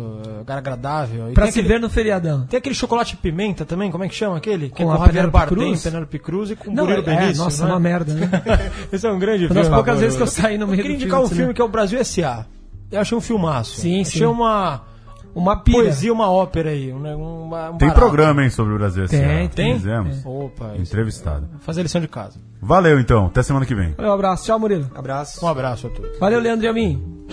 é, 0.49 0.53
agradável. 0.53 1.31
E 1.31 1.35
Pra 1.35 1.45
se 1.47 1.51
aquele- 1.59 1.69
ver 1.69 1.81
no 1.81 1.91
feriadão. 1.91 2.47
Tem 2.47 2.57
aquele 2.57 2.75
chocolate 2.75 3.15
pimenta 3.15 3.63
também, 3.67 3.91
como 3.91 4.03
é 4.03 4.09
que 4.09 4.15
chama 4.15 4.39
aquele? 4.39 4.71
Que 4.71 4.83
Com 4.83 4.91
é 4.91 4.95
a 4.95 4.97
com 4.97 5.05
Javier 5.05 5.31
Bardem? 5.31 5.77
Penélope 5.77 6.19
Cruz 6.19 6.51
e 6.51 6.57
com 6.57 6.71
Não, 6.73 6.87
Murilo 6.87 7.03
é, 7.11 7.17
Benício. 7.19 7.45
nossa, 7.45 7.65
né? 7.67 7.73
uma 7.73 7.81
merda, 7.81 8.15
né? 8.15 8.31
Esse 8.91 9.07
é 9.07 9.13
um 9.13 9.19
grande 9.19 9.45
Uma 9.45 9.49
filme. 9.49 9.63
das 9.65 9.69
poucas 9.75 10.01
vezes 10.01 10.17
que 10.17 10.23
eu 10.23 10.27
saí 10.27 10.57
no 10.57 10.67
meio 10.67 10.79
Eu 10.79 10.83
queria 10.83 10.97
indicar 10.97 11.21
um 11.21 11.29
filme, 11.29 11.53
que 11.53 11.61
é 11.61 11.65
o 11.65 11.69
Brasil 11.69 11.99
S.A. 11.99 12.47
Eu 12.91 13.01
achei 13.01 13.19
um 13.19 13.21
filmaço. 13.21 13.79
Sim, 13.79 14.01
achei 14.01 14.21
sim. 14.21 14.25
uma 14.25 14.83
Uma 15.35 15.57
pira. 15.63 15.79
poesia, 15.79 16.13
uma 16.13 16.31
ópera 16.31 16.71
aí. 16.71 16.93
Um, 16.93 16.99
uma, 17.45 17.71
um 17.71 17.79
Tem 17.79 17.89
barato. 17.89 17.95
programa, 18.01 18.43
hein, 18.43 18.51
sobre 18.51 18.75
o 18.75 18.79
Brasil. 18.79 19.07
Tem, 19.07 19.49
tem. 19.49 19.75
Fizemos. 19.75 20.25
Opa, 20.25 20.73
isso. 20.75 20.83
Entrevistado. 20.83 21.49
fazer 21.61 21.81
a 21.81 21.83
lição 21.85 22.01
de 22.01 22.09
casa. 22.09 22.39
Valeu, 22.61 22.99
então. 22.99 23.27
Até 23.27 23.43
semana 23.43 23.65
que 23.65 23.75
vem. 23.75 23.93
Valeu, 23.93 24.11
um 24.11 24.15
abraço. 24.15 24.45
Tchau, 24.47 24.59
Murilo. 24.59 24.91
Abraço. 24.95 25.45
Um 25.45 25.49
abraço 25.49 25.87
a 25.87 25.91
todos. 25.91 26.19
Valeu, 26.19 26.41
Leandro 26.41 26.67
e 26.67 26.69
a 26.69 26.73
mim. 26.73 27.27